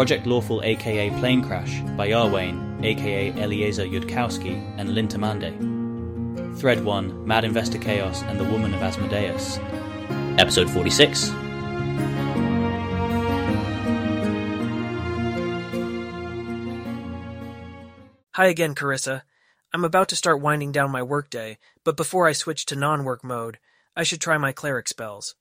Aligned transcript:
Project 0.00 0.26
Lawful 0.26 0.62
aka 0.64 1.10
planecrash 1.10 1.94
by 1.94 2.08
Iarwain 2.08 2.82
aka 2.82 3.32
Eliezer 3.32 3.84
Yudkowsky 3.84 4.56
and 4.78 4.88
lintamande. 4.88 6.58
Thread 6.58 6.82
1 6.82 7.26
Mad 7.26 7.44
Investor 7.44 7.76
Chaos 7.76 8.22
and 8.22 8.40
the 8.40 8.44
Woman 8.44 8.72
of 8.72 8.80
Asmodeus. 8.80 9.58
Episode 10.38 10.70
46 10.70 11.28
Hi 18.36 18.46
again, 18.46 18.74
Carissa. 18.74 19.20
I'm 19.74 19.84
about 19.84 20.08
to 20.08 20.16
start 20.16 20.40
winding 20.40 20.72
down 20.72 20.90
my 20.90 21.02
workday, 21.02 21.58
but 21.84 21.98
before 21.98 22.26
I 22.26 22.32
switch 22.32 22.64
to 22.64 22.74
non 22.74 23.04
work 23.04 23.22
mode, 23.22 23.58
I 23.94 24.04
should 24.04 24.22
try 24.22 24.38
my 24.38 24.52
cleric 24.52 24.88
spells. 24.88 25.34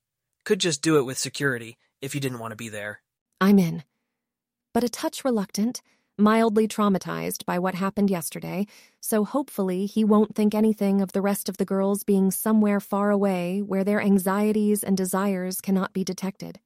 Could 0.43 0.59
just 0.59 0.81
do 0.81 0.97
it 0.97 1.03
with 1.03 1.17
security, 1.17 1.77
if 2.01 2.13
you 2.13 2.19
didn't 2.19 2.39
want 2.39 2.51
to 2.51 2.57
be 2.57 2.67
there. 2.67 2.99
I'm 3.39 3.57
in. 3.57 3.83
But 4.79 4.85
a 4.85 4.89
touch 4.89 5.25
reluctant, 5.25 5.81
mildly 6.17 6.65
traumatized 6.65 7.43
by 7.45 7.59
what 7.59 7.75
happened 7.75 8.09
yesterday, 8.09 8.65
so 9.01 9.25
hopefully 9.25 9.85
he 9.85 10.05
won't 10.05 10.35
think 10.35 10.55
anything 10.55 11.01
of 11.01 11.11
the 11.11 11.19
rest 11.19 11.49
of 11.49 11.57
the 11.57 11.65
girls 11.65 12.05
being 12.05 12.31
somewhere 12.31 12.79
far 12.79 13.11
away 13.11 13.59
where 13.61 13.83
their 13.83 13.99
anxieties 13.99 14.81
and 14.81 14.95
desires 14.95 15.59
cannot 15.59 15.91
be 15.91 16.05
detected. 16.05 16.61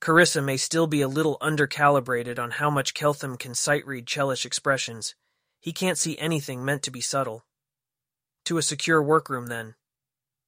Carissa 0.00 0.44
may 0.44 0.56
still 0.56 0.86
be 0.86 1.00
a 1.00 1.08
little 1.08 1.36
undercalibrated 1.42 2.38
on 2.38 2.52
how 2.52 2.70
much 2.70 2.94
Keltham 2.94 3.36
can 3.36 3.56
sight 3.56 3.84
read 3.84 4.06
Chelish 4.06 4.46
expressions. 4.46 5.16
He 5.60 5.72
can't 5.72 5.98
see 5.98 6.16
anything 6.18 6.64
meant 6.64 6.84
to 6.84 6.92
be 6.92 7.00
subtle. 7.00 7.44
To 8.44 8.58
a 8.58 8.62
secure 8.62 9.02
workroom, 9.02 9.48
then. 9.48 9.74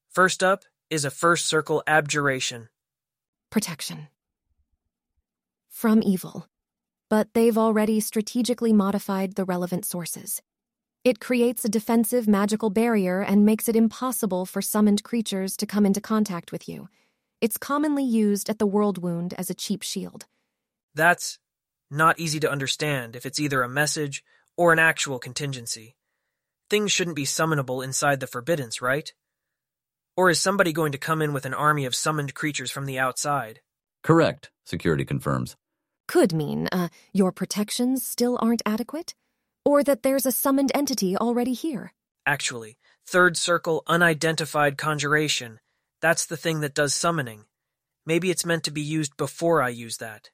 First 0.09 0.41
up 0.41 0.63
is 0.89 1.05
a 1.05 1.11
first 1.11 1.47
circle 1.47 1.83
abjuration. 1.89 2.69
Protection. 3.51 4.07
From 5.69 6.01
evil. 6.05 6.47
But 7.09 7.35
they've 7.35 7.57
already 7.57 8.01
strategically 8.01 8.73
modified 8.73 9.35
the 9.35 9.45
relevant 9.45 9.85
sources. 9.85 10.43
It 11.05 11.21
creates 11.21 11.65
a 11.65 11.69
defensive 11.69 12.27
magical 12.27 12.69
barrier 12.69 13.21
and 13.21 13.47
makes 13.47 13.69
it 13.69 13.77
impossible 13.77 14.45
for 14.45 14.61
summoned 14.61 15.05
creatures 15.05 15.57
to 15.59 15.67
come 15.67 15.87
into 15.87 16.01
contact 16.01 16.51
with 16.51 16.69
you. 16.69 16.89
It's 17.41 17.57
commonly 17.57 18.03
used 18.03 18.51
at 18.51 18.59
the 18.59 18.67
World 18.67 18.99
Wound 18.99 19.35
as 19.39 19.49
a 19.49 19.55
cheap 19.55 19.83
shield. 19.83 20.27
That's 20.95 21.39
not 21.91 22.19
easy 22.19 22.41
to 22.41 22.51
understand 22.51 23.15
if 23.15 23.25
it's 23.25 23.39
either 23.39 23.63
a 23.63 23.69
message 23.69 24.25
or 24.57 24.73
an 24.73 24.81
actual 24.81 25.21
contingency. 25.21 25.95
Things 26.69 26.91
shouldn't 26.91 27.15
be 27.15 27.25
summonable 27.25 27.85
inside 27.85 28.19
the 28.19 28.27
Forbiddance, 28.27 28.83
right? 28.83 29.13
Or 30.17 30.31
is 30.31 30.41
somebody 30.41 30.73
going 30.73 30.91
to 30.93 30.99
come 30.99 31.23
in 31.23 31.33
with 31.33 31.47
an 31.47 31.55
army 31.55 31.85
of 31.85 31.95
summoned 31.95 32.35
creatures 32.35 32.73
from 32.73 32.87
the 32.87 32.99
outside? 32.99 33.61
Correct, 34.03 34.51
security 34.65 35.05
confirms. 35.05 35.57
Could 36.09 36.33
mean, 36.33 36.69
uh, 36.71 36.89
your 37.13 37.33
protections 37.33 38.07
still 38.07 38.39
aren't 38.41 38.63
adequate? 38.65 39.15
Or 39.65 39.83
that 39.83 40.03
there's 40.03 40.27
a 40.27 40.33
summoned 40.33 40.71
entity 40.75 41.17
already 41.17 41.53
here? 41.53 41.93
Actually, 42.25 42.79
third 43.07 43.37
circle 43.37 43.83
unidentified 43.87 44.79
conjuration. 44.79 45.59
That's 46.01 46.27
the 46.27 46.37
thing 46.37 46.61
that 46.61 46.75
does 46.75 46.95
summoning. 46.95 47.45
Maybe 48.05 48.31
it's 48.31 48.47
meant 48.47 48.65
to 48.65 48.71
be 48.71 48.83
used 48.83 49.17
before 49.17 49.61
I 49.61 49.71
use 49.71 49.97
that. 49.97 50.31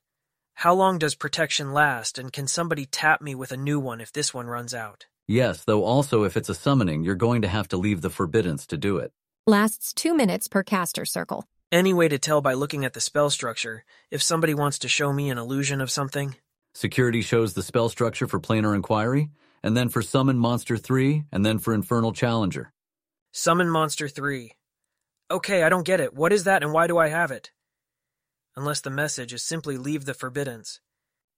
How 0.55 0.75
long 0.75 0.98
does 0.98 1.14
protection 1.14 1.73
last, 1.73 2.19
and 2.19 2.33
can 2.33 2.47
somebody 2.47 2.84
tap 2.84 3.23
me 3.23 3.34
with 3.34 3.53
a 3.53 3.57
new 3.57 3.81
one 3.81 4.01
if 4.01 4.12
this 4.12 4.34
one 4.34 4.47
runs 4.47 4.75
out? 4.75 5.07
Yes, 5.27 5.64
though 5.64 5.84
also 5.84 6.25
if 6.25 6.36
it's 6.36 6.51
a 6.51 6.55
summoning, 6.55 7.03
you're 7.03 7.14
going 7.14 7.42
to 7.42 7.48
have 7.48 7.69
to 7.69 7.79
leave 7.79 8.03
the 8.03 8.11
Forbiddance 8.11 8.67
to 8.67 8.77
do 8.77 8.98
it. 8.98 9.12
Lasts 9.47 9.95
two 9.95 10.14
minutes 10.14 10.48
per 10.48 10.62
caster 10.62 11.07
circle. 11.07 11.47
Any 11.73 11.95
way 11.95 12.06
to 12.06 12.19
tell 12.19 12.42
by 12.42 12.53
looking 12.53 12.84
at 12.84 12.92
the 12.92 13.01
spell 13.01 13.31
structure 13.31 13.84
if 14.11 14.23
somebody 14.23 14.53
wants 14.53 14.81
to 14.81 14.89
show 14.89 15.11
me 15.11 15.31
an 15.31 15.39
illusion 15.39 15.81
of 15.81 15.91
something? 15.91 16.37
Security 16.75 17.23
shows 17.23 17.55
the 17.55 17.63
spell 17.63 17.89
structure 17.89 18.27
for 18.27 18.39
Planar 18.39 18.74
Inquiry, 18.74 19.30
and 19.63 19.74
then 19.74 19.89
for 19.89 20.02
Summon 20.02 20.39
Monster 20.39 20.77
3, 20.77 21.24
and 21.33 21.47
then 21.47 21.58
for 21.58 21.73
Infernal 21.73 22.13
Challenger. 22.13 22.74
Summon 23.33 23.70
Monster 23.70 24.07
3. 24.07 24.52
Okay, 25.30 25.63
I 25.63 25.70
don't 25.70 25.86
get 25.86 25.98
it. 25.98 26.13
What 26.13 26.30
is 26.30 26.45
that 26.45 26.63
and 26.63 26.74
why 26.74 26.89
do 26.89 26.98
I 26.98 27.08
have 27.08 27.30
it? 27.30 27.52
Unless 28.55 28.83
the 28.83 28.91
message 28.91 29.33
is 29.33 29.42
simply 29.42 29.79
leave 29.79 30.05
the 30.05 30.13
forbiddance. 30.13 30.83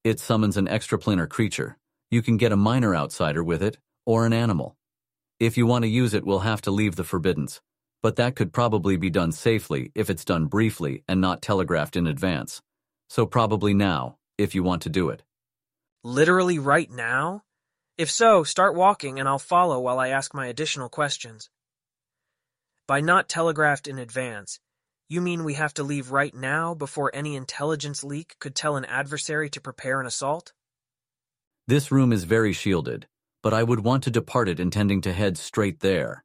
It 0.03 0.19
summons 0.19 0.56
an 0.56 0.66
extraplanar 0.66 1.28
creature. 1.28 1.78
You 2.10 2.22
can 2.22 2.38
get 2.38 2.50
a 2.50 2.56
minor 2.56 2.97
outsider 2.97 3.44
with 3.44 3.62
it, 3.62 3.78
or 4.04 4.26
an 4.26 4.32
animal. 4.32 4.76
If 5.38 5.56
you 5.56 5.64
want 5.64 5.84
to 5.84 5.88
use 5.88 6.12
it, 6.12 6.26
we'll 6.26 6.41
have 6.41 6.60
to 6.62 6.72
leave 6.72 6.97
the 6.97 7.04
forbiddance. 7.04 7.60
But 8.04 8.16
that 8.16 8.37
could 8.37 8.53
probably 8.53 8.98
be 8.98 9.09
done 9.09 9.32
safely 9.32 9.91
if 9.94 10.10
it's 10.10 10.26
done 10.26 10.44
briefly 10.44 11.04
and 11.09 11.22
not 11.22 11.41
telegraphed 11.41 11.97
in 11.97 12.06
advance. 12.06 12.60
So 13.09 13.25
probably 13.25 13.72
now, 13.72 14.19
if 14.37 14.54
you 14.54 14.62
want 14.62 14.82
to 14.82 14.91
do 14.91 15.09
it. 15.09 15.22
Literally 16.03 16.59
right 16.59 16.91
now? 16.91 17.44
If 17.97 18.10
so, 18.10 18.44
start 18.44 18.75
walking 18.75 19.19
and 19.19 19.26
I'll 19.26 19.38
follow 19.38 19.81
while 19.81 19.98
I 19.98 20.09
ask 20.09 20.34
my 20.34 20.48
additional 20.48 20.91
questions. 20.91 21.48
By 22.87 23.00
not 23.00 23.26
telegraphed 23.26 23.88
in 23.88 23.98
advance, 23.98 24.60
you 25.09 25.22
mean 25.22 25.42
we 25.42 25.54
have 25.54 25.72
to 25.72 25.82
leave 25.82 26.10
right 26.10 26.34
now 26.34 26.75
before 26.75 27.10
any 27.15 27.36
intelligence 27.36 28.04
leak 28.04 28.36
could 28.38 28.54
tell 28.54 28.76
an 28.76 28.84
adversary 28.84 29.48
to 29.48 29.62
prepare 29.62 29.98
an 29.98 30.06
assault? 30.06 30.53
This 31.66 31.91
room 31.91 32.12
is 32.12 32.25
very 32.25 32.53
shielded, 32.53 33.06
but 33.42 33.54
I 33.54 33.62
would 33.62 33.81
want 33.81 34.04
to 34.04 34.10
depart 34.10 34.50
it 34.50 34.60
intending 34.60 35.00
to 35.00 35.12
head 35.15 35.38
straight 35.38 35.81
there. 35.81 36.22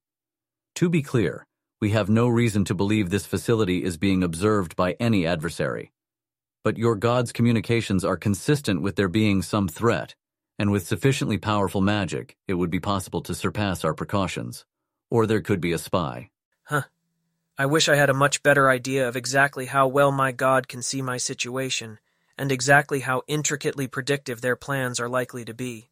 To 0.76 0.90
be 0.90 1.02
clear, 1.02 1.46
we 1.82 1.92
have 1.92 2.10
no 2.10 2.28
reason 2.28 2.66
to 2.66 2.76
believe 2.76 3.10
this 3.10 3.26
facility 3.26 3.84
is 3.84 3.98
being 3.98 4.22
observed 4.22 4.76
by 4.76 4.98
any 5.00 5.26
adversary. 5.26 5.94
But 6.62 6.78
your 6.78 6.96
god's 6.96 7.32
communications 7.32 8.04
are 8.04 8.18
consistent 8.18 8.82
with 8.82 8.98
there 8.98 9.08
being 9.08 9.42
some 9.42 9.70
threat, 9.70 10.14
and 10.58 10.72
with 10.72 10.86
sufficiently 10.86 11.38
powerful 11.38 11.80
magic, 11.80 12.36
it 12.50 12.56
would 12.56 12.70
be 12.70 12.82
possible 12.82 13.22
to 13.22 13.34
surpass 13.34 13.86
our 13.86 13.94
precautions. 13.94 14.66
Or 15.10 15.26
there 15.26 15.40
could 15.40 15.62
be 15.62 15.72
a 15.72 15.78
spy. 15.78 16.32
Huh. 16.64 16.84
I 17.58 17.66
wish 17.66 17.88
I 17.88 17.96
had 17.96 18.10
a 18.10 18.14
much 18.14 18.44
better 18.44 18.70
idea 18.70 19.08
of 19.08 19.16
exactly 19.16 19.66
how 19.66 19.88
well 19.88 20.12
my 20.12 20.34
god 20.34 20.68
can 20.68 20.82
see 20.82 21.02
my 21.02 21.16
situation, 21.16 22.00
and 22.38 22.52
exactly 22.52 23.00
how 23.00 23.22
intricately 23.26 23.88
predictive 23.88 24.42
their 24.42 24.58
plans 24.58 25.00
are 25.00 25.10
likely 25.10 25.46
to 25.46 25.54
be. 25.54 25.90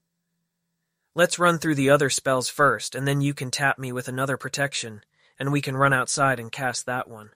Let's 1.16 1.40
run 1.40 1.60
through 1.60 1.76
the 1.76 1.90
other 1.90 2.10
spells 2.10 2.50
first, 2.50 2.94
and 2.94 3.08
then 3.08 3.22
you 3.22 3.34
can 3.34 3.52
tap 3.52 3.80
me 3.80 3.94
with 3.94 4.10
another 4.10 4.36
protection, 4.38 5.02
and 5.40 5.52
we 5.52 5.62
can 5.62 5.78
run 5.78 5.94
outside 5.94 6.40
and 6.40 6.52
cast 6.52 6.86
that 6.86 7.08
one. 7.08 7.32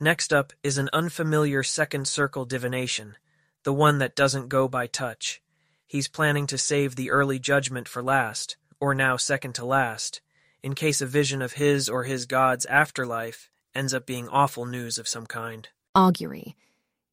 Next 0.00 0.32
up 0.32 0.52
is 0.62 0.76
an 0.76 0.90
unfamiliar 0.92 1.62
second 1.62 2.08
circle 2.08 2.44
divination, 2.44 3.16
the 3.62 3.72
one 3.72 3.98
that 3.98 4.16
doesn't 4.16 4.48
go 4.48 4.68
by 4.68 4.86
touch. 4.86 5.40
He's 5.86 6.08
planning 6.08 6.46
to 6.48 6.58
save 6.58 6.96
the 6.96 7.10
early 7.10 7.38
judgment 7.38 7.88
for 7.88 8.02
last, 8.02 8.56
or 8.80 8.94
now 8.94 9.16
second 9.16 9.54
to 9.54 9.64
last, 9.64 10.20
in 10.62 10.74
case 10.74 11.00
a 11.00 11.06
vision 11.06 11.40
of 11.40 11.54
his 11.54 11.88
or 11.88 12.04
his 12.04 12.26
god's 12.26 12.66
afterlife 12.66 13.48
ends 13.74 13.94
up 13.94 14.06
being 14.06 14.28
awful 14.28 14.66
news 14.66 14.98
of 14.98 15.08
some 15.08 15.26
kind. 15.26 15.68
Augury. 15.94 16.56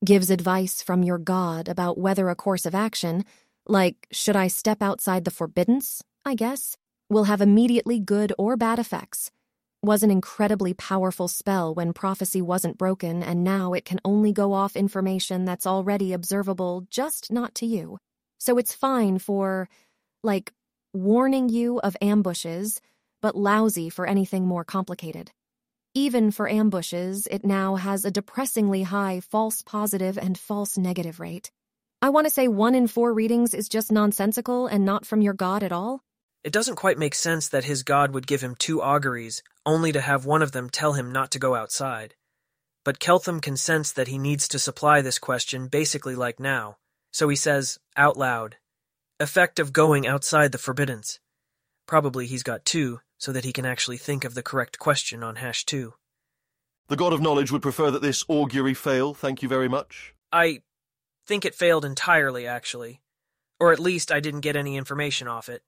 Gives 0.04 0.32
advice 0.32 0.82
from 0.82 1.04
your 1.04 1.18
god 1.18 1.68
about 1.68 1.98
whether 1.98 2.30
a 2.30 2.36
course 2.36 2.66
of 2.66 2.74
action, 2.74 3.24
like 3.68 4.08
should 4.12 4.36
I 4.36 4.48
step 4.48 4.82
outside 4.82 5.26
the 5.26 5.32
forbiddance, 5.32 6.04
I 6.26 6.34
guess, 6.34 6.76
will 7.10 7.26
have 7.26 7.42
immediately 7.42 8.00
good 8.00 8.34
or 8.38 8.58
bad 8.58 8.80
effects. 8.80 9.32
Was 9.84 10.04
an 10.04 10.12
incredibly 10.12 10.76
powerful 10.76 11.28
spell 11.28 11.74
when 11.74 11.92
prophecy 11.92 12.40
wasn't 12.40 12.78
broken, 12.78 13.24
and 13.24 13.44
now 13.44 13.74
it 13.74 13.84
can 13.84 14.00
only 14.06 14.32
go 14.32 14.54
off 14.54 14.76
information 14.76 15.44
that's 15.44 15.66
already 15.66 16.14
observable, 16.14 16.86
just 16.92 17.32
not 17.32 17.56
to 17.56 17.66
you. 17.66 17.98
So 18.38 18.60
it's 18.60 18.76
fine 18.76 19.18
for, 19.18 19.68
like, 20.22 20.54
warning 20.94 21.50
you 21.50 21.80
of 21.80 21.98
ambushes, 22.00 22.80
but 23.24 23.36
lousy 23.36 23.90
for 23.90 24.06
anything 24.06 24.46
more 24.46 24.64
complicated. 24.64 25.32
Even 25.96 26.30
for 26.30 26.48
ambushes, 26.48 27.26
it 27.32 27.44
now 27.44 27.76
has 27.76 28.06
a 28.06 28.12
depressingly 28.12 28.84
high 28.84 29.20
false 29.20 29.64
positive 29.64 30.16
and 30.16 30.38
false 30.38 30.78
negative 30.78 31.20
rate. 31.20 31.50
I 32.04 32.10
want 32.10 32.28
to 32.28 32.32
say 32.32 32.48
one 32.48 32.76
in 32.76 32.86
four 32.86 33.16
readings 33.16 33.56
is 33.56 33.68
just 33.68 33.92
nonsensical 33.92 34.68
and 34.68 34.86
not 34.86 35.08
from 35.08 35.22
your 35.22 35.34
god 35.34 35.64
at 35.64 35.72
all. 35.72 36.04
It 36.44 36.54
doesn't 36.54 36.76
quite 36.76 36.98
make 36.98 37.14
sense 37.14 37.50
that 37.50 37.66
his 37.66 37.84
god 37.84 38.14
would 38.14 38.26
give 38.26 38.42
him 38.42 38.56
two 38.56 38.82
auguries, 38.82 39.44
only 39.66 39.92
to 39.92 40.02
have 40.02 40.26
one 40.26 40.42
of 40.42 40.52
them 40.52 40.70
tell 40.70 40.94
him 40.94 41.12
not 41.12 41.32
to 41.32 41.40
go 41.40 41.56
outside. 41.56 42.16
But 42.84 43.00
Keltham 43.00 43.42
can 43.42 43.58
sense 43.58 43.92
that 43.92 44.08
he 44.08 44.18
needs 44.18 44.48
to 44.50 44.60
supply 44.60 45.02
this 45.02 45.20
question 45.20 45.68
basically 45.68 46.16
like 46.16 46.40
now, 46.40 46.78
so 47.12 47.30
he 47.30 47.36
says, 47.36 47.80
out 47.96 48.18
loud, 48.18 48.58
Effect 49.22 49.60
of 49.60 49.72
going 49.72 50.08
outside 50.08 50.52
the 50.52 50.58
forbiddance. 50.58 51.20
Probably 51.86 52.26
he's 52.26 52.42
got 52.42 52.66
two, 52.66 53.02
so 53.20 53.32
that 53.32 53.46
he 53.46 53.54
can 53.54 53.68
actually 53.68 53.98
think 53.98 54.26
of 54.26 54.34
the 54.34 54.42
correct 54.42 54.80
question 54.80 55.22
on 55.22 55.36
hash 55.36 55.64
two. 55.64 55.94
The 56.88 56.96
God 56.96 57.14
of 57.14 57.22
Knowledge 57.22 57.52
would 57.52 57.62
prefer 57.62 57.92
that 57.92 58.02
this 58.02 58.26
augury 58.28 58.74
fail, 58.74 59.14
thank 59.14 59.44
you 59.44 59.48
very 59.48 59.70
much. 59.70 60.16
I 60.32 60.64
think 61.28 61.46
it 61.46 61.54
failed 61.54 61.86
entirely, 61.86 62.48
actually. 62.48 63.00
Or 63.60 63.72
at 63.72 63.80
least 63.80 64.12
I 64.12 64.22
didn't 64.22 64.42
get 64.42 64.56
any 64.56 64.76
information 64.76 65.28
off 65.28 65.50
it. 65.50 65.62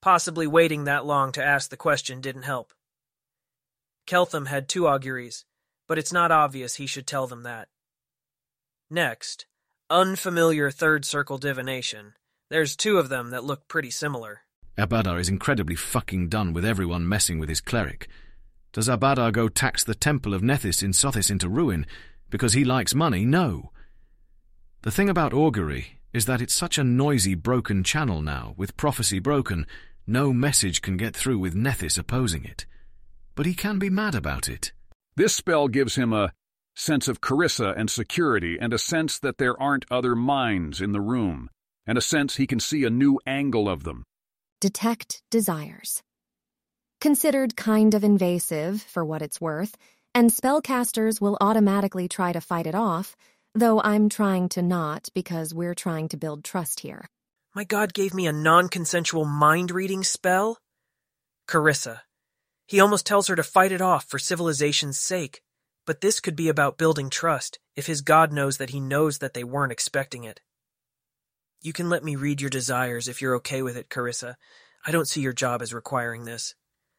Possibly 0.00 0.46
waiting 0.46 0.84
that 0.84 1.04
long 1.04 1.32
to 1.32 1.44
ask 1.44 1.68
the 1.68 1.76
question 1.76 2.22
didn't 2.22 2.44
help. 2.44 2.72
Keltham 4.06 4.46
had 4.46 4.68
two 4.68 4.86
auguries, 4.86 5.44
but 5.88 5.98
it's 5.98 6.12
not 6.12 6.30
obvious 6.30 6.76
he 6.76 6.86
should 6.86 7.06
tell 7.06 7.26
them 7.26 7.42
that. 7.42 7.68
Next, 8.88 9.46
Unfamiliar 9.88 10.72
third 10.72 11.04
circle 11.04 11.38
divination. 11.38 12.14
There's 12.50 12.74
two 12.74 12.98
of 12.98 13.08
them 13.08 13.30
that 13.30 13.44
look 13.44 13.68
pretty 13.68 13.90
similar. 13.90 14.40
Abadar 14.76 15.20
is 15.20 15.28
incredibly 15.28 15.76
fucking 15.76 16.28
done 16.28 16.52
with 16.52 16.64
everyone 16.64 17.08
messing 17.08 17.38
with 17.38 17.48
his 17.48 17.60
cleric. 17.60 18.08
Does 18.72 18.88
Abadar 18.88 19.30
go 19.30 19.48
tax 19.48 19.84
the 19.84 19.94
temple 19.94 20.34
of 20.34 20.42
Nethys 20.42 20.82
in 20.82 20.90
Sothis 20.90 21.30
into 21.30 21.48
ruin 21.48 21.86
because 22.30 22.52
he 22.52 22.64
likes 22.64 22.96
money? 22.96 23.24
No. 23.24 23.70
The 24.82 24.90
thing 24.90 25.08
about 25.08 25.32
augury 25.32 26.00
is 26.12 26.26
that 26.26 26.42
it's 26.42 26.52
such 26.52 26.78
a 26.78 26.84
noisy, 26.84 27.34
broken 27.34 27.84
channel 27.84 28.22
now, 28.22 28.54
with 28.56 28.76
prophecy 28.76 29.20
broken, 29.20 29.66
no 30.04 30.32
message 30.32 30.82
can 30.82 30.96
get 30.96 31.14
through 31.14 31.38
with 31.38 31.54
Nethys 31.54 31.96
opposing 31.96 32.44
it. 32.44 32.66
But 33.36 33.46
he 33.46 33.54
can 33.54 33.78
be 33.78 33.90
mad 33.90 34.14
about 34.14 34.48
it. 34.48 34.72
This 35.14 35.34
spell 35.34 35.68
gives 35.68 35.94
him 35.94 36.12
a 36.12 36.32
sense 36.74 37.06
of 37.06 37.20
carissa 37.20 37.74
and 37.76 37.90
security, 37.90 38.58
and 38.60 38.72
a 38.72 38.78
sense 38.78 39.18
that 39.18 39.38
there 39.38 39.60
aren't 39.60 39.86
other 39.90 40.14
minds 40.14 40.80
in 40.80 40.92
the 40.92 41.00
room, 41.00 41.48
and 41.86 41.96
a 41.96 42.02
sense 42.02 42.36
he 42.36 42.46
can 42.46 42.60
see 42.60 42.84
a 42.84 42.90
new 42.90 43.20
angle 43.26 43.68
of 43.68 43.84
them. 43.84 44.04
Detect 44.60 45.22
desires. 45.30 46.02
Considered 47.00 47.56
kind 47.56 47.94
of 47.94 48.02
invasive, 48.02 48.82
for 48.82 49.04
what 49.04 49.22
it's 49.22 49.40
worth, 49.40 49.76
and 50.14 50.30
spellcasters 50.30 51.20
will 51.20 51.36
automatically 51.40 52.08
try 52.08 52.32
to 52.32 52.40
fight 52.40 52.66
it 52.66 52.74
off, 52.74 53.16
though 53.54 53.80
I'm 53.82 54.08
trying 54.08 54.48
to 54.50 54.62
not 54.62 55.08
because 55.14 55.54
we're 55.54 55.74
trying 55.74 56.08
to 56.08 56.16
build 56.16 56.42
trust 56.42 56.80
here. 56.80 57.06
My 57.54 57.64
god 57.64 57.94
gave 57.94 58.12
me 58.14 58.26
a 58.26 58.32
non 58.32 58.68
consensual 58.68 59.24
mind 59.24 59.70
reading 59.70 60.04
spell? 60.04 60.58
Carissa. 61.48 62.00
He 62.66 62.80
almost 62.80 63.06
tells 63.06 63.28
her 63.28 63.36
to 63.36 63.42
fight 63.42 63.72
it 63.72 63.80
off 63.80 64.04
for 64.04 64.18
civilization's 64.18 64.98
sake. 64.98 65.42
But 65.86 66.00
this 66.00 66.18
could 66.18 66.34
be 66.34 66.48
about 66.48 66.78
building 66.78 67.10
trust 67.10 67.60
if 67.76 67.86
his 67.86 68.00
god 68.00 68.32
knows 68.32 68.58
that 68.58 68.70
he 68.70 68.80
knows 68.80 69.18
that 69.18 69.34
they 69.34 69.44
weren't 69.44 69.72
expecting 69.72 70.24
it. 70.24 70.40
You 71.62 71.72
can 71.72 71.88
let 71.88 72.04
me 72.04 72.16
read 72.16 72.40
your 72.40 72.50
desires 72.50 73.06
if 73.06 73.22
you're 73.22 73.36
okay 73.36 73.62
with 73.62 73.76
it, 73.76 73.88
Carissa. 73.88 74.34
I 74.84 74.90
don't 74.90 75.08
see 75.08 75.20
your 75.20 75.32
job 75.32 75.62
as 75.62 75.72
requiring 75.72 76.24
this. 76.24 76.54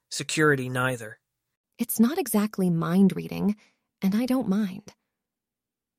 Security, 0.10 0.70
neither. 0.70 1.20
It's 1.78 2.00
not 2.00 2.18
exactly 2.18 2.70
mind 2.70 3.14
reading, 3.16 3.56
and 4.02 4.16
I 4.16 4.26
don't 4.26 4.48
mind. 4.48 4.94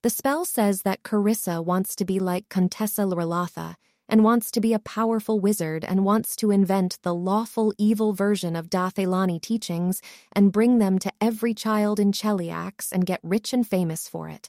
The 0.03 0.11
spell 0.11 0.45
says 0.45 0.83
that 0.83 1.03
Carissa 1.03 1.63
wants 1.63 1.95
to 1.97 2.05
be 2.05 2.19
like 2.19 2.49
Contessa 2.49 3.03
Lorlatha 3.03 3.75
and 4.09 4.25
wants 4.25 4.51
to 4.51 4.61
be 4.61 4.73
a 4.73 4.79
powerful 4.79 5.39
wizard 5.41 5.85
and 5.85 6.05
wants 6.05 6.35
to 6.37 6.51
invent 6.51 6.99
the 7.03 7.15
lawful 7.15 7.73
evil 7.79 8.13
version 8.13 8.57
of 8.57 8.71
dath 8.71 8.97
ilani 8.97 9.41
teachings 9.41 10.01
and 10.33 10.53
bring 10.53 10.79
them 10.79 10.99
to 10.99 11.13
every 11.21 11.55
child 11.55 12.01
in 12.01 12.13
Cheliax 12.13 12.91
and 12.93 13.05
get 13.07 13.21
rich 13.23 13.53
and 13.53 13.67
famous 13.67 14.09
for 14.09 14.29
it. 14.29 14.49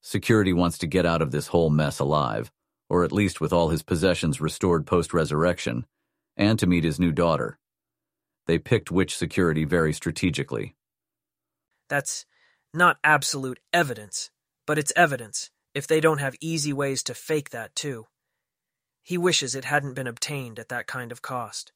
Security 0.00 0.52
wants 0.52 0.78
to 0.78 0.86
get 0.86 1.06
out 1.06 1.22
of 1.22 1.30
this 1.30 1.48
whole 1.48 1.70
mess 1.70 1.98
alive, 1.98 2.50
or 2.88 3.04
at 3.04 3.12
least 3.12 3.40
with 3.40 3.52
all 3.52 3.68
his 3.68 3.82
possessions 3.82 4.40
restored 4.40 4.86
post-resurrection, 4.86 5.86
and 6.36 6.58
to 6.58 6.66
meet 6.66 6.84
his 6.84 6.98
new 6.98 7.12
daughter. 7.12 7.58
They 8.46 8.58
picked 8.58 8.90
which 8.90 9.16
security 9.16 9.64
very 9.64 9.92
strategically. 9.92 10.74
That's 11.88 12.26
not 12.74 12.96
absolute 13.04 13.60
evidence, 13.72 14.30
but 14.66 14.78
it's 14.78 14.92
evidence, 14.96 15.50
if 15.74 15.86
they 15.86 16.00
don't 16.00 16.18
have 16.18 16.34
easy 16.40 16.72
ways 16.72 17.02
to 17.04 17.14
fake 17.14 17.50
that 17.50 17.74
too. 17.76 18.06
He 19.02 19.18
wishes 19.18 19.54
it 19.54 19.64
hadn't 19.64 19.94
been 19.94 20.06
obtained 20.06 20.58
at 20.58 20.68
that 20.68 20.86
kind 20.86 21.12
of 21.12 21.22
cost. 21.22 21.72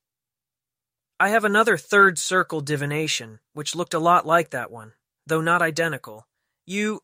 I 1.18 1.30
have 1.30 1.44
another 1.44 1.76
third 1.76 2.18
circle 2.18 2.60
divination, 2.60 3.40
which 3.52 3.74
looked 3.74 3.94
a 3.94 3.98
lot 3.98 4.26
like 4.26 4.50
that 4.50 4.70
one, 4.70 4.92
though 5.26 5.40
not 5.40 5.62
identical. 5.62 6.26
You. 6.66 7.00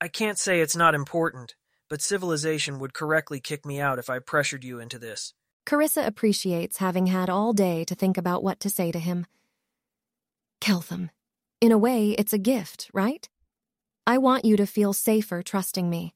I 0.00 0.08
can't 0.08 0.38
say 0.38 0.60
it's 0.60 0.76
not 0.76 0.94
important, 0.94 1.54
but 1.88 2.02
civilization 2.02 2.80
would 2.80 2.94
correctly 2.94 3.38
kick 3.38 3.64
me 3.64 3.80
out 3.80 3.98
if 3.98 4.10
I 4.10 4.18
pressured 4.18 4.64
you 4.64 4.80
into 4.80 4.98
this. 4.98 5.34
Carissa 5.64 6.06
appreciates 6.06 6.78
having 6.78 7.06
had 7.06 7.30
all 7.30 7.52
day 7.52 7.84
to 7.84 7.94
think 7.94 8.18
about 8.18 8.42
what 8.42 8.58
to 8.60 8.70
say 8.70 8.90
to 8.90 8.98
him. 8.98 9.26
Keltham, 10.60 11.10
in 11.60 11.70
a 11.70 11.78
way, 11.78 12.10
it's 12.10 12.32
a 12.32 12.38
gift, 12.38 12.90
right? 12.92 13.28
I 14.04 14.18
want 14.18 14.44
you 14.44 14.56
to 14.56 14.66
feel 14.66 14.92
safer 14.92 15.42
trusting 15.42 15.88
me. 15.88 16.14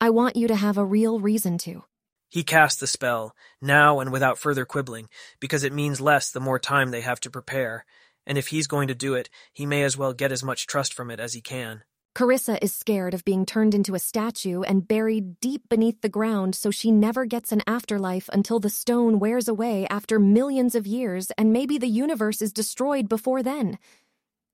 I 0.00 0.08
want 0.08 0.36
you 0.36 0.48
to 0.48 0.56
have 0.56 0.78
a 0.78 0.84
real 0.84 1.20
reason 1.20 1.58
to. 1.58 1.84
He 2.28 2.42
cast 2.42 2.80
the 2.80 2.86
spell, 2.86 3.34
now 3.60 4.00
and 4.00 4.12
without 4.12 4.38
further 4.38 4.64
quibbling, 4.64 5.08
because 5.40 5.62
it 5.62 5.72
means 5.72 6.00
less 6.00 6.30
the 6.30 6.40
more 6.40 6.58
time 6.58 6.90
they 6.90 7.02
have 7.02 7.20
to 7.20 7.30
prepare, 7.30 7.84
and 8.26 8.36
if 8.36 8.48
he's 8.48 8.66
going 8.66 8.88
to 8.88 8.94
do 8.94 9.14
it, 9.14 9.30
he 9.52 9.66
may 9.66 9.82
as 9.84 9.96
well 9.96 10.12
get 10.12 10.32
as 10.32 10.42
much 10.42 10.66
trust 10.66 10.92
from 10.92 11.10
it 11.10 11.20
as 11.20 11.34
he 11.34 11.40
can. 11.40 11.82
Carissa 12.16 12.58
is 12.62 12.74
scared 12.74 13.12
of 13.12 13.26
being 13.26 13.44
turned 13.44 13.74
into 13.74 13.94
a 13.94 13.98
statue 13.98 14.62
and 14.62 14.88
buried 14.88 15.38
deep 15.38 15.68
beneath 15.68 16.00
the 16.00 16.08
ground 16.08 16.54
so 16.54 16.70
she 16.70 16.90
never 16.90 17.26
gets 17.26 17.52
an 17.52 17.60
afterlife 17.66 18.30
until 18.32 18.58
the 18.58 18.70
stone 18.70 19.18
wears 19.18 19.48
away 19.48 19.86
after 19.88 20.18
millions 20.18 20.74
of 20.74 20.86
years 20.86 21.30
and 21.36 21.52
maybe 21.52 21.76
the 21.76 21.86
universe 21.86 22.40
is 22.40 22.54
destroyed 22.54 23.06
before 23.06 23.42
then. 23.42 23.78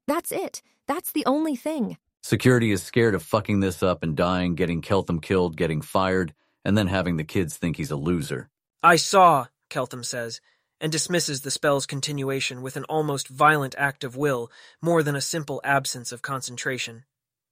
That's 0.09 0.33
it. 0.33 0.61
That's 0.89 1.13
the 1.13 1.25
only 1.25 1.55
thing. 1.55 1.99
Security 2.25 2.73
is 2.73 2.83
scared 2.83 3.15
of 3.15 3.23
fucking 3.23 3.61
this 3.61 3.81
up 3.81 4.03
and 4.03 4.17
dying, 4.17 4.57
getting 4.57 4.83
Keltham 4.83 5.23
killed, 5.23 5.57
getting 5.57 5.83
fired, 5.83 6.35
and 6.64 6.76
then 6.76 6.87
having 6.87 7.17
the 7.17 7.25
kids 7.25 7.56
think 7.56 7.76
he's 7.76 7.91
a 7.91 7.97
loser. 7.97 8.50
I 8.82 8.97
saw, 8.97 9.47
Keltham 9.70 10.05
says, 10.05 10.41
and 10.81 10.91
dismisses 10.91 11.43
the 11.43 11.50
spell's 11.50 11.87
continuation 11.87 12.62
with 12.62 12.76
an 12.76 12.85
almost 12.85 13.29
violent 13.29 13.75
act 13.79 14.03
of 14.03 14.17
will, 14.17 14.50
more 14.81 15.03
than 15.03 15.14
a 15.14 15.20
simple 15.20 15.61
absence 15.62 16.11
of 16.11 16.23
concentration. 16.23 17.05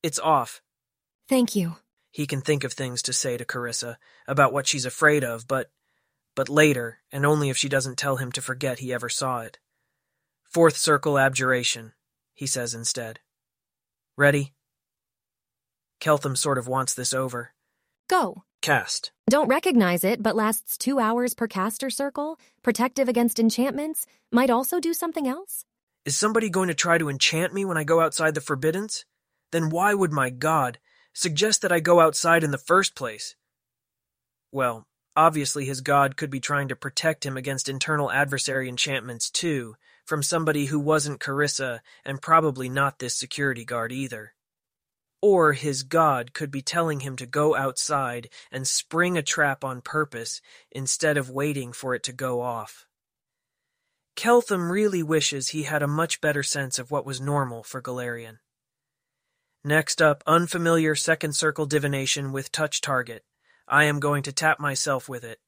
It's 0.02 0.18
off. 0.18 0.60
Thank 1.28 1.54
you. 1.54 1.76
He 2.10 2.26
can 2.26 2.40
think 2.40 2.64
of 2.64 2.72
things 2.72 3.02
to 3.02 3.12
say 3.12 3.36
to 3.36 3.44
Carissa 3.44 3.96
about 4.26 4.52
what 4.52 4.66
she's 4.66 4.84
afraid 4.84 5.22
of, 5.22 5.46
but 5.46 5.70
but 6.36 6.48
later, 6.48 6.98
and 7.12 7.26
only 7.26 7.50
if 7.50 7.56
she 7.56 7.68
doesn't 7.68 7.98
tell 7.98 8.16
him 8.16 8.32
to 8.32 8.40
forget 8.40 8.78
he 8.78 8.92
ever 8.92 9.08
saw 9.08 9.40
it. 9.40 9.58
Fourth 10.44 10.76
circle 10.76 11.18
abjuration, 11.18 11.92
he 12.34 12.46
says 12.46 12.74
instead. 12.74 13.20
Ready? 14.16 14.54
Keltham 16.00 16.36
sort 16.36 16.58
of 16.58 16.66
wants 16.66 16.94
this 16.94 17.12
over. 17.12 17.52
Go. 18.08 18.44
Cast. 18.60 19.12
Don't 19.28 19.48
recognize 19.48 20.04
it, 20.04 20.22
but 20.22 20.36
lasts 20.36 20.76
two 20.76 20.98
hours 20.98 21.34
per 21.34 21.46
caster 21.46 21.88
circle, 21.88 22.38
protective 22.62 23.08
against 23.08 23.38
enchantments, 23.38 24.06
might 24.30 24.50
also 24.50 24.80
do 24.80 24.92
something 24.92 25.26
else? 25.26 25.64
Is 26.04 26.16
somebody 26.16 26.50
going 26.50 26.68
to 26.68 26.74
try 26.74 26.98
to 26.98 27.08
enchant 27.08 27.54
me 27.54 27.64
when 27.64 27.76
I 27.76 27.84
go 27.84 28.00
outside 28.00 28.34
the 28.34 28.40
Forbiddance? 28.40 29.04
Then 29.52 29.70
why 29.70 29.94
would 29.94 30.12
my 30.12 30.30
god 30.30 30.78
suggest 31.12 31.62
that 31.62 31.72
I 31.72 31.80
go 31.80 32.00
outside 32.00 32.44
in 32.44 32.50
the 32.50 32.58
first 32.58 32.94
place? 32.94 33.34
Well, 34.52 34.86
obviously 35.16 35.64
his 35.64 35.80
god 35.80 36.16
could 36.16 36.30
be 36.30 36.40
trying 36.40 36.68
to 36.68 36.76
protect 36.76 37.24
him 37.24 37.36
against 37.36 37.68
internal 37.68 38.10
adversary 38.10 38.68
enchantments 38.68 39.30
too, 39.30 39.76
from 40.04 40.22
somebody 40.22 40.66
who 40.66 40.80
wasn't 40.80 41.20
Carissa 41.20 41.80
and 42.04 42.20
probably 42.20 42.68
not 42.68 42.98
this 42.98 43.16
security 43.16 43.64
guard 43.64 43.92
either. 43.92 44.34
Or 45.22 45.52
his 45.52 45.82
god 45.82 46.32
could 46.32 46.50
be 46.50 46.62
telling 46.62 47.00
him 47.00 47.16
to 47.16 47.26
go 47.26 47.54
outside 47.54 48.30
and 48.50 48.66
spring 48.66 49.18
a 49.18 49.22
trap 49.22 49.64
on 49.64 49.82
purpose 49.82 50.40
instead 50.70 51.16
of 51.16 51.28
waiting 51.30 51.72
for 51.72 51.94
it 51.94 52.02
to 52.04 52.12
go 52.12 52.40
off. 52.40 52.86
Keltham 54.16 54.70
really 54.70 55.02
wishes 55.02 55.48
he 55.48 55.64
had 55.64 55.82
a 55.82 55.86
much 55.86 56.20
better 56.20 56.42
sense 56.42 56.78
of 56.78 56.90
what 56.90 57.06
was 57.06 57.20
normal 57.20 57.62
for 57.62 57.80
Golarion. 57.80 58.38
Next 59.64 60.00
up, 60.00 60.22
unfamiliar 60.26 60.94
second 60.94 61.34
circle 61.34 61.66
divination 61.66 62.32
with 62.32 62.50
touch 62.50 62.80
target. 62.80 63.24
I 63.68 63.84
am 63.84 64.00
going 64.00 64.22
to 64.24 64.32
tap 64.32 64.58
myself 64.58 65.08
with 65.08 65.22
it. 65.22 65.38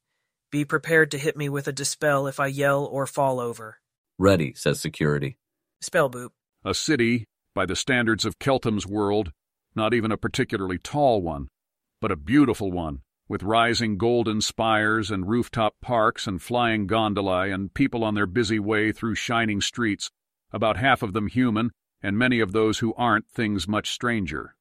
Be 0.51 0.67
prepared 0.67 1.11
to 1.13 1.19
hit 1.19 1.35
me 1.37 1.49
with 1.49 1.67
a 1.67 1.73
dispel 1.73 2.27
if 2.27 2.39
I 2.39 2.47
yell 2.47 2.85
or 2.85 3.07
fall 3.07 3.41
over. 3.41 3.79
Ready, 4.19 4.53
says 4.55 4.81
security. 4.81 5.39
Spell 5.81 6.11
boop. 6.11 6.29
A 6.63 6.75
city, 6.75 7.25
by 7.55 7.65
the 7.65 7.75
standards 7.75 8.27
of 8.27 8.39
Keltham's 8.39 8.87
world, 8.87 9.33
not 9.75 9.95
even 9.95 10.13
a 10.13 10.17
particularly 10.17 10.79
tall 10.79 11.23
one, 11.23 11.49
but 12.01 12.13
a 12.13 12.17
beautiful 12.17 12.71
one, 12.71 13.01
with 13.29 13.43
rising 13.43 13.97
golden 13.97 14.41
spires 14.41 15.11
and 15.11 15.29
rooftop 15.29 15.75
parks 15.81 16.27
and 16.27 16.43
flying 16.43 16.87
gondolae 16.87 17.53
and 17.53 17.73
people 17.75 18.05
on 18.05 18.15
their 18.15 18.27
busy 18.27 18.59
way 18.59 18.93
through 18.93 19.15
shining 19.15 19.61
streets, 19.61 20.11
about 20.53 20.77
half 20.77 21.03
of 21.03 21.13
them 21.13 21.29
human, 21.29 21.71
and 22.03 22.19
many 22.19 22.41
of 22.41 22.53
those 22.53 22.81
who 22.81 22.93
aren't 22.95 23.29
things 23.29 23.69
much 23.69 23.91
stranger. 23.91 24.55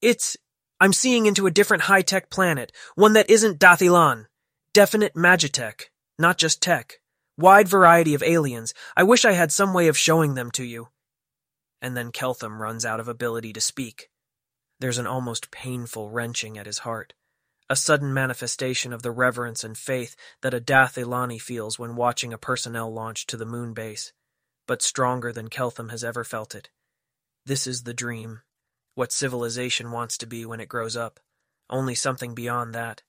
It's. 0.00 0.36
I'm 0.80 0.92
seeing 0.92 1.26
into 1.26 1.46
a 1.46 1.52
different 1.52 1.84
high 1.84 2.02
tech 2.02 2.28
planet, 2.28 2.72
one 2.96 3.12
that 3.12 3.30
isn't 3.30 3.60
dath 3.60 3.80
ilan. 3.80 4.26
Definite 4.74 5.14
magitech, 5.14 5.82
not 6.18 6.38
just 6.38 6.60
tech. 6.60 6.98
Wide 7.38 7.68
variety 7.68 8.14
of 8.14 8.22
aliens. 8.22 8.74
I 8.96 9.04
wish 9.04 9.24
I 9.24 9.32
had 9.32 9.52
some 9.52 9.72
way 9.72 9.86
of 9.86 9.96
showing 9.96 10.34
them 10.34 10.50
to 10.52 10.64
you 10.64 10.88
and 11.82 11.96
then 11.96 12.12
Keltham 12.12 12.60
runs 12.60 12.86
out 12.86 13.00
of 13.00 13.08
ability 13.08 13.52
to 13.52 13.60
speak. 13.60 14.08
There's 14.78 14.98
an 14.98 15.06
almost 15.06 15.50
painful 15.50 16.10
wrenching 16.10 16.56
at 16.56 16.66
his 16.66 16.78
heart, 16.78 17.12
a 17.68 17.76
sudden 17.76 18.14
manifestation 18.14 18.92
of 18.92 19.02
the 19.02 19.10
reverence 19.10 19.64
and 19.64 19.76
faith 19.76 20.14
that 20.40 20.54
a 20.54 20.60
Dath 20.60 20.94
Ilani 20.94 21.40
feels 21.40 21.78
when 21.78 21.96
watching 21.96 22.32
a 22.32 22.38
personnel 22.38 22.92
launch 22.92 23.26
to 23.26 23.36
the 23.36 23.44
moon 23.44 23.74
base, 23.74 24.12
but 24.66 24.80
stronger 24.80 25.32
than 25.32 25.50
Keltham 25.50 25.90
has 25.90 26.04
ever 26.04 26.24
felt 26.24 26.54
it. 26.54 26.70
This 27.44 27.66
is 27.66 27.82
the 27.82 27.94
dream, 27.94 28.40
what 28.94 29.12
civilization 29.12 29.90
wants 29.90 30.16
to 30.18 30.26
be 30.26 30.46
when 30.46 30.60
it 30.60 30.68
grows 30.68 30.96
up, 30.96 31.18
only 31.68 31.94
something 31.94 32.34
beyond 32.34 32.74
that. 32.74 33.02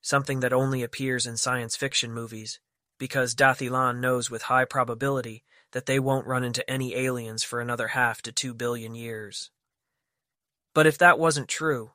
Something 0.00 0.40
that 0.40 0.52
only 0.52 0.82
appears 0.82 1.26
in 1.26 1.36
science 1.36 1.76
fiction 1.76 2.12
movies, 2.12 2.60
because 2.98 3.34
dath 3.34 3.58
ilan 3.58 3.98
knows 3.98 4.30
with 4.30 4.42
high 4.42 4.64
probability 4.64 5.44
that 5.72 5.86
they 5.86 5.98
won't 5.98 6.26
run 6.26 6.44
into 6.44 6.68
any 6.70 6.94
aliens 6.94 7.42
for 7.42 7.60
another 7.60 7.88
half 7.88 8.22
to 8.22 8.32
two 8.32 8.54
billion 8.54 8.94
years. 8.94 9.50
But 10.74 10.86
if 10.86 10.98
that 10.98 11.18
wasn't 11.18 11.48
true, 11.48 11.92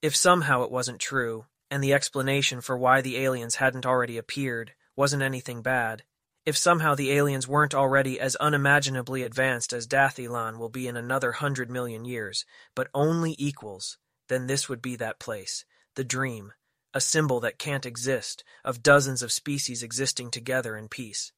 if 0.00 0.16
somehow 0.16 0.62
it 0.62 0.70
wasn't 0.70 1.00
true, 1.00 1.46
and 1.70 1.82
the 1.82 1.92
explanation 1.92 2.60
for 2.60 2.76
why 2.76 3.00
the 3.00 3.16
aliens 3.16 3.56
hadn't 3.56 3.86
already 3.86 4.18
appeared 4.18 4.72
wasn't 4.94 5.22
anything 5.22 5.62
bad, 5.62 6.04
if 6.44 6.56
somehow 6.56 6.94
the 6.94 7.12
aliens 7.12 7.46
weren't 7.46 7.74
already 7.74 8.18
as 8.18 8.34
unimaginably 8.36 9.22
advanced 9.22 9.72
as 9.72 9.86
dath 9.86 10.16
ilan 10.16 10.58
will 10.58 10.68
be 10.68 10.88
in 10.88 10.96
another 10.96 11.32
hundred 11.32 11.70
million 11.70 12.04
years, 12.04 12.44
but 12.74 12.88
only 12.92 13.36
equals, 13.38 13.96
then 14.28 14.48
this 14.48 14.68
would 14.68 14.82
be 14.82 14.96
that 14.96 15.20
place, 15.20 15.64
the 15.94 16.04
dream, 16.04 16.52
a 16.94 17.00
symbol 17.00 17.38
that 17.40 17.58
can't 17.58 17.86
exist, 17.86 18.42
of 18.64 18.82
dozens 18.82 19.22
of 19.22 19.30
species 19.30 19.82
existing 19.82 20.30
together 20.30 20.76
in 20.76 20.88
peace. 20.88 21.32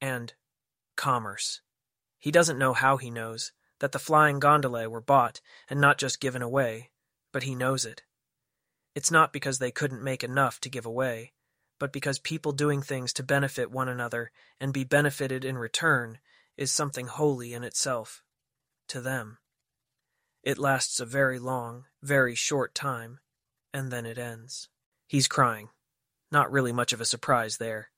And 0.00 0.34
commerce. 0.96 1.60
He 2.18 2.30
doesn't 2.30 2.58
know 2.58 2.72
how 2.72 2.96
he 2.96 3.10
knows 3.10 3.52
that 3.80 3.92
the 3.92 3.98
flying 3.98 4.38
gondolae 4.38 4.86
were 4.86 5.00
bought 5.00 5.40
and 5.68 5.80
not 5.80 5.98
just 5.98 6.20
given 6.20 6.42
away, 6.42 6.90
but 7.32 7.42
he 7.42 7.54
knows 7.54 7.84
it. 7.84 8.02
It's 8.94 9.10
not 9.10 9.32
because 9.32 9.58
they 9.58 9.70
couldn't 9.70 10.04
make 10.04 10.22
enough 10.22 10.60
to 10.60 10.68
give 10.68 10.86
away, 10.86 11.32
but 11.78 11.92
because 11.92 12.18
people 12.18 12.52
doing 12.52 12.82
things 12.82 13.12
to 13.14 13.22
benefit 13.22 13.70
one 13.70 13.88
another 13.88 14.30
and 14.60 14.72
be 14.72 14.84
benefited 14.84 15.44
in 15.44 15.58
return 15.58 16.18
is 16.56 16.70
something 16.70 17.06
holy 17.06 17.54
in 17.54 17.64
itself. 17.64 18.22
To 18.88 19.00
them. 19.00 19.38
It 20.42 20.58
lasts 20.58 21.00
a 21.00 21.06
very 21.06 21.38
long, 21.38 21.86
very 22.02 22.34
short 22.34 22.74
time, 22.74 23.20
and 23.72 23.90
then 23.90 24.04
it 24.04 24.18
ends. 24.18 24.68
He's 25.06 25.28
crying. 25.28 25.70
Not 26.30 26.52
really 26.52 26.72
much 26.72 26.92
of 26.92 27.00
a 27.00 27.06
surprise 27.06 27.56
there. 27.56 27.91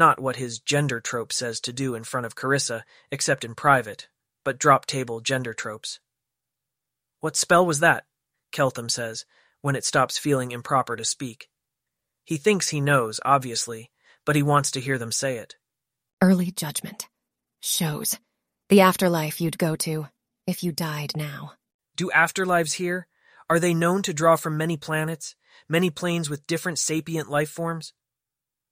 Not 0.00 0.18
what 0.18 0.36
his 0.36 0.60
gender 0.60 0.98
trope 0.98 1.30
says 1.30 1.60
to 1.60 1.74
do 1.74 1.94
in 1.94 2.04
front 2.04 2.24
of 2.24 2.34
Carissa, 2.34 2.84
except 3.12 3.44
in 3.44 3.54
private, 3.54 4.08
but 4.46 4.58
drop 4.58 4.86
table 4.86 5.20
gender 5.20 5.52
tropes. 5.52 6.00
What 7.20 7.36
spell 7.36 7.66
was 7.66 7.80
that? 7.80 8.04
Keltham 8.50 8.90
says, 8.90 9.26
when 9.60 9.76
it 9.76 9.84
stops 9.84 10.16
feeling 10.16 10.52
improper 10.52 10.96
to 10.96 11.04
speak. 11.04 11.50
He 12.24 12.38
thinks 12.38 12.70
he 12.70 12.80
knows, 12.80 13.20
obviously, 13.26 13.90
but 14.24 14.36
he 14.36 14.42
wants 14.42 14.70
to 14.70 14.80
hear 14.80 14.96
them 14.96 15.12
say 15.12 15.36
it. 15.36 15.56
Early 16.22 16.50
judgment. 16.50 17.06
Shows. 17.60 18.18
The 18.70 18.80
afterlife 18.80 19.38
you'd 19.38 19.58
go 19.58 19.76
to 19.76 20.06
if 20.46 20.64
you 20.64 20.72
died 20.72 21.12
now. 21.14 21.52
Do 21.94 22.10
afterlives 22.14 22.72
here? 22.72 23.06
Are 23.50 23.60
they 23.60 23.74
known 23.74 24.00
to 24.04 24.14
draw 24.14 24.36
from 24.36 24.56
many 24.56 24.78
planets, 24.78 25.36
many 25.68 25.90
planes 25.90 26.30
with 26.30 26.46
different 26.46 26.78
sapient 26.78 27.28
life 27.28 27.50
forms? 27.50 27.92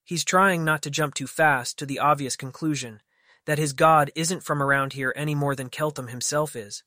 He's 0.08 0.24
trying 0.24 0.64
not 0.64 0.80
to 0.84 0.90
jump 0.90 1.12
too 1.12 1.26
fast 1.26 1.78
to 1.78 1.84
the 1.84 1.98
obvious 1.98 2.34
conclusion 2.34 3.02
that 3.44 3.58
his 3.58 3.74
god 3.74 4.10
isn't 4.14 4.42
from 4.42 4.62
around 4.62 4.94
here 4.94 5.12
any 5.14 5.34
more 5.34 5.54
than 5.54 5.68
Keltham 5.68 6.08
himself 6.08 6.56
is. 6.56 6.82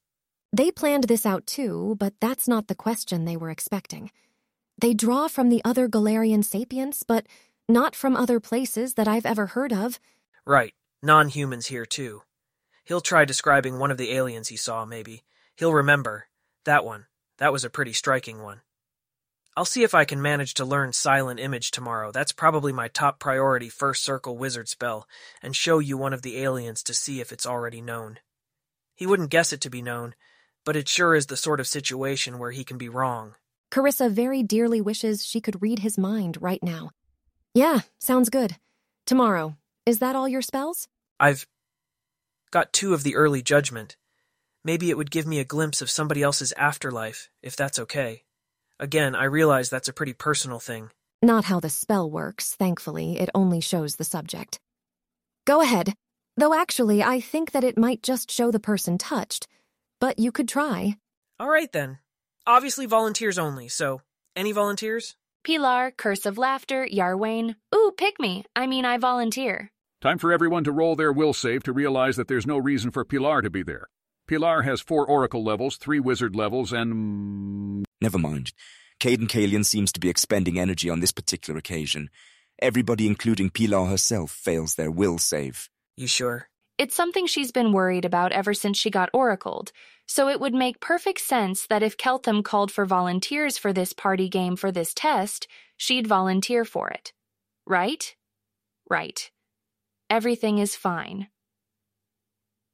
They 0.52 0.72
planned 0.72 1.04
this 1.04 1.24
out 1.24 1.46
too, 1.46 1.96
but 2.00 2.16
that's 2.20 2.48
not 2.48 2.68
the 2.68 2.74
question 2.74 3.26
they 3.26 3.38
were 3.38 3.52
expecting. 3.52 4.10
They 4.80 4.96
draw 4.96 5.28
from 5.28 5.50
the 5.50 5.62
other 5.64 5.88
Golarion 5.88 6.44
sapients, 6.44 7.04
but 7.04 7.28
not 7.70 7.96
from 7.96 8.16
other 8.16 8.40
places 8.40 8.96
that 8.96 9.08
I've 9.08 9.28
ever 9.28 9.46
heard 9.46 9.72
of. 9.72 10.00
Right, 10.44 10.74
non 11.04 11.30
humans 11.30 11.68
here 11.68 11.86
too. 11.86 12.24
He'll 12.86 13.02
try 13.02 13.24
describing 13.24 13.78
one 13.78 13.92
of 13.92 14.00
the 14.00 14.14
aliens 14.14 14.48
he 14.48 14.58
saw, 14.58 14.84
maybe. 14.84 15.22
He'll 15.56 15.76
remember. 15.76 16.26
That 16.66 16.84
one. 16.84 17.06
That 17.38 17.54
was 17.54 17.64
a 17.64 17.70
pretty 17.70 17.94
striking 17.94 18.42
one. 18.42 18.62
I'll 19.58 19.66
see 19.66 19.84
if 19.84 19.94
I 19.94 20.06
can 20.06 20.22
manage 20.22 20.54
to 20.56 20.66
learn 20.66 20.94
Silent 20.94 21.40
Image 21.40 21.72
tomorrow. 21.72 22.12
That's 22.12 22.32
probably 22.32 22.72
my 22.72 22.88
top 22.88 23.20
priority 23.20 23.68
first 23.68 24.02
circle 24.04 24.38
wizard 24.38 24.70
spell, 24.70 25.08
and 25.42 25.56
show 25.56 25.80
you 25.80 25.98
one 25.98 26.14
of 26.14 26.22
the 26.22 26.38
aliens 26.38 26.82
to 26.84 26.94
see 26.94 27.20
if 27.20 27.34
it's 27.34 27.46
already 27.46 27.82
known. 27.82 28.20
He 28.96 29.06
wouldn't 29.06 29.30
guess 29.30 29.52
it 29.52 29.60
to 29.62 29.70
be 29.70 29.82
known, 29.82 30.16
but 30.64 30.78
it 30.78 30.88
sure 30.88 31.16
is 31.16 31.26
the 31.26 31.36
sort 31.36 31.60
of 31.60 31.68
situation 31.68 32.40
where 32.40 32.52
he 32.52 32.64
can 32.64 32.78
be 32.78 32.88
wrong. 32.88 33.36
Carissa 33.72 34.10
very 34.10 34.42
dearly 34.42 34.80
wishes 34.80 35.26
she 35.26 35.42
could 35.42 35.62
read 35.62 35.80
his 35.80 35.98
mind 35.98 36.38
right 36.40 36.64
now. 36.64 36.92
Yeah, 37.54 37.82
sounds 38.00 38.30
good. 38.30 38.56
Tomorrow. 39.06 39.58
Is 39.86 40.00
that 40.00 40.16
all 40.16 40.30
your 40.30 40.42
spells? 40.42 40.88
I've 41.20 41.46
got 42.52 42.72
two 42.72 42.94
of 42.94 43.04
the 43.04 43.16
early 43.16 43.42
judgment. 43.42 43.98
Maybe 44.64 44.90
it 44.90 44.98
would 44.98 45.12
give 45.12 45.26
me 45.26 45.40
a 45.40 45.46
glimpse 45.46 45.82
of 45.82 45.90
somebody 45.90 46.22
else's 46.22 46.54
afterlife, 46.54 47.30
if 47.42 47.56
that's 47.56 47.80
okay. 47.80 48.24
Again, 48.82 49.14
I 49.14 49.26
realize 49.26 49.70
that's 49.70 49.90
a 49.90 49.94
pretty 49.94 50.14
personal 50.14 50.60
thing. 50.60 50.90
Not 51.22 51.46
how 51.46 51.60
the 51.60 51.70
spell 51.70 52.10
works, 52.10 52.56
thankfully. 52.56 53.20
It 53.20 53.30
only 53.36 53.62
shows 53.62 53.96
the 53.96 54.04
subject. 54.04 54.60
Go 55.46 55.62
ahead. 55.62 55.94
Though 56.36 56.56
actually, 56.56 57.04
I 57.04 57.20
think 57.20 57.52
that 57.52 57.64
it 57.64 57.78
might 57.78 58.02
just 58.02 58.32
show 58.32 58.50
the 58.50 58.60
person 58.60 58.98
touched. 58.98 59.48
But 60.00 60.18
you 60.18 60.32
could 60.32 60.48
try. 60.48 60.98
All 61.40 61.48
right 61.48 61.72
then. 61.72 62.00
Obviously 62.48 62.88
volunteers 62.88 63.38
only, 63.38 63.68
so 63.68 64.02
any 64.36 64.52
volunteers? 64.52 65.16
Pilar, 65.44 65.92
Curse 65.96 66.26
of 66.26 66.40
Laughter, 66.40 66.88
Iarwain. 66.92 67.54
Ooh, 67.76 67.92
pick 67.96 68.20
me. 68.20 68.46
I 68.56 68.66
mean, 68.66 68.84
I 68.86 68.98
volunteer. 68.98 69.70
Time 70.02 70.18
for 70.18 70.34
everyone 70.34 70.64
to 70.64 70.72
roll 70.72 70.96
their 70.96 71.14
will 71.14 71.34
save 71.34 71.62
to 71.66 71.72
realize 71.72 72.16
that 72.16 72.28
there's 72.28 72.48
no 72.48 72.58
reason 72.58 72.90
for 72.90 73.06
Pilar 73.06 73.44
to 73.44 73.52
be 73.52 73.62
there. 73.62 73.90
Pilar 74.32 74.62
has 74.62 74.80
four 74.80 75.06
Oracle 75.06 75.44
levels, 75.44 75.76
three 75.76 76.00
Wizard 76.00 76.38
levels, 76.38 76.72
and. 76.72 77.84
Never 78.00 78.18
mind. 78.18 78.54
Cayden 79.02 79.28
Cailean 79.28 79.66
seems 79.66 79.92
to 79.92 80.00
be 80.00 80.08
expending 80.08 80.58
energy 80.58 80.90
on 80.90 81.02
this 81.02 81.12
particular 81.12 81.60
occasion. 81.60 82.10
Everybody, 82.62 83.08
including 83.08 83.50
Pilar 83.50 83.88
herself, 83.88 84.32
fails 84.32 84.76
their 84.76 84.90
will 84.90 85.18
save. 85.18 85.70
You 85.98 86.08
sure? 86.08 86.48
It's 86.78 86.96
something 86.96 87.28
she's 87.28 87.52
been 87.52 87.74
worried 87.74 88.06
about 88.06 88.32
ever 88.32 88.54
since 88.54 88.78
she 88.78 88.90
got 88.90 89.10
oracled, 89.14 89.74
so 90.08 90.30
it 90.30 90.40
would 90.40 90.54
make 90.54 90.80
perfect 90.80 91.20
sense 91.20 91.68
that 91.68 91.84
if 91.84 91.98
Keltham 91.98 92.42
called 92.42 92.72
for 92.72 92.86
volunteers 92.86 93.58
for 93.58 93.74
this 93.74 93.92
party 93.92 94.30
game 94.30 94.56
for 94.56 94.72
this 94.72 94.94
test, 94.94 95.46
she'd 95.76 96.08
volunteer 96.08 96.64
for 96.64 96.90
it. 96.90 97.12
Right? 97.68 98.16
Right. 98.90 99.30
Everything 100.10 100.58
is 100.58 100.78
fine. 100.78 101.28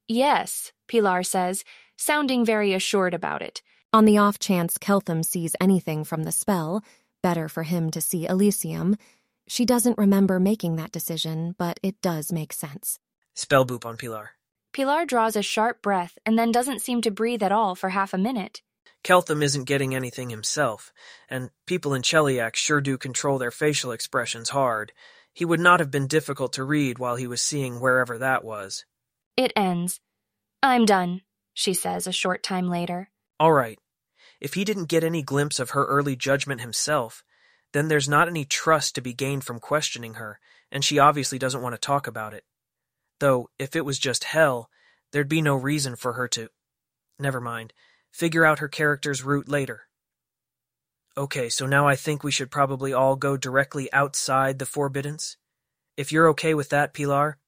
Yes, 0.08 0.72
Pilar 0.86 1.22
says, 1.22 1.64
sounding 1.98 2.42
very 2.42 2.72
assured 2.72 3.12
about 3.12 3.42
it. 3.42 3.60
On 3.92 4.06
the 4.06 4.16
off 4.16 4.38
chance 4.38 4.78
Keltham 4.78 5.22
sees 5.22 5.54
anything 5.60 6.02
from 6.02 6.22
the 6.22 6.32
spell, 6.32 6.82
better 7.22 7.46
for 7.46 7.64
him 7.64 7.90
to 7.90 8.00
see 8.00 8.26
Elysium. 8.26 8.96
She 9.48 9.66
doesn't 9.66 9.98
remember 9.98 10.40
making 10.40 10.76
that 10.76 10.92
decision, 10.92 11.54
but 11.58 11.78
it 11.82 12.00
does 12.00 12.32
make 12.32 12.54
sense. 12.54 12.98
Spell 13.34 13.66
boop 13.66 13.84
on 13.84 13.98
Pilar. 13.98 14.30
Pilar 14.72 15.04
draws 15.04 15.36
a 15.36 15.42
sharp 15.42 15.82
breath 15.82 16.18
and 16.24 16.38
then 16.38 16.52
doesn't 16.52 16.80
seem 16.80 17.02
to 17.02 17.10
breathe 17.10 17.42
at 17.42 17.52
all 17.52 17.74
for 17.74 17.90
half 17.90 18.14
a 18.14 18.18
minute. 18.18 18.62
Keltham 19.04 19.42
isn't 19.42 19.64
getting 19.64 19.94
anything 19.94 20.30
himself, 20.30 20.92
and 21.28 21.50
people 21.66 21.94
in 21.94 22.02
Cheliax 22.02 22.56
sure 22.56 22.80
do 22.80 22.96
control 22.96 23.38
their 23.38 23.50
facial 23.50 23.92
expressions 23.92 24.48
hard. 24.50 24.92
He 25.32 25.44
would 25.44 25.60
not 25.60 25.80
have 25.80 25.90
been 25.90 26.06
difficult 26.06 26.54
to 26.54 26.64
read 26.64 26.98
while 26.98 27.16
he 27.16 27.26
was 27.26 27.42
seeing 27.42 27.80
wherever 27.80 28.18
that 28.18 28.42
was. 28.42 28.84
It 29.38 29.52
ends. 29.54 30.00
I'm 30.64 30.84
done, 30.84 31.20
she 31.54 31.72
says 31.72 32.08
a 32.08 32.12
short 32.12 32.42
time 32.42 32.68
later. 32.68 33.10
All 33.38 33.52
right. 33.52 33.78
If 34.40 34.54
he 34.54 34.64
didn't 34.64 34.88
get 34.88 35.04
any 35.04 35.22
glimpse 35.22 35.60
of 35.60 35.70
her 35.70 35.86
early 35.86 36.16
judgment 36.16 36.60
himself, 36.60 37.22
then 37.72 37.86
there's 37.86 38.08
not 38.08 38.26
any 38.26 38.44
trust 38.44 38.96
to 38.96 39.00
be 39.00 39.12
gained 39.12 39.44
from 39.44 39.60
questioning 39.60 40.14
her, 40.14 40.40
and 40.72 40.84
she 40.84 40.98
obviously 40.98 41.38
doesn't 41.38 41.62
want 41.62 41.76
to 41.76 41.80
talk 41.80 42.08
about 42.08 42.34
it. 42.34 42.42
Though, 43.20 43.48
if 43.60 43.76
it 43.76 43.84
was 43.84 44.00
just 44.00 44.24
hell, 44.24 44.70
there'd 45.12 45.28
be 45.28 45.40
no 45.40 45.54
reason 45.54 45.94
for 45.94 46.14
her 46.14 46.26
to. 46.30 46.48
Never 47.16 47.40
mind. 47.40 47.72
Figure 48.10 48.44
out 48.44 48.58
her 48.58 48.66
character's 48.66 49.22
route 49.22 49.48
later. 49.48 49.82
Okay, 51.16 51.48
so 51.48 51.64
now 51.64 51.86
I 51.86 51.94
think 51.94 52.24
we 52.24 52.32
should 52.32 52.50
probably 52.50 52.92
all 52.92 53.14
go 53.14 53.36
directly 53.36 53.88
outside 53.92 54.58
the 54.58 54.66
Forbiddance. 54.66 55.36
If 55.96 56.10
you're 56.10 56.28
okay 56.30 56.54
with 56.54 56.70
that, 56.70 56.92
Pilar, 56.92 57.38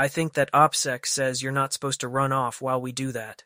I 0.00 0.08
think 0.08 0.32
that 0.32 0.50
OPSEC 0.54 1.04
says 1.04 1.42
you're 1.42 1.52
not 1.52 1.74
supposed 1.74 2.00
to 2.00 2.08
run 2.08 2.32
off 2.32 2.62
while 2.62 2.80
we 2.80 2.90
do 2.90 3.12
that. 3.12 3.44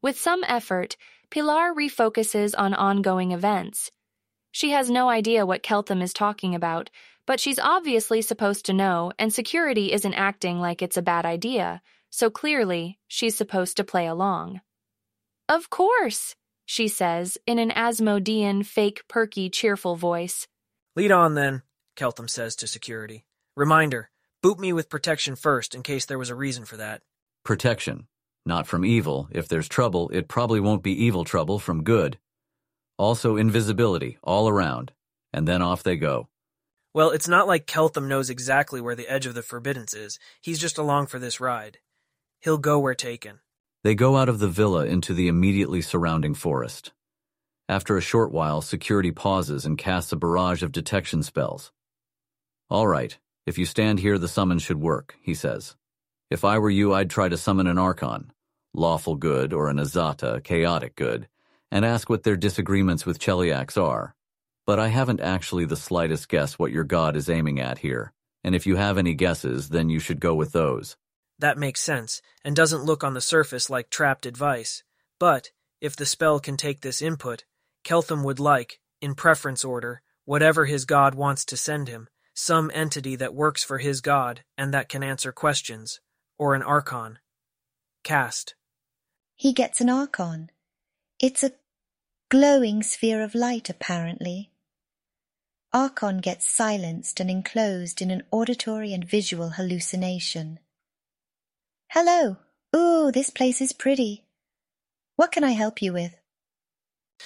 With 0.00 0.18
some 0.18 0.42
effort, 0.48 0.96
Pilar 1.30 1.74
refocuses 1.74 2.54
on 2.56 2.72
ongoing 2.72 3.32
events. 3.32 3.90
She 4.50 4.70
has 4.70 4.88
no 4.88 5.10
idea 5.10 5.44
what 5.44 5.62
Keltham 5.62 6.00
is 6.00 6.14
talking 6.14 6.54
about, 6.54 6.88
but 7.26 7.38
she's 7.38 7.58
obviously 7.58 8.22
supposed 8.22 8.64
to 8.64 8.72
know, 8.72 9.12
and 9.18 9.30
security 9.30 9.92
isn't 9.92 10.14
acting 10.14 10.58
like 10.58 10.80
it's 10.80 10.96
a 10.96 11.02
bad 11.02 11.26
idea, 11.26 11.82
so 12.08 12.30
clearly 12.30 12.98
she's 13.06 13.36
supposed 13.36 13.76
to 13.76 13.84
play 13.84 14.06
along. 14.06 14.62
Of 15.50 15.68
course, 15.68 16.34
she 16.64 16.88
says 16.88 17.36
in 17.46 17.58
an 17.58 17.72
Asmodean, 17.72 18.62
fake, 18.62 19.02
perky, 19.06 19.50
cheerful 19.50 19.96
voice. 19.96 20.48
Lead 20.94 21.12
on 21.12 21.34
then, 21.34 21.60
Keltham 21.94 22.30
says 22.30 22.56
to 22.56 22.66
security. 22.66 23.26
Reminder 23.54 24.08
boot 24.42 24.58
me 24.58 24.72
with 24.72 24.88
protection 24.88 25.36
first 25.36 25.74
in 25.74 25.82
case 25.82 26.06
there 26.06 26.18
was 26.18 26.30
a 26.30 26.34
reason 26.34 26.64
for 26.64 26.76
that. 26.76 27.02
Protection. 27.44 28.06
Not 28.44 28.66
from 28.66 28.84
evil. 28.84 29.28
If 29.32 29.48
there's 29.48 29.68
trouble, 29.68 30.08
it 30.10 30.28
probably 30.28 30.60
won't 30.60 30.82
be 30.82 31.04
evil 31.04 31.24
trouble 31.24 31.58
from 31.58 31.84
good. 31.84 32.18
Also 32.98 33.36
invisibility 33.36 34.18
all 34.22 34.48
around, 34.48 34.92
and 35.32 35.46
then 35.46 35.62
off 35.62 35.82
they 35.82 35.96
go. 35.96 36.28
Well, 36.94 37.10
it's 37.10 37.28
not 37.28 37.46
like 37.46 37.66
Keltham 37.66 38.08
knows 38.08 38.30
exactly 38.30 38.80
where 38.80 38.94
the 38.94 39.08
edge 39.08 39.26
of 39.26 39.34
the 39.34 39.42
Forbiddance 39.42 39.92
is. 39.92 40.18
He's 40.40 40.58
just 40.58 40.78
along 40.78 41.08
for 41.08 41.18
this 41.18 41.40
ride. 41.40 41.78
He'll 42.40 42.56
go 42.56 42.78
where 42.78 42.94
taken. 42.94 43.40
They 43.84 43.94
go 43.94 44.16
out 44.16 44.28
of 44.28 44.38
the 44.38 44.48
villa 44.48 44.86
into 44.86 45.12
the 45.12 45.28
immediately 45.28 45.82
surrounding 45.82 46.34
forest. 46.34 46.92
After 47.68 47.96
a 47.96 48.00
short 48.00 48.32
while, 48.32 48.62
security 48.62 49.10
pauses 49.10 49.66
and 49.66 49.76
casts 49.76 50.12
a 50.12 50.16
barrage 50.16 50.62
of 50.62 50.72
detection 50.72 51.22
spells. 51.22 51.72
All 52.70 52.86
right, 52.86 53.18
if 53.46 53.58
you 53.58 53.64
stand 53.64 54.00
here, 54.00 54.18
the 54.18 54.28
summon 54.28 54.58
should 54.58 54.80
work, 54.80 55.16
he 55.22 55.32
says. 55.34 55.76
If 56.30 56.44
I 56.44 56.58
were 56.58 56.70
you, 56.70 56.92
I'd 56.92 57.08
try 57.08 57.28
to 57.28 57.36
summon 57.36 57.68
an 57.68 57.78
Archon, 57.78 58.32
lawful 58.74 59.14
good 59.14 59.52
or 59.52 59.68
an 59.68 59.78
Azata, 59.78 60.42
chaotic 60.42 60.96
good, 60.96 61.28
and 61.70 61.84
ask 61.84 62.10
what 62.10 62.24
their 62.24 62.36
disagreements 62.36 63.06
with 63.06 63.20
Cheliax 63.20 63.80
are. 63.80 64.16
But 64.66 64.80
I 64.80 64.88
haven't 64.88 65.20
actually 65.20 65.64
the 65.64 65.76
slightest 65.76 66.28
guess 66.28 66.58
what 66.58 66.72
your 66.72 66.82
god 66.82 67.14
is 67.14 67.30
aiming 67.30 67.60
at 67.60 67.78
here, 67.78 68.12
and 68.42 68.54
if 68.54 68.66
you 68.66 68.74
have 68.74 68.98
any 68.98 69.14
guesses, 69.14 69.68
then 69.68 69.88
you 69.88 70.00
should 70.00 70.18
go 70.18 70.34
with 70.34 70.50
those. 70.50 70.96
That 71.38 71.58
makes 71.58 71.80
sense, 71.80 72.20
and 72.44 72.56
doesn't 72.56 72.84
look 72.84 73.04
on 73.04 73.14
the 73.14 73.20
surface 73.20 73.70
like 73.70 73.90
trapped 73.90 74.26
advice. 74.26 74.82
But, 75.20 75.52
if 75.80 75.94
the 75.94 76.06
spell 76.06 76.40
can 76.40 76.56
take 76.56 76.80
this 76.80 77.00
input, 77.00 77.44
Keltham 77.84 78.24
would 78.24 78.40
like, 78.40 78.80
in 79.00 79.14
preference 79.14 79.64
order, 79.64 80.02
whatever 80.24 80.64
his 80.64 80.84
god 80.84 81.14
wants 81.14 81.44
to 81.44 81.56
send 81.56 81.86
him, 81.88 82.08
some 82.36 82.70
entity 82.74 83.16
that 83.16 83.34
works 83.34 83.64
for 83.64 83.78
his 83.78 84.02
god 84.02 84.42
and 84.58 84.72
that 84.72 84.88
can 84.90 85.02
answer 85.02 85.32
questions, 85.32 86.00
or 86.38 86.54
an 86.54 86.62
archon. 86.62 87.18
Cast. 88.04 88.54
He 89.34 89.52
gets 89.52 89.80
an 89.80 89.88
archon. 89.88 90.50
It's 91.18 91.42
a 91.42 91.52
glowing 92.30 92.82
sphere 92.82 93.22
of 93.22 93.34
light, 93.34 93.70
apparently. 93.70 94.50
Archon 95.72 96.18
gets 96.18 96.46
silenced 96.46 97.20
and 97.20 97.30
enclosed 97.30 98.02
in 98.02 98.10
an 98.10 98.22
auditory 98.30 98.92
and 98.92 99.04
visual 99.04 99.50
hallucination. 99.50 100.58
Hello. 101.90 102.36
Ooh, 102.74 103.10
this 103.10 103.30
place 103.30 103.60
is 103.62 103.72
pretty. 103.72 104.24
What 105.16 105.32
can 105.32 105.42
I 105.42 105.52
help 105.52 105.80
you 105.80 105.94
with? 105.94 106.14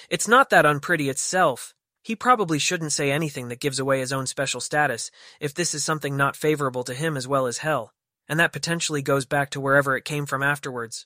It's 0.09 0.27
not 0.27 0.49
that 0.51 0.65
unpretty 0.65 1.09
itself. 1.09 1.73
He 2.03 2.15
probably 2.15 2.57
shouldn't 2.57 2.93
say 2.93 3.11
anything 3.11 3.49
that 3.49 3.59
gives 3.59 3.79
away 3.79 3.99
his 3.99 4.11
own 4.11 4.25
special 4.25 4.59
status, 4.59 5.11
if 5.39 5.53
this 5.53 5.73
is 5.73 5.85
something 5.85 6.17
not 6.17 6.35
favorable 6.35 6.83
to 6.85 6.95
him 6.95 7.15
as 7.15 7.27
well 7.27 7.45
as 7.45 7.59
hell, 7.59 7.93
and 8.27 8.39
that 8.39 8.53
potentially 8.53 9.03
goes 9.03 9.25
back 9.25 9.51
to 9.51 9.61
wherever 9.61 9.95
it 9.95 10.05
came 10.05 10.25
from 10.25 10.41
afterwards. 10.41 11.05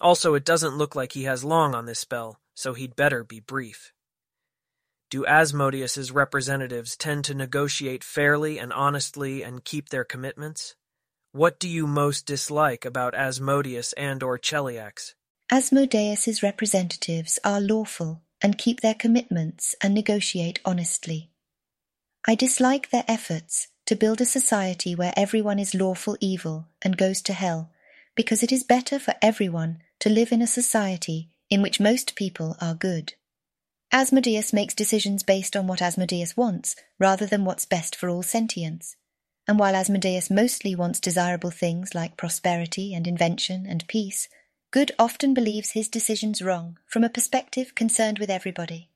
Also, 0.00 0.34
it 0.34 0.44
doesn't 0.44 0.78
look 0.78 0.94
like 0.94 1.12
he 1.12 1.24
has 1.24 1.44
long 1.44 1.74
on 1.74 1.84
this 1.84 1.98
spell, 1.98 2.40
so 2.54 2.72
he'd 2.72 2.96
better 2.96 3.22
be 3.22 3.40
brief. 3.40 3.92
Do 5.10 5.26
Asmodeus's 5.26 6.10
representatives 6.10 6.96
tend 6.96 7.24
to 7.24 7.34
negotiate 7.34 8.04
fairly 8.04 8.58
and 8.58 8.72
honestly 8.72 9.42
and 9.42 9.64
keep 9.64 9.88
their 9.88 10.04
commitments? 10.04 10.74
What 11.32 11.60
do 11.60 11.68
you 11.68 11.86
most 11.86 12.26
dislike 12.26 12.84
about 12.84 13.14
Asmodeus 13.14 13.92
and 13.94 14.22
or 14.22 14.38
Cheliax? 14.38 15.14
Asmodeus's 15.50 16.42
representatives 16.42 17.38
are 17.44 17.60
lawful 17.60 18.22
and 18.42 18.58
keep 18.58 18.80
their 18.80 18.94
commitments 18.94 19.74
and 19.82 19.94
negotiate 19.94 20.60
honestly. 20.64 21.30
I 22.26 22.34
dislike 22.34 22.90
their 22.90 23.04
efforts 23.08 23.68
to 23.86 23.96
build 23.96 24.20
a 24.20 24.26
society 24.26 24.94
where 24.94 25.14
everyone 25.16 25.58
is 25.58 25.74
lawful 25.74 26.16
evil 26.20 26.68
and 26.82 26.96
goes 26.96 27.22
to 27.22 27.32
hell, 27.32 27.70
because 28.14 28.42
it 28.42 28.52
is 28.52 28.62
better 28.62 28.98
for 28.98 29.14
everyone 29.22 29.82
to 30.00 30.10
live 30.10 30.32
in 30.32 30.42
a 30.42 30.46
society 30.46 31.30
in 31.48 31.62
which 31.62 31.80
most 31.80 32.14
people 32.14 32.56
are 32.60 32.74
good. 32.74 33.14
Asmodeus 33.92 34.52
makes 34.52 34.74
decisions 34.74 35.22
based 35.24 35.56
on 35.56 35.66
what 35.66 35.82
Asmodeus 35.82 36.36
wants, 36.36 36.76
rather 36.98 37.26
than 37.26 37.44
what's 37.44 37.64
best 37.64 37.96
for 37.96 38.08
all 38.08 38.22
sentience. 38.22 38.96
And 39.48 39.58
while 39.58 39.74
Asmodeus 39.74 40.30
mostly 40.30 40.76
wants 40.76 41.00
desirable 41.00 41.50
things 41.50 41.94
like 41.94 42.16
prosperity 42.16 42.94
and 42.94 43.06
invention 43.08 43.66
and 43.66 43.86
peace, 43.88 44.28
Good 44.72 44.92
often 45.00 45.34
believes 45.34 45.72
his 45.72 45.88
decisions 45.88 46.40
wrong 46.40 46.78
from 46.86 47.02
a 47.02 47.08
perspective 47.08 47.74
concerned 47.74 48.20
with 48.20 48.30
everybody. 48.30 48.88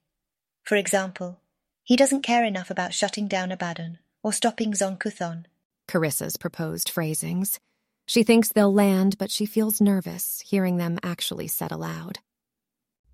For 0.62 0.76
example, 0.76 1.40
he 1.82 1.96
doesn't 1.96 2.22
care 2.22 2.44
enough 2.44 2.70
about 2.70 2.94
shutting 2.94 3.26
down 3.26 3.50
Abaddon 3.50 3.98
or 4.22 4.32
stopping 4.32 4.76
Zon-Kuthon. 4.76 5.46
Carissa's 5.88 6.36
proposed 6.36 6.88
phrasings. 6.88 7.58
She 8.06 8.22
thinks 8.22 8.50
they'll 8.50 8.72
land, 8.72 9.18
but 9.18 9.32
she 9.32 9.46
feels 9.46 9.80
nervous 9.80 10.44
hearing 10.46 10.76
them 10.76 11.00
actually 11.02 11.48
said 11.48 11.72
aloud. 11.72 12.20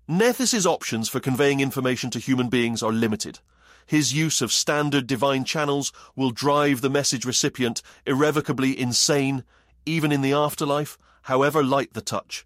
Nethys's 0.07 0.67
options 0.67 1.09
for 1.09 1.19
conveying 1.19 1.61
information 1.61 2.11
to 2.11 2.19
human 2.19 2.47
beings 2.47 2.83
are 2.83 2.91
limited. 2.91 3.39
His 3.87 4.13
use 4.13 4.39
of 4.39 4.51
standard 4.51 5.07
divine 5.07 5.45
channels 5.45 5.91
will 6.15 6.29
drive 6.29 6.81
the 6.81 6.91
message 6.91 7.25
recipient 7.25 7.81
irrevocably 8.05 8.79
insane, 8.79 9.45
even 9.87 10.11
in 10.11 10.21
the 10.21 10.33
afterlife, 10.33 10.99
however 11.23 11.63
light 11.63 11.93
the 11.93 12.01
touch. 12.01 12.45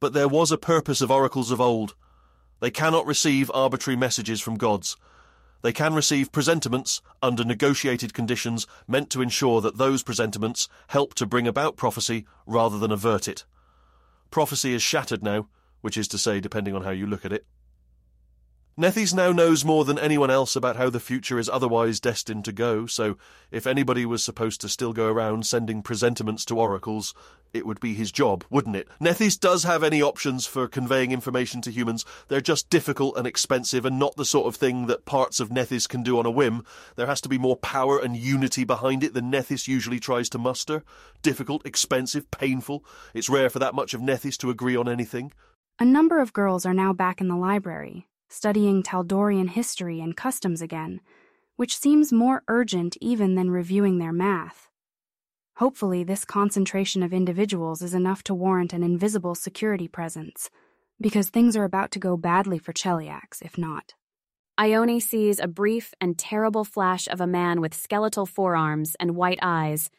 But 0.00 0.12
there 0.12 0.28
was 0.28 0.52
a 0.52 0.58
purpose 0.58 1.00
of 1.00 1.10
oracles 1.10 1.50
of 1.50 1.60
old. 1.60 1.94
They 2.60 2.70
cannot 2.70 3.06
receive 3.06 3.50
arbitrary 3.52 3.96
messages 3.96 4.40
from 4.40 4.56
gods. 4.56 4.96
They 5.62 5.72
can 5.72 5.94
receive 5.94 6.30
presentiments 6.30 7.02
under 7.20 7.44
negotiated 7.44 8.14
conditions 8.14 8.66
meant 8.86 9.10
to 9.10 9.22
ensure 9.22 9.60
that 9.60 9.76
those 9.76 10.04
presentiments 10.04 10.68
help 10.88 11.14
to 11.14 11.26
bring 11.26 11.48
about 11.48 11.76
prophecy 11.76 12.26
rather 12.46 12.78
than 12.78 12.92
avert 12.92 13.26
it. 13.26 13.44
Prophecy 14.30 14.72
is 14.72 14.82
shattered 14.82 15.22
now, 15.22 15.48
which 15.80 15.96
is 15.96 16.06
to 16.08 16.18
say, 16.18 16.40
depending 16.40 16.74
on 16.74 16.82
how 16.82 16.90
you 16.90 17.06
look 17.06 17.24
at 17.24 17.32
it. 17.32 17.44
Nethys 18.78 19.12
now 19.12 19.32
knows 19.32 19.64
more 19.64 19.84
than 19.84 19.98
anyone 19.98 20.30
else 20.30 20.54
about 20.54 20.76
how 20.76 20.88
the 20.88 21.00
future 21.00 21.36
is 21.36 21.48
otherwise 21.48 21.98
destined 21.98 22.44
to 22.44 22.52
go, 22.52 22.86
so 22.86 23.18
if 23.50 23.66
anybody 23.66 24.06
was 24.06 24.22
supposed 24.22 24.60
to 24.60 24.68
still 24.68 24.92
go 24.92 25.08
around 25.08 25.44
sending 25.44 25.82
presentiments 25.82 26.44
to 26.44 26.60
oracles, 26.60 27.12
it 27.52 27.66
would 27.66 27.80
be 27.80 27.94
his 27.94 28.12
job, 28.12 28.44
wouldn't 28.50 28.76
it? 28.76 28.86
Nethys 29.00 29.36
does 29.36 29.64
have 29.64 29.82
any 29.82 30.00
options 30.00 30.46
for 30.46 30.68
conveying 30.68 31.10
information 31.10 31.60
to 31.62 31.72
humans. 31.72 32.04
They're 32.28 32.40
just 32.40 32.70
difficult 32.70 33.16
and 33.16 33.26
expensive 33.26 33.84
and 33.84 33.98
not 33.98 34.14
the 34.14 34.24
sort 34.24 34.46
of 34.46 34.54
thing 34.54 34.86
that 34.86 35.04
parts 35.04 35.40
of 35.40 35.48
Nethys 35.48 35.88
can 35.88 36.04
do 36.04 36.16
on 36.16 36.24
a 36.24 36.30
whim. 36.30 36.64
There 36.94 37.08
has 37.08 37.20
to 37.22 37.28
be 37.28 37.36
more 37.36 37.56
power 37.56 37.98
and 37.98 38.16
unity 38.16 38.62
behind 38.62 39.02
it 39.02 39.12
than 39.12 39.32
Nethys 39.32 39.66
usually 39.66 39.98
tries 39.98 40.28
to 40.28 40.38
muster. 40.38 40.84
Difficult, 41.20 41.66
expensive, 41.66 42.30
painful. 42.30 42.84
It's 43.12 43.28
rare 43.28 43.50
for 43.50 43.58
that 43.58 43.74
much 43.74 43.92
of 43.92 44.00
Nethys 44.00 44.38
to 44.38 44.50
agree 44.50 44.76
on 44.76 44.88
anything. 44.88 45.32
A 45.80 45.84
number 45.84 46.20
of 46.20 46.32
girls 46.32 46.64
are 46.64 46.74
now 46.74 46.92
back 46.92 47.20
in 47.20 47.26
the 47.26 47.36
library, 47.36 48.06
studying 48.28 48.82
Taldorian 48.82 49.48
history 49.48 50.00
and 50.00 50.16
customs 50.16 50.60
again, 50.60 51.00
which 51.56 51.76
seems 51.76 52.12
more 52.12 52.42
urgent 52.46 52.96
even 53.00 53.34
than 53.34 53.50
reviewing 53.50 53.98
their 53.98 54.12
math. 54.12 54.68
Hopefully, 55.56 56.04
this 56.04 56.24
concentration 56.24 57.02
of 57.02 57.12
individuals 57.12 57.82
is 57.82 57.94
enough 57.94 58.22
to 58.22 58.34
warrant 58.34 58.72
an 58.72 58.84
invisible 58.84 59.34
security 59.34 59.88
presence, 59.88 60.50
because 61.00 61.30
things 61.30 61.56
are 61.56 61.64
about 61.64 61.90
to 61.90 61.98
go 61.98 62.16
badly 62.16 62.58
for 62.58 62.72
Cheliax, 62.72 63.42
if 63.42 63.58
not. 63.58 63.94
Ione 64.56 65.00
sees 65.00 65.40
a 65.40 65.48
brief 65.48 65.94
and 66.00 66.18
terrible 66.18 66.64
flash 66.64 67.08
of 67.08 67.20
a 67.20 67.26
man 67.26 67.60
with 67.60 67.74
skeletal 67.74 68.26
forearms 68.26 68.94
and 69.00 69.16
white 69.16 69.38
eyes, 69.42 69.90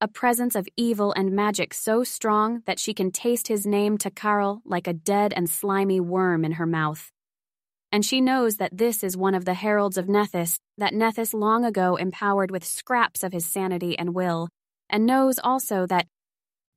a 0.00 0.08
presence 0.08 0.54
of 0.54 0.68
evil 0.76 1.12
and 1.12 1.32
magic 1.32 1.74
so 1.74 2.04
strong 2.04 2.62
that 2.66 2.78
she 2.78 2.94
can 2.94 3.10
taste 3.10 3.48
his 3.48 3.66
name 3.66 3.98
Takarl 3.98 4.62
like 4.64 4.86
a 4.86 4.92
dead 4.92 5.32
and 5.32 5.50
slimy 5.50 6.00
worm 6.00 6.44
in 6.44 6.52
her 6.52 6.66
mouth 6.66 7.12
and 7.90 8.04
she 8.04 8.20
knows 8.20 8.56
that 8.56 8.76
this 8.76 9.02
is 9.02 9.16
one 9.16 9.34
of 9.34 9.44
the 9.44 9.54
heralds 9.54 9.96
of 9.96 10.06
Nethys 10.06 10.58
that 10.76 10.92
Nethys 10.92 11.32
long 11.32 11.64
ago 11.64 11.96
empowered 11.96 12.50
with 12.50 12.64
scraps 12.64 13.22
of 13.22 13.32
his 13.32 13.46
sanity 13.46 13.98
and 13.98 14.14
will, 14.14 14.48
and 14.90 15.06
knows 15.06 15.38
also 15.42 15.86
that 15.86 16.06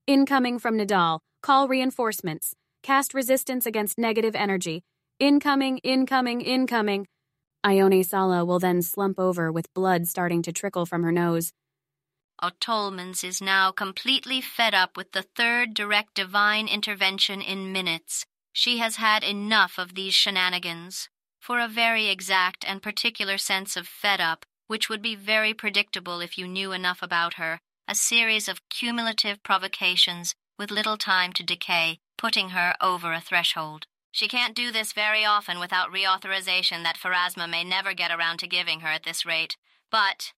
incoming 0.08 0.60
from 0.60 0.78
Nidal, 0.78 1.20
call 1.42 1.68
reinforcements, 1.68 2.54
cast 2.84 3.14
resistance 3.14 3.66
against 3.66 3.98
negative 3.98 4.36
energy, 4.36 4.84
incoming, 5.20 5.78
incoming, 5.80 6.42
incoming. 6.42 7.08
Ione 7.64 8.04
Sala 8.04 8.44
will 8.44 8.60
then 8.60 8.82
slump 8.82 9.20
over 9.20 9.52
with 9.52 9.74
blood 9.74 10.08
starting 10.08 10.42
to 10.44 10.52
trickle 10.52 10.86
from 10.86 11.04
her 11.04 11.12
nose. 11.12 11.54
Otolmens 12.42 13.24
is 13.24 13.40
now 13.40 13.72
completely 13.72 14.42
fed 14.42 14.74
up 14.74 14.98
with 14.98 15.12
the 15.12 15.22
third 15.22 15.76
direct 15.76 16.16
divine 16.16 16.68
intervention 16.68 17.40
in 17.40 17.72
minutes. 17.72 18.26
She 18.54 18.78
has 18.80 18.98
had 18.98 19.24
enough 19.24 19.78
of 19.78 19.96
these 19.96 20.14
shenanigans. 20.14 21.10
For 21.40 21.60
a 21.60 21.68
very 21.68 22.08
exact 22.08 22.64
and 22.68 22.84
particular 22.84 23.38
sense 23.38 23.76
of 23.76 23.88
fed 23.88 24.22
up, 24.22 24.46
which 24.68 24.90
would 24.90 25.02
be 25.02 25.16
very 25.16 25.54
predictable 25.54 26.22
if 26.22 26.38
you 26.38 26.48
knew 26.48 26.72
enough 26.72 27.02
about 27.02 27.36
her, 27.36 27.60
a 27.88 27.96
series 27.96 28.48
of 28.48 28.68
cumulative 28.70 29.42
provocations 29.44 30.36
with 30.58 30.72
little 30.72 30.98
time 30.98 31.34
to 31.34 31.44
decay, 31.44 32.00
putting 32.18 32.50
her 32.50 32.76
over 32.80 33.12
a 33.12 33.20
threshold. 33.20 33.88
She 34.12 34.28
can't 34.28 34.56
do 34.56 34.72
this 34.72 34.94
very 34.94 35.26
often 35.26 35.60
without 35.60 35.92
reauthorization 35.92 36.84
that 36.84 36.98
Pharasma 36.98 37.50
may 37.50 37.64
never 37.64 37.94
get 37.94 38.12
around 38.12 38.38
to 38.40 38.48
giving 38.48 38.82
her 38.82 38.90
at 38.90 39.04
this 39.04 39.26
rate. 39.26 39.58
But, 39.90 40.34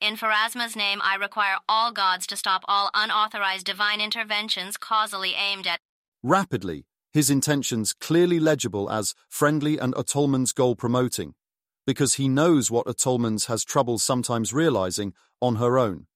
in 0.00 0.16
Pharasma's 0.16 0.74
name, 0.74 1.00
I 1.02 1.14
require 1.14 1.58
all 1.68 1.92
gods 1.92 2.26
to 2.28 2.36
stop 2.36 2.64
all 2.66 2.90
unauthorized 2.94 3.66
divine 3.66 4.00
interventions 4.00 4.76
causally 4.76 5.34
aimed 5.34 5.66
at 5.66 5.78
Rapidly, 6.22 6.84
his 7.12 7.30
intentions 7.30 7.92
clearly 7.92 8.38
legible 8.38 8.90
as 8.90 9.14
friendly 9.28 9.78
and 9.78 9.94
Otolmens 9.94 10.54
goal 10.54 10.76
promoting, 10.76 11.34
because 11.86 12.14
he 12.14 12.28
knows 12.28 12.70
what 12.70 12.86
Otolmens 12.86 13.46
has 13.46 13.64
trouble 13.64 13.98
sometimes 13.98 14.52
realizing 14.52 15.14
on 15.40 15.56
her 15.56 15.78
own. 15.78 16.06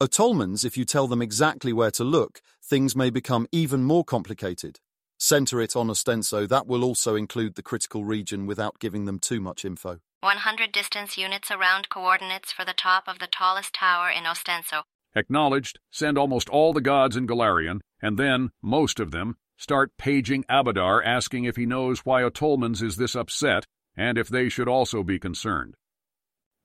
Otolmens, 0.00 0.64
if 0.64 0.76
you 0.76 0.84
tell 0.84 1.08
them 1.08 1.20
exactly 1.20 1.72
where 1.72 1.90
to 1.90 2.04
look, 2.04 2.40
things 2.62 2.94
may 2.94 3.10
become 3.10 3.48
even 3.50 3.82
more 3.82 4.04
complicated. 4.04 4.78
Center 5.18 5.60
it 5.60 5.74
on 5.74 5.88
Ostenso, 5.88 6.48
that 6.48 6.68
will 6.68 6.84
also 6.84 7.16
include 7.16 7.56
the 7.56 7.62
critical 7.62 8.04
region 8.04 8.46
without 8.46 8.78
giving 8.78 9.06
them 9.06 9.18
too 9.18 9.40
much 9.40 9.64
info. 9.64 9.98
100 10.20 10.70
distance 10.70 11.18
units 11.18 11.50
around 11.50 11.88
coordinates 11.88 12.52
for 12.52 12.64
the 12.64 12.72
top 12.72 13.08
of 13.08 13.18
the 13.18 13.26
tallest 13.26 13.72
tower 13.72 14.08
in 14.08 14.22
Ostenso. 14.22 14.82
Acknowledged, 15.16 15.80
send 15.90 16.16
almost 16.16 16.48
all 16.48 16.72
the 16.72 16.80
gods 16.80 17.16
in 17.16 17.26
Golarion, 17.26 17.80
and 18.00 18.16
then, 18.16 18.50
most 18.62 19.00
of 19.00 19.10
them, 19.10 19.36
start 19.58 19.90
paging 19.98 20.44
Abadar 20.44 21.04
asking 21.04 21.44
if 21.44 21.56
he 21.56 21.66
knows 21.66 22.06
why 22.06 22.22
Otolmens 22.22 22.80
is 22.82 22.96
this 22.96 23.14
upset 23.14 23.66
and 23.96 24.16
if 24.16 24.28
they 24.28 24.48
should 24.48 24.68
also 24.68 25.02
be 25.02 25.18
concerned. 25.18 25.74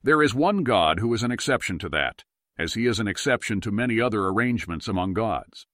There 0.04 0.22
is 0.22 0.36
one 0.36 0.64
god 0.64 1.00
who 1.00 1.14
is 1.14 1.24
an 1.24 1.32
exception 1.32 1.80
to 1.80 1.90
that, 1.90 2.24
as 2.58 2.76
he 2.76 2.86
is 2.86 3.00
an 3.00 3.08
exception 3.08 3.60
to 3.62 3.72
many 3.72 4.00
other 4.00 4.28
arrangements 4.28 4.88
among 4.88 5.14
gods. 5.14 5.66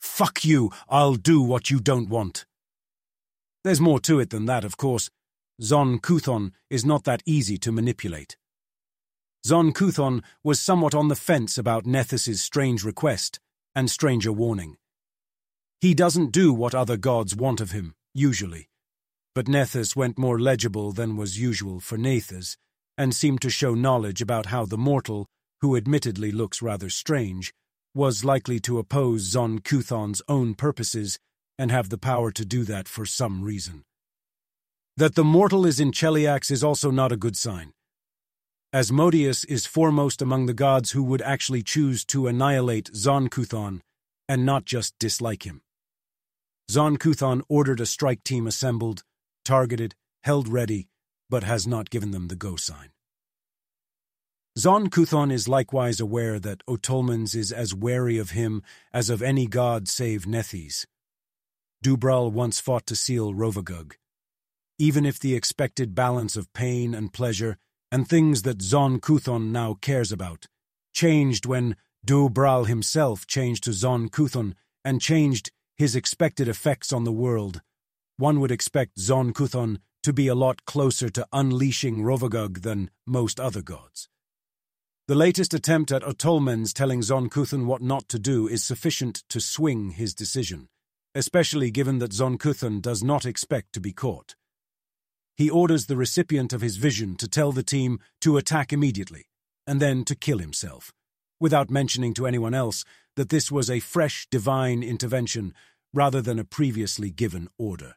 Fuck 0.00 0.44
you, 0.44 0.70
I'll 0.88 1.16
do 1.16 1.42
what 1.42 1.70
you 1.70 1.80
don't 1.80 2.08
want. 2.08 2.46
There's 3.64 3.80
more 3.80 4.00
to 4.00 4.18
it 4.18 4.30
than 4.30 4.46
that, 4.46 4.64
of 4.64 4.76
course. 4.76 5.10
Zon 5.60 5.98
Kuthon 5.98 6.52
is 6.70 6.86
not 6.86 7.04
that 7.04 7.22
easy 7.26 7.58
to 7.58 7.72
manipulate. 7.72 8.36
Zon 9.44 9.72
Kuthon 9.72 10.22
was 10.42 10.60
somewhat 10.60 10.94
on 10.94 11.08
the 11.08 11.16
fence 11.16 11.58
about 11.58 11.84
Nethys's 11.84 12.40
strange 12.40 12.84
request 12.84 13.40
and 13.74 13.90
stranger 13.90 14.32
warning. 14.32 14.76
He 15.80 15.94
doesn't 15.94 16.32
do 16.32 16.52
what 16.52 16.74
other 16.74 16.96
gods 16.96 17.36
want 17.36 17.60
of 17.60 17.70
him, 17.70 17.94
usually, 18.12 18.68
but 19.32 19.46
Nethys 19.46 19.94
went 19.94 20.18
more 20.18 20.40
legible 20.40 20.90
than 20.90 21.16
was 21.16 21.38
usual 21.38 21.78
for 21.78 21.96
Nethys, 21.96 22.56
and 22.96 23.14
seemed 23.14 23.40
to 23.42 23.50
show 23.50 23.74
knowledge 23.74 24.20
about 24.20 24.46
how 24.46 24.64
the 24.66 24.76
mortal, 24.76 25.26
who 25.60 25.76
admittedly 25.76 26.32
looks 26.32 26.60
rather 26.60 26.90
strange, 26.90 27.52
was 27.94 28.24
likely 28.24 28.58
to 28.58 28.80
oppose 28.80 29.20
Zon 29.20 29.60
Kuthon's 29.60 30.20
own 30.26 30.54
purposes 30.54 31.16
and 31.58 31.70
have 31.70 31.90
the 31.90 31.98
power 31.98 32.32
to 32.32 32.44
do 32.44 32.64
that 32.64 32.88
for 32.88 33.06
some 33.06 33.44
reason. 33.44 33.84
That 34.96 35.14
the 35.14 35.22
mortal 35.22 35.64
is 35.64 35.78
in 35.78 35.92
Cheliax 35.92 36.50
is 36.50 36.64
also 36.64 36.90
not 36.90 37.12
a 37.12 37.16
good 37.16 37.36
sign. 37.36 37.72
Asmodeus 38.72 39.44
is 39.44 39.64
foremost 39.64 40.20
among 40.20 40.46
the 40.46 40.54
gods 40.54 40.90
who 40.90 41.04
would 41.04 41.22
actually 41.22 41.62
choose 41.62 42.04
to 42.06 42.26
annihilate 42.26 42.90
Zon 42.96 43.28
Kuthon 43.28 43.80
and 44.28 44.44
not 44.44 44.64
just 44.64 44.98
dislike 44.98 45.44
him. 45.44 45.62
Zon 46.70 46.98
Kuthon 46.98 47.42
ordered 47.48 47.80
a 47.80 47.86
strike 47.86 48.22
team 48.24 48.46
assembled, 48.46 49.02
targeted, 49.44 49.94
held 50.24 50.48
ready, 50.48 50.88
but 51.30 51.44
has 51.44 51.66
not 51.66 51.88
given 51.88 52.10
them 52.10 52.28
the 52.28 52.36
go 52.36 52.56
sign. 52.56 52.90
Zon 54.58 54.88
Kuthon 54.88 55.32
is 55.32 55.48
likewise 55.48 56.00
aware 56.00 56.38
that 56.40 56.66
Otolmens 56.66 57.34
is 57.34 57.52
as 57.52 57.74
wary 57.74 58.18
of 58.18 58.30
him 58.30 58.62
as 58.92 59.08
of 59.08 59.22
any 59.22 59.46
god 59.46 59.88
save 59.88 60.26
Nethys. 60.26 60.84
Dou-Bral 61.80 62.32
once 62.32 62.58
fought 62.58 62.84
to 62.86 62.96
seal 62.96 63.32
Rovagug. 63.32 63.92
Even 64.78 65.06
if 65.06 65.18
the 65.18 65.34
expected 65.34 65.94
balance 65.94 66.36
of 66.36 66.52
pain 66.52 66.92
and 66.92 67.12
pleasure 67.12 67.56
and 67.92 68.08
things 68.08 68.42
that 68.42 68.60
Zon 68.60 69.00
Kuthon 69.00 69.52
now 69.52 69.74
cares 69.74 70.12
about 70.12 70.46
changed 70.92 71.46
when 71.46 71.76
Dou-Bral 72.04 72.66
himself 72.66 73.26
changed 73.26 73.64
to 73.64 73.72
Zon 73.72 74.08
Kuthon 74.08 74.54
and 74.84 75.00
changed 75.00 75.52
his 75.78 75.94
expected 75.94 76.48
effects 76.48 76.92
on 76.92 77.04
the 77.04 77.12
world, 77.12 77.62
one 78.16 78.40
would 78.40 78.50
expect 78.50 78.98
Zon 78.98 79.32
Kuthon 79.32 79.78
to 80.02 80.12
be 80.12 80.26
a 80.26 80.34
lot 80.34 80.64
closer 80.64 81.08
to 81.08 81.26
unleashing 81.32 82.02
Rovagug 82.02 82.62
than 82.62 82.90
most 83.06 83.38
other 83.38 83.62
gods. 83.62 84.08
The 85.06 85.14
latest 85.14 85.54
attempt 85.54 85.92
at 85.92 86.02
Otolmens 86.02 86.74
telling 86.74 87.02
Zon 87.02 87.30
Kuthon 87.30 87.64
what 87.64 87.80
not 87.80 88.08
to 88.08 88.18
do 88.18 88.48
is 88.48 88.64
sufficient 88.64 89.22
to 89.28 89.40
swing 89.40 89.90
his 89.90 90.14
decision, 90.14 90.68
especially 91.14 91.70
given 91.70 91.98
that 92.00 92.12
Zon 92.12 92.38
Kuthon 92.38 92.82
does 92.82 93.02
not 93.02 93.24
expect 93.24 93.72
to 93.72 93.80
be 93.80 93.92
caught. 93.92 94.34
He 95.36 95.48
orders 95.48 95.86
the 95.86 95.96
recipient 95.96 96.52
of 96.52 96.60
his 96.60 96.76
vision 96.76 97.14
to 97.16 97.28
tell 97.28 97.52
the 97.52 97.62
team 97.62 98.00
to 98.20 98.36
attack 98.36 98.72
immediately, 98.72 99.26
and 99.64 99.80
then 99.80 100.04
to 100.06 100.16
kill 100.16 100.38
himself, 100.38 100.92
without 101.38 101.70
mentioning 101.70 102.14
to 102.14 102.26
anyone 102.26 102.52
else 102.52 102.84
that 103.18 103.30
this 103.30 103.50
was 103.50 103.68
a 103.68 103.80
fresh 103.80 104.28
divine 104.30 104.80
intervention 104.80 105.52
rather 105.92 106.22
than 106.22 106.38
a 106.38 106.44
previously 106.44 107.10
given 107.10 107.48
order. 107.58 107.96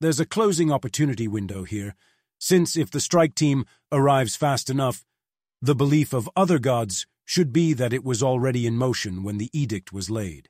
There's 0.00 0.18
a 0.18 0.26
closing 0.26 0.72
opportunity 0.72 1.28
window 1.28 1.62
here, 1.62 1.94
since 2.36 2.76
if 2.76 2.90
the 2.90 2.98
strike 2.98 3.36
team 3.36 3.64
arrives 3.92 4.34
fast 4.34 4.68
enough, 4.68 5.04
the 5.60 5.76
belief 5.76 6.12
of 6.12 6.28
other 6.34 6.58
gods 6.58 7.06
should 7.24 7.52
be 7.52 7.74
that 7.74 7.92
it 7.92 8.02
was 8.02 8.24
already 8.24 8.66
in 8.66 8.74
motion 8.74 9.22
when 9.22 9.38
the 9.38 9.50
edict 9.52 9.92
was 9.92 10.10
laid. 10.10 10.48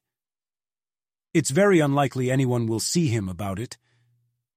It's 1.34 1.50
very 1.50 1.78
unlikely 1.78 2.30
anyone 2.30 2.66
will 2.66 2.80
see 2.80 3.08
him 3.08 3.28
about 3.28 3.58
it. 3.58 3.76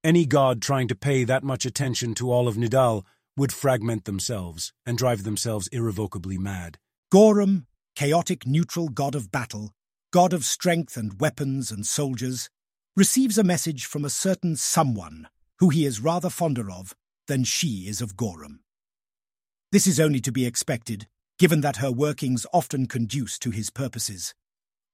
Any 0.06 0.26
god 0.26 0.62
trying 0.62 0.88
to 0.88 0.96
pay 0.96 1.26
that 1.26 1.44
much 1.44 1.66
attention 1.66 2.16
to 2.16 2.32
all 2.32 2.48
of 2.48 2.56
Nidal 2.56 3.04
would 3.36 3.52
fragment 3.52 4.06
themselves 4.06 4.72
and 4.86 4.98
drive 4.98 5.26
themselves 5.26 5.68
irrevocably 5.74 6.38
mad. 6.38 6.78
Gorum, 7.14 7.66
chaotic 7.96 8.46
neutral 8.46 8.90
god 8.90 9.16
of 9.16 9.32
battle, 9.32 9.72
god 10.12 10.34
of 10.34 10.46
strength 10.46 10.98
and 10.98 11.20
weapons 11.20 11.72
and 11.72 11.86
soldiers, 11.86 12.50
receives 12.96 13.38
a 13.38 13.44
message 13.44 13.86
from 13.86 14.06
a 14.06 14.10
certain 14.10 14.56
someone 14.56 15.28
who 15.60 15.70
he 15.70 15.86
is 15.86 16.02
rather 16.02 16.30
fonder 16.30 16.70
of 16.70 16.96
than 17.28 17.44
she 17.44 17.88
is 17.88 18.02
of 18.02 18.16
Gorum. 18.16 18.60
This 19.72 19.88
is 19.88 20.00
only 20.00 20.20
to 20.22 20.32
be 20.32 20.46
expected, 20.46 21.08
given 21.40 21.62
that 21.62 21.78
her 21.78 21.92
workings 21.92 22.46
often 22.54 22.86
conduce 22.86 23.40
to 23.40 23.52
his 23.52 23.70
purposes. 23.70 24.34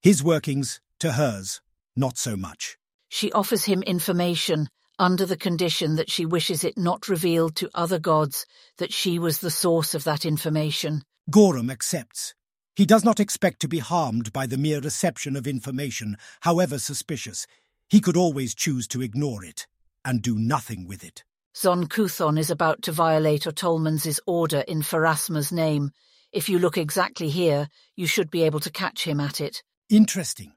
His 0.02 0.24
workings 0.24 0.80
to 1.00 1.14
hers, 1.14 1.62
not 1.96 2.18
so 2.18 2.36
much. 2.36 2.78
She 3.10 3.32
offers 3.32 3.66
him 3.66 3.84
information 3.84 4.70
under 4.98 5.26
the 5.26 5.38
condition 5.38 5.96
that 5.96 6.10
she 6.10 6.26
wishes 6.26 6.64
it 6.64 6.78
not 6.78 7.08
revealed 7.08 7.56
to 7.58 7.70
other 7.74 8.00
gods 8.00 8.46
that 8.78 8.94
she 8.94 9.20
was 9.20 9.40
the 9.40 9.52
source 9.52 9.94
of 9.94 10.04
that 10.04 10.26
information. 10.26 11.04
Gorum 11.30 11.72
accepts. 11.72 12.34
He 12.76 12.86
does 12.86 13.04
not 13.04 13.20
expect 13.20 13.60
to 13.62 13.68
be 13.68 13.80
harmed 13.80 14.32
by 14.32 14.48
the 14.48 14.58
mere 14.58 14.80
reception 14.80 15.36
of 15.36 15.46
information, 15.48 16.18
however 16.42 16.80
suspicious, 16.80 17.46
he 17.90 18.00
could 18.00 18.16
always 18.16 18.56
choose 18.56 18.88
to 18.88 19.02
ignore 19.02 19.44
it 19.44 19.68
and 20.06 20.22
do 20.22 20.40
nothing 20.40 20.88
with 20.88 21.04
it. 21.04 21.24
Zon 21.56 21.88
Kuthon 21.88 22.40
is 22.40 22.50
about 22.50 22.82
to 22.84 22.94
violate 22.94 23.46
Otolmens' 23.46 24.20
order 24.26 24.62
in 24.62 24.82
Pharasma's 24.82 25.52
name. 25.52 25.92
If 26.32 26.48
you 26.48 26.60
look 26.60 26.78
exactly 26.78 27.28
here, 27.28 27.68
you 27.98 28.08
should 28.08 28.32
be 28.32 28.44
able 28.44 28.62
to 28.62 28.72
catch 28.72 29.04
him 29.06 29.20
at 29.20 29.42
it. 29.42 29.62
Interesting. 29.90 30.54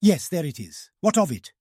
Yes, 0.00 0.28
there 0.28 0.46
it 0.46 0.58
is. 0.58 0.90
What 1.02 1.18
of 1.18 1.30
it? 1.30 1.52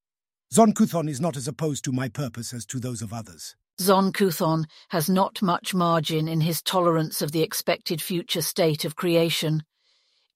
Zon 0.53 0.71
Kuthon 0.71 1.09
is 1.09 1.19
not 1.19 1.35
as 1.35 1.49
opposed 1.49 1.83
to 1.83 1.91
my 1.91 2.07
purpose 2.07 2.53
as 2.53 2.65
to 2.67 2.79
those 2.79 3.01
of 3.01 3.11
others. 3.11 3.57
Zon 3.81 4.13
Kuthon 4.13 4.63
has 4.89 5.09
not 5.09 5.41
much 5.41 5.73
margin 5.73 6.29
in 6.29 6.39
his 6.39 6.61
tolerance 6.61 7.21
of 7.21 7.33
the 7.33 7.43
expected 7.43 8.01
future 8.01 8.41
state 8.41 8.85
of 8.85 8.95
creation. 8.95 9.63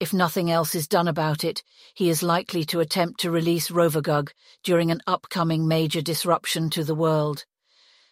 If 0.04 0.12
nothing 0.12 0.50
else 0.50 0.74
is 0.74 0.86
done 0.86 1.08
about 1.08 1.44
it, 1.44 1.62
he 1.94 2.10
is 2.10 2.22
likely 2.22 2.62
to 2.64 2.80
attempt 2.80 3.20
to 3.20 3.30
release 3.30 3.70
Rovagug 3.70 4.32
during 4.62 4.90
an 4.90 5.00
upcoming 5.06 5.66
major 5.66 6.02
disruption 6.02 6.68
to 6.76 6.84
the 6.84 6.94
world. 6.94 7.46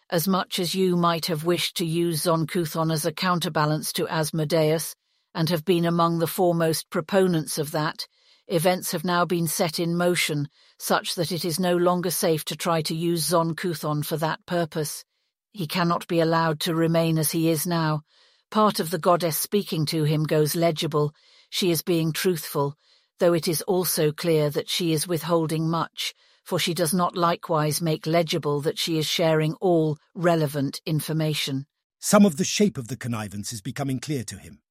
As 0.09 0.27
much 0.27 0.57
as 0.57 0.73
you 0.73 0.97
might 0.97 1.27
have 1.27 1.45
wished 1.45 1.77
to 1.77 1.85
use 1.85 2.23
Zon 2.23 2.47
Kuthon 2.47 2.91
as 2.91 3.05
a 3.05 3.11
counterbalance 3.11 3.93
to 3.93 4.07
Asmodeus, 4.07 4.95
and 5.35 5.51
have 5.51 5.65
been 5.65 5.85
among 5.85 6.17
the 6.17 6.25
foremost 6.25 6.89
proponents 6.89 7.59
of 7.59 7.69
that, 7.69 8.07
events 8.47 8.91
have 8.91 9.05
now 9.05 9.23
been 9.23 9.45
set 9.45 9.79
in 9.79 9.95
motion 9.95 10.49
such 10.79 11.13
that 11.13 11.31
it 11.31 11.45
is 11.45 11.59
no 11.59 11.77
longer 11.77 12.09
safe 12.09 12.43
to 12.45 12.55
try 12.55 12.81
to 12.81 12.95
use 12.95 13.23
Zon 13.23 13.53
Kuthon 13.53 14.03
for 14.03 14.17
that 14.17 14.43
purpose. 14.47 15.05
He 15.51 15.67
cannot 15.67 16.07
be 16.07 16.21
allowed 16.21 16.59
to 16.61 16.73
remain 16.73 17.19
as 17.19 17.29
he 17.29 17.49
is 17.49 17.67
now. 17.67 18.01
Part 18.49 18.79
of 18.79 18.89
the 18.89 18.97
goddess 18.97 19.37
speaking 19.37 19.85
to 19.85 20.05
him 20.05 20.23
goes 20.23 20.55
legible, 20.55 21.13
she 21.53 21.69
is 21.69 21.83
being 21.83 22.11
truthful, 22.11 22.75
though 23.19 23.33
it 23.33 23.47
is 23.47 23.61
also 23.61 24.11
clear 24.11 24.49
that 24.49 24.67
she 24.67 24.91
is 24.91 25.07
withholding 25.07 25.69
much, 25.69 26.15
for 26.43 26.57
she 26.57 26.73
does 26.73 26.95
not 26.95 27.15
likewise 27.15 27.79
make 27.79 28.07
legible 28.07 28.59
that 28.61 28.79
she 28.79 28.97
is 28.97 29.05
sharing 29.05 29.53
all 29.61 29.99
relevant 30.15 30.81
information. 30.83 31.67
Some 31.99 32.25
of 32.25 32.37
the 32.37 32.43
shape 32.43 32.75
of 32.75 32.87
the 32.87 32.97
connivance 32.97 33.53
is 33.53 33.61
becoming 33.61 33.99
clear 33.99 34.23
to 34.23 34.37
him. 34.39 34.61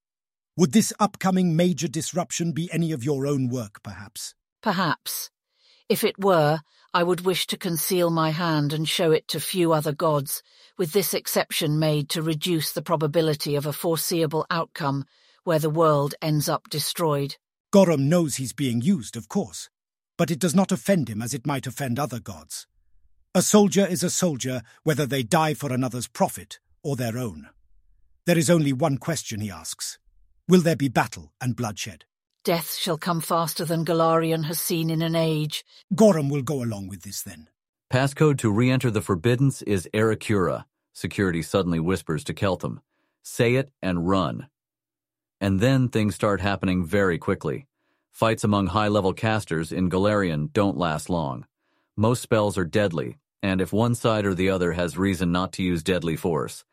Would 0.57 0.73
this 0.73 0.92
upcoming 0.99 1.55
major 1.55 1.87
disruption 1.87 2.51
be 2.51 2.68
any 2.73 2.90
of 2.90 3.05
your 3.05 3.29
own 3.29 3.49
work, 3.49 3.81
perhaps? 3.85 4.35
Perhaps. 4.61 5.31
If 5.88 6.03
it 6.03 6.18
were, 6.18 6.62
I 6.92 7.05
would 7.05 7.21
wish 7.21 7.47
to 7.47 7.57
conceal 7.57 8.11
my 8.11 8.31
hand 8.31 8.73
and 8.73 8.88
show 8.88 9.12
it 9.12 9.29
to 9.29 9.38
few 9.38 9.73
other 9.73 9.92
gods, 9.92 10.42
with 10.77 10.90
this 10.90 11.14
exception 11.14 11.79
made 11.79 12.09
to 12.09 12.23
reduce 12.23 12.73
the 12.73 12.83
probability 12.83 13.55
of 13.55 13.66
a 13.66 13.73
foreseeable 13.73 14.47
outcome 14.51 15.05
where 15.45 15.59
the 15.59 15.71
world 15.71 16.15
ends 16.23 16.49
up 16.49 16.69
destroyed. 16.69 17.37
Gorum 17.73 18.09
knows 18.09 18.37
he's 18.37 18.53
being 18.53 18.81
used, 18.81 19.17
of 19.17 19.29
course, 19.29 19.71
but 20.19 20.31
it 20.31 20.39
does 20.39 20.55
not 20.55 20.73
offend 20.73 21.09
him 21.09 21.23
as 21.23 21.35
it 21.35 21.47
might 21.47 21.67
offend 21.67 21.99
other 21.99 22.21
gods. 22.21 22.67
A 23.35 23.43
soldier 23.43 23.87
is 23.87 24.03
a 24.03 24.11
soldier 24.11 24.63
whether 24.83 25.07
they 25.07 25.23
die 25.23 25.55
for 25.55 25.73
another's 25.73 26.07
profit 26.07 26.61
or 26.83 26.97
their 26.97 27.17
own. 27.17 27.49
There 28.27 28.39
is 28.39 28.51
only 28.51 28.73
one 28.73 28.99
question 28.99 29.41
he 29.41 29.51
asks 29.51 29.99
Will 30.49 30.61
there 30.61 30.77
be 30.77 30.89
battle 30.89 31.33
and 31.41 31.57
bloodshed? 31.57 32.05
Death 32.45 32.75
shall 32.75 32.99
come 32.99 33.21
faster 33.21 33.65
than 33.65 33.85
Golarion 33.85 34.45
has 34.45 34.61
seen 34.61 34.91
in 34.91 35.01
an 35.01 35.15
age. 35.17 35.65
Gorum 35.95 36.29
will 36.29 36.43
go 36.43 36.63
along 36.63 36.89
with 36.89 37.03
this 37.03 37.23
then. 37.23 37.49
Passcode 37.91 38.39
to 38.39 38.51
re-enter 38.51 38.91
the 38.91 39.01
Forbiddance 39.01 39.63
is 39.63 39.89
Arakura. 39.95 40.65
Security 40.93 41.41
suddenly 41.41 41.79
whispers 41.79 42.25
to 42.25 42.35
Keltham. 42.35 42.79
Say 43.23 43.55
it 43.55 43.71
and 43.81 44.09
run. 44.09 44.49
And 45.43 45.59
then 45.59 45.89
things 45.89 46.15
start 46.15 46.41
happening 46.41 46.87
very 46.87 47.19
quickly. 47.19 47.67
Fights 48.13 48.45
among 48.45 48.69
high-level 48.69 49.15
casters 49.15 49.73
in 49.73 49.91
Golarion 49.91 50.53
don't 50.53 50.79
last 50.79 51.11
long. 51.11 51.47
Most 51.97 52.23
spells 52.23 52.57
are 52.57 52.65
deadly, 52.65 53.19
and 53.43 53.61
if 53.61 53.73
one 53.73 53.97
side 53.97 54.25
or 54.25 54.35
the 54.35 54.51
other 54.51 54.71
has 54.71 54.97
reason 54.97 55.33
not 55.33 55.53
to 55.55 55.65
use 55.65 55.83
deadly 55.83 56.15
force, 56.15 56.65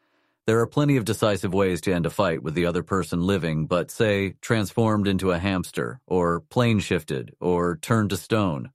there 0.45 0.59
are 0.59 0.67
plenty 0.67 0.97
of 0.97 1.05
decisive 1.05 1.51
ways 1.51 1.81
to 1.81 1.91
end 1.91 2.05
a 2.05 2.11
fight 2.11 2.43
with 2.43 2.53
the 2.53 2.67
other 2.67 2.83
person 2.83 3.25
living, 3.25 3.65
but 3.65 3.89
say, 3.89 4.35
transformed 4.39 5.07
into 5.07 5.31
a 5.31 5.39
hamster, 5.39 5.99
or 6.05 6.41
plane 6.41 6.77
shifted, 6.79 7.33
or 7.39 7.75
turned 7.77 8.11
to 8.11 8.17
stone. 8.17 8.69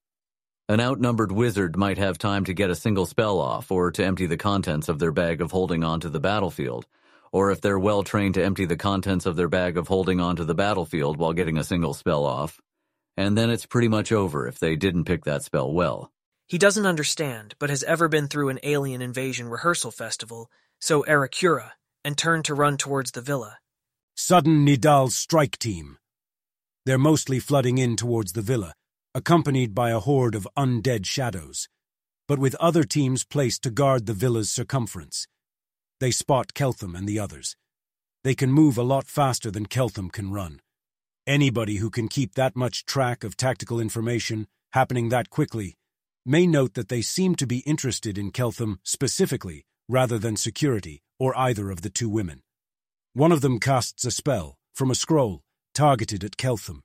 An 0.68 0.80
outnumbered 0.80 1.30
wizard 1.30 1.76
might 1.76 1.98
have 1.98 2.18
time 2.18 2.44
to 2.46 2.52
get 2.52 2.68
a 2.68 2.74
single 2.74 3.06
spell 3.06 3.38
off, 3.38 3.70
or 3.70 3.92
to 3.92 4.04
empty 4.04 4.26
the 4.26 4.36
contents 4.36 4.88
of 4.88 4.98
their 4.98 5.12
bag 5.12 5.40
of 5.40 5.52
holding 5.52 5.84
onto 5.84 6.08
the 6.08 6.18
battlefield, 6.18 6.84
or 7.34 7.50
if 7.50 7.60
they're 7.60 7.80
well 7.80 8.04
trained 8.04 8.34
to 8.34 8.44
empty 8.44 8.64
the 8.64 8.76
contents 8.76 9.26
of 9.26 9.34
their 9.34 9.48
bag 9.48 9.76
of 9.76 9.88
holding 9.88 10.20
onto 10.20 10.44
the 10.44 10.54
battlefield 10.54 11.16
while 11.16 11.32
getting 11.32 11.58
a 11.58 11.64
single 11.64 11.92
spell 11.92 12.24
off. 12.24 12.60
And 13.16 13.36
then 13.36 13.50
it's 13.50 13.66
pretty 13.66 13.88
much 13.88 14.12
over 14.12 14.46
if 14.46 14.60
they 14.60 14.76
didn't 14.76 15.06
pick 15.06 15.24
that 15.24 15.42
spell 15.42 15.72
well. 15.72 16.12
He 16.46 16.58
doesn't 16.58 16.86
understand, 16.86 17.56
but 17.58 17.70
has 17.70 17.82
ever 17.82 18.06
been 18.06 18.28
through 18.28 18.50
an 18.50 18.60
alien 18.62 19.02
invasion 19.02 19.48
rehearsal 19.48 19.90
festival 19.90 20.48
so 20.80 21.02
Arakura, 21.08 21.70
and 22.04 22.16
turned 22.16 22.44
to 22.44 22.54
run 22.54 22.76
towards 22.76 23.12
the 23.12 23.22
villa. 23.22 23.56
Sudden 24.14 24.64
Nidal 24.64 25.10
strike 25.10 25.58
team. 25.58 25.96
They're 26.86 26.98
mostly 26.98 27.40
flooding 27.40 27.78
in 27.78 27.96
towards 27.96 28.34
the 28.34 28.42
villa, 28.42 28.74
accompanied 29.12 29.74
by 29.74 29.90
a 29.90 29.98
horde 29.98 30.36
of 30.36 30.46
undead 30.56 31.04
shadows, 31.04 31.68
but 32.28 32.38
with 32.38 32.54
other 32.56 32.84
teams 32.84 33.24
placed 33.24 33.62
to 33.62 33.70
guard 33.70 34.06
the 34.06 34.12
villa's 34.12 34.50
circumference. 34.50 35.26
They 36.00 36.10
spot 36.10 36.54
Keltham 36.54 36.96
and 36.96 37.08
the 37.08 37.18
others. 37.18 37.56
They 38.24 38.34
can 38.34 38.50
move 38.50 38.78
a 38.78 38.82
lot 38.82 39.06
faster 39.06 39.50
than 39.50 39.66
Keltham 39.66 40.10
can 40.10 40.32
run. 40.32 40.60
Anybody 41.26 41.76
who 41.76 41.90
can 41.90 42.08
keep 42.08 42.34
that 42.34 42.56
much 42.56 42.84
track 42.84 43.24
of 43.24 43.36
tactical 43.36 43.80
information 43.80 44.46
happening 44.72 45.08
that 45.10 45.30
quickly 45.30 45.74
may 46.26 46.46
note 46.46 46.74
that 46.74 46.88
they 46.88 47.02
seem 47.02 47.34
to 47.36 47.46
be 47.46 47.58
interested 47.58 48.18
in 48.18 48.32
Keltham 48.32 48.78
specifically 48.82 49.64
rather 49.88 50.18
than 50.18 50.36
security 50.36 51.02
or 51.18 51.36
either 51.36 51.70
of 51.70 51.82
the 51.82 51.90
two 51.90 52.08
women. 52.08 52.40
One 53.12 53.32
of 53.32 53.42
them 53.42 53.60
casts 53.60 54.04
a 54.04 54.10
spell 54.10 54.56
from 54.74 54.90
a 54.90 54.94
scroll 54.94 55.42
targeted 55.74 56.24
at 56.24 56.36
Keltham. 56.36 56.80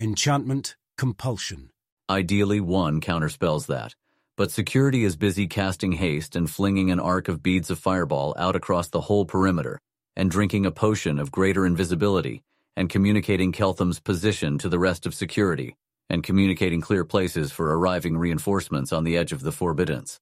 Enchantment 0.00 0.76
Compulsion. 0.96 1.70
Ideally, 2.10 2.60
one 2.60 3.00
counterspells 3.00 3.66
that, 3.66 3.94
but 4.38 4.52
security 4.52 5.02
is 5.02 5.16
busy 5.16 5.48
casting 5.48 5.90
haste 5.90 6.36
and 6.36 6.48
flinging 6.48 6.92
an 6.92 7.00
arc 7.00 7.26
of 7.26 7.42
beads 7.42 7.70
of 7.70 7.78
fireball 7.78 8.32
out 8.38 8.54
across 8.54 8.88
the 8.88 9.00
whole 9.00 9.24
perimeter, 9.24 9.80
and 10.14 10.30
drinking 10.30 10.64
a 10.64 10.70
potion 10.70 11.18
of 11.18 11.32
greater 11.32 11.66
invisibility, 11.66 12.40
and 12.76 12.88
communicating 12.88 13.50
Keltham's 13.50 13.98
position 13.98 14.56
to 14.58 14.68
the 14.68 14.78
rest 14.78 15.06
of 15.06 15.12
security, 15.12 15.74
and 16.08 16.22
communicating 16.22 16.80
clear 16.80 17.04
places 17.04 17.50
for 17.50 17.76
arriving 17.76 18.16
reinforcements 18.16 18.92
on 18.92 19.02
the 19.02 19.16
edge 19.16 19.32
of 19.32 19.42
the 19.42 19.50
Forbiddance. 19.50 20.20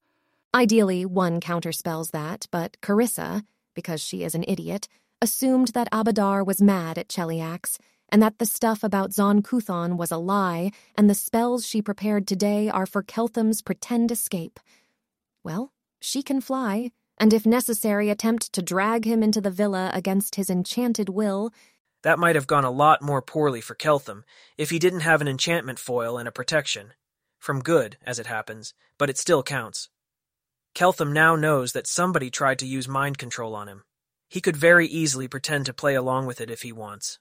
Ideally, 0.55 1.05
one 1.05 1.39
counterspells 1.39 2.13
that, 2.13 2.47
but 2.51 2.79
Carissa, 2.81 3.45
because 3.75 4.01
she 4.01 4.25
is 4.25 4.35
an 4.35 4.47
idiot, 4.49 4.89
assumed 5.21 5.69
that 5.75 5.91
Abadar 5.93 6.45
was 6.45 6.63
mad 6.63 6.97
at 6.97 7.09
Cheliax, 7.09 7.77
and 8.11 8.23
that 8.23 8.39
the 8.39 8.47
stuff 8.47 8.83
about 8.83 9.13
Zon 9.13 9.43
Kuthon 9.43 9.97
was 9.97 10.11
a 10.11 10.17
lie, 10.17 10.71
and 10.97 11.11
the 11.11 11.15
spells 11.15 11.67
she 11.67 11.83
prepared 11.83 12.27
today 12.27 12.69
are 12.69 12.87
for 12.87 13.03
Keltham's 13.03 13.63
pretend 13.63 14.11
escape. 14.11 14.61
Well, 15.43 15.73
she 16.01 16.23
can 16.23 16.41
fly, 16.41 16.93
and 17.19 17.33
if 17.33 17.47
necessary, 17.47 18.11
attempt 18.11 18.53
to 18.53 18.63
drag 18.63 19.05
him 19.05 19.23
into 19.23 19.41
the 19.41 19.51
villa 19.51 19.91
against 19.95 20.35
his 20.37 20.51
enchanted 20.51 21.09
will. 21.09 21.53
That 22.03 22.19
might 22.19 22.37
have 22.37 22.47
gone 22.47 22.65
a 22.65 22.71
lot 22.71 23.03
more 23.03 23.23
poorly 23.23 23.61
for 23.61 23.75
Keltham 23.75 24.23
if 24.57 24.71
he 24.71 24.79
didn't 24.79 25.01
have 25.01 25.21
an 25.21 25.29
enchantment 25.29 25.79
foil 25.79 26.19
and 26.19 26.29
a 26.29 26.33
protection. 26.33 26.93
From 27.39 27.63
good, 27.63 27.97
as 28.05 28.19
it 28.19 28.27
happens, 28.27 28.75
but 28.99 29.11
it 29.11 29.19
still 29.19 29.43
counts. 29.43 29.89
Keltham 30.75 31.13
now 31.13 31.37
knows 31.37 31.73
that 31.73 31.87
somebody 31.87 32.31
tried 32.31 32.59
to 32.59 32.67
use 32.67 32.87
mind 32.87 33.19
control 33.19 33.55
on 33.55 33.67
him. 33.67 33.85
He 34.29 34.41
could 34.41 34.57
very 34.57 34.87
easily 34.87 35.27
pretend 35.27 35.67
to 35.67 35.73
play 35.73 35.95
along 35.95 36.27
with 36.27 36.41
it 36.41 36.51
if 36.51 36.63
he 36.63 36.73
wants. 36.73 37.19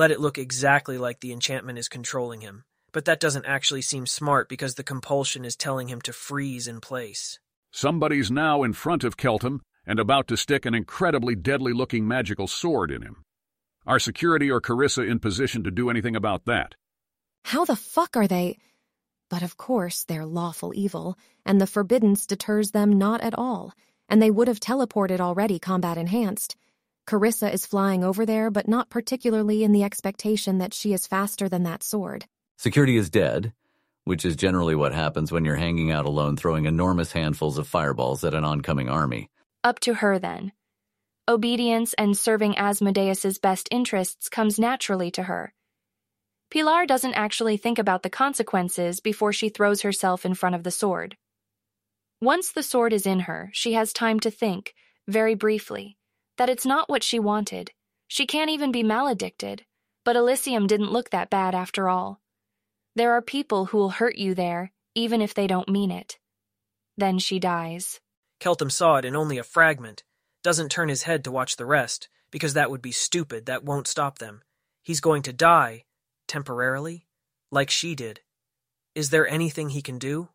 Let 0.00 0.10
it 0.10 0.18
look 0.18 0.38
exactly 0.38 0.96
like 0.96 1.20
the 1.20 1.30
enchantment 1.30 1.78
is 1.78 1.86
controlling 1.86 2.40
him, 2.40 2.64
but 2.90 3.04
that 3.04 3.20
doesn't 3.20 3.44
actually 3.44 3.82
seem 3.82 4.06
smart 4.06 4.48
because 4.48 4.76
the 4.76 4.82
compulsion 4.82 5.44
is 5.44 5.56
telling 5.56 5.88
him 5.88 6.00
to 6.00 6.12
freeze 6.14 6.66
in 6.66 6.80
place. 6.80 7.38
Somebody's 7.70 8.30
now 8.30 8.62
in 8.62 8.72
front 8.72 9.04
of 9.04 9.18
Keltham 9.18 9.60
and 9.84 10.00
about 10.00 10.26
to 10.28 10.38
stick 10.38 10.64
an 10.64 10.74
incredibly 10.74 11.34
deadly 11.34 11.74
looking 11.74 12.08
magical 12.08 12.46
sword 12.46 12.90
in 12.90 13.02
him. 13.02 13.24
Are 13.86 13.98
security 13.98 14.50
or 14.50 14.62
Carissa 14.62 15.06
in 15.06 15.18
position 15.18 15.64
to 15.64 15.70
do 15.70 15.90
anything 15.90 16.16
about 16.16 16.46
that? 16.46 16.76
How 17.44 17.66
the 17.66 17.76
fuck 17.76 18.16
are 18.16 18.26
they? 18.26 18.56
But 19.28 19.42
of 19.42 19.58
course 19.58 20.04
they're 20.04 20.24
lawful 20.24 20.72
evil, 20.74 21.18
and 21.44 21.60
the 21.60 21.66
forbiddance 21.66 22.24
deters 22.24 22.70
them 22.70 22.96
not 22.96 23.20
at 23.20 23.38
all, 23.38 23.74
and 24.08 24.22
they 24.22 24.30
would 24.30 24.48
have 24.48 24.60
teleported 24.60 25.20
already 25.20 25.58
combat 25.58 25.98
enhanced. 25.98 26.56
Carissa 27.10 27.52
is 27.52 27.66
flying 27.66 28.04
over 28.04 28.24
there, 28.24 28.52
but 28.52 28.68
not 28.68 28.88
particularly 28.88 29.64
in 29.64 29.72
the 29.72 29.82
expectation 29.82 30.58
that 30.58 30.72
she 30.72 30.92
is 30.92 31.08
faster 31.08 31.48
than 31.48 31.64
that 31.64 31.82
sword. 31.82 32.26
Security 32.56 32.96
is 32.96 33.10
dead, 33.10 33.52
which 34.04 34.24
is 34.24 34.36
generally 34.36 34.76
what 34.76 34.94
happens 34.94 35.32
when 35.32 35.44
you're 35.44 35.56
hanging 35.56 35.90
out 35.90 36.06
alone 36.06 36.36
throwing 36.36 36.66
enormous 36.66 37.10
handfuls 37.10 37.58
of 37.58 37.66
fireballs 37.66 38.22
at 38.22 38.32
an 38.32 38.44
oncoming 38.44 38.88
army. 38.88 39.28
Up 39.64 39.80
to 39.80 39.94
her, 39.94 40.20
then. 40.20 40.52
Obedience 41.26 41.94
and 41.94 42.16
serving 42.16 42.54
Asmodeus's 42.54 43.40
best 43.40 43.66
interests 43.72 44.28
comes 44.28 44.56
naturally 44.56 45.10
to 45.10 45.24
her. 45.24 45.52
Pilar 46.48 46.86
doesn't 46.86 47.14
actually 47.14 47.56
think 47.56 47.80
about 47.80 48.04
the 48.04 48.10
consequences 48.10 49.00
before 49.00 49.32
she 49.32 49.48
throws 49.48 49.82
herself 49.82 50.24
in 50.24 50.34
front 50.34 50.54
of 50.54 50.62
the 50.62 50.70
sword. 50.70 51.16
Once 52.20 52.52
the 52.52 52.62
sword 52.62 52.92
is 52.92 53.04
in 53.04 53.18
her, 53.20 53.50
she 53.52 53.72
has 53.72 53.92
time 53.92 54.20
to 54.20 54.30
think, 54.30 54.74
very 55.08 55.34
briefly, 55.34 55.96
that 56.40 56.48
it's 56.48 56.64
not 56.64 56.88
what 56.88 57.02
she 57.02 57.18
wanted. 57.18 57.70
She 58.08 58.24
can't 58.24 58.48
even 58.48 58.72
be 58.72 58.82
maledicted, 58.82 59.66
but 60.06 60.16
Elysium 60.16 60.66
didn't 60.66 60.90
look 60.90 61.10
that 61.10 61.28
bad 61.28 61.54
after 61.54 61.86
all. 61.86 62.18
There 62.96 63.12
are 63.12 63.20
people 63.20 63.66
who'll 63.66 63.90
hurt 63.90 64.16
you 64.16 64.34
there, 64.34 64.72
even 64.94 65.20
if 65.20 65.34
they 65.34 65.46
don't 65.46 65.68
mean 65.68 65.90
it. 65.90 66.18
Then 66.96 67.18
she 67.18 67.38
dies. 67.38 68.00
Keltham 68.40 68.72
saw 68.72 68.96
it 68.96 69.04
in 69.04 69.14
only 69.14 69.36
a 69.36 69.42
fragment, 69.42 70.02
doesn't 70.42 70.70
turn 70.70 70.88
his 70.88 71.02
head 71.02 71.24
to 71.24 71.30
watch 71.30 71.56
the 71.56 71.66
rest, 71.66 72.08
because 72.30 72.54
that 72.54 72.70
would 72.70 72.80
be 72.80 72.90
stupid, 72.90 73.44
that 73.44 73.62
won't 73.62 73.86
stop 73.86 74.16
them. 74.16 74.40
He's 74.82 75.00
going 75.00 75.20
to 75.24 75.34
die, 75.34 75.84
temporarily, 76.26 77.06
like 77.50 77.68
she 77.68 77.94
did. 77.94 78.20
Is 78.94 79.10
there 79.10 79.28
anything 79.28 79.68
he 79.68 79.82
can 79.82 79.98
do? 79.98 80.30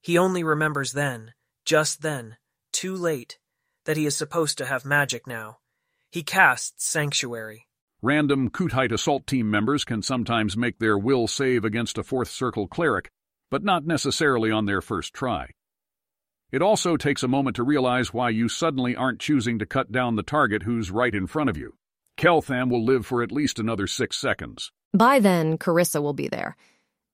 He 0.00 0.16
only 0.16 0.42
remembers 0.42 0.92
then, 0.92 1.34
just 1.66 2.00
then, 2.00 2.38
too 2.72 2.96
late, 2.96 3.38
that 3.84 3.96
he 3.96 4.06
is 4.06 4.16
supposed 4.16 4.58
to 4.58 4.66
have 4.66 4.84
magic 4.84 5.26
now. 5.26 5.58
He 6.10 6.22
casts 6.22 6.84
Sanctuary. 6.84 7.66
Random 8.02 8.50
Kuthite 8.50 8.92
assault 8.92 9.26
team 9.26 9.50
members 9.50 9.84
can 9.84 10.02
sometimes 10.02 10.56
make 10.56 10.78
their 10.78 10.98
will 10.98 11.26
save 11.26 11.64
against 11.64 11.98
a 11.98 12.02
fourth 12.02 12.30
circle 12.30 12.66
cleric, 12.66 13.10
but 13.50 13.62
not 13.62 13.86
necessarily 13.86 14.50
on 14.50 14.64
their 14.64 14.80
first 14.80 15.12
try. 15.12 15.50
It 16.50 16.62
also 16.62 16.96
takes 16.96 17.22
a 17.22 17.28
moment 17.28 17.56
to 17.56 17.62
realize 17.62 18.12
why 18.12 18.30
you 18.30 18.48
suddenly 18.48 18.96
aren't 18.96 19.20
choosing 19.20 19.58
to 19.60 19.66
cut 19.66 19.92
down 19.92 20.16
the 20.16 20.22
target 20.22 20.64
who's 20.64 20.90
right 20.90 21.14
in 21.14 21.26
front 21.26 21.50
of 21.50 21.56
you. 21.56 21.74
Keltham 22.16 22.70
will 22.70 22.84
live 22.84 23.06
for 23.06 23.22
at 23.22 23.30
least 23.30 23.58
another 23.58 23.86
six 23.86 24.16
seconds. 24.16 24.72
By 24.92 25.20
then, 25.20 25.58
Carissa 25.58 26.02
will 26.02 26.12
be 26.12 26.26
there. 26.26 26.56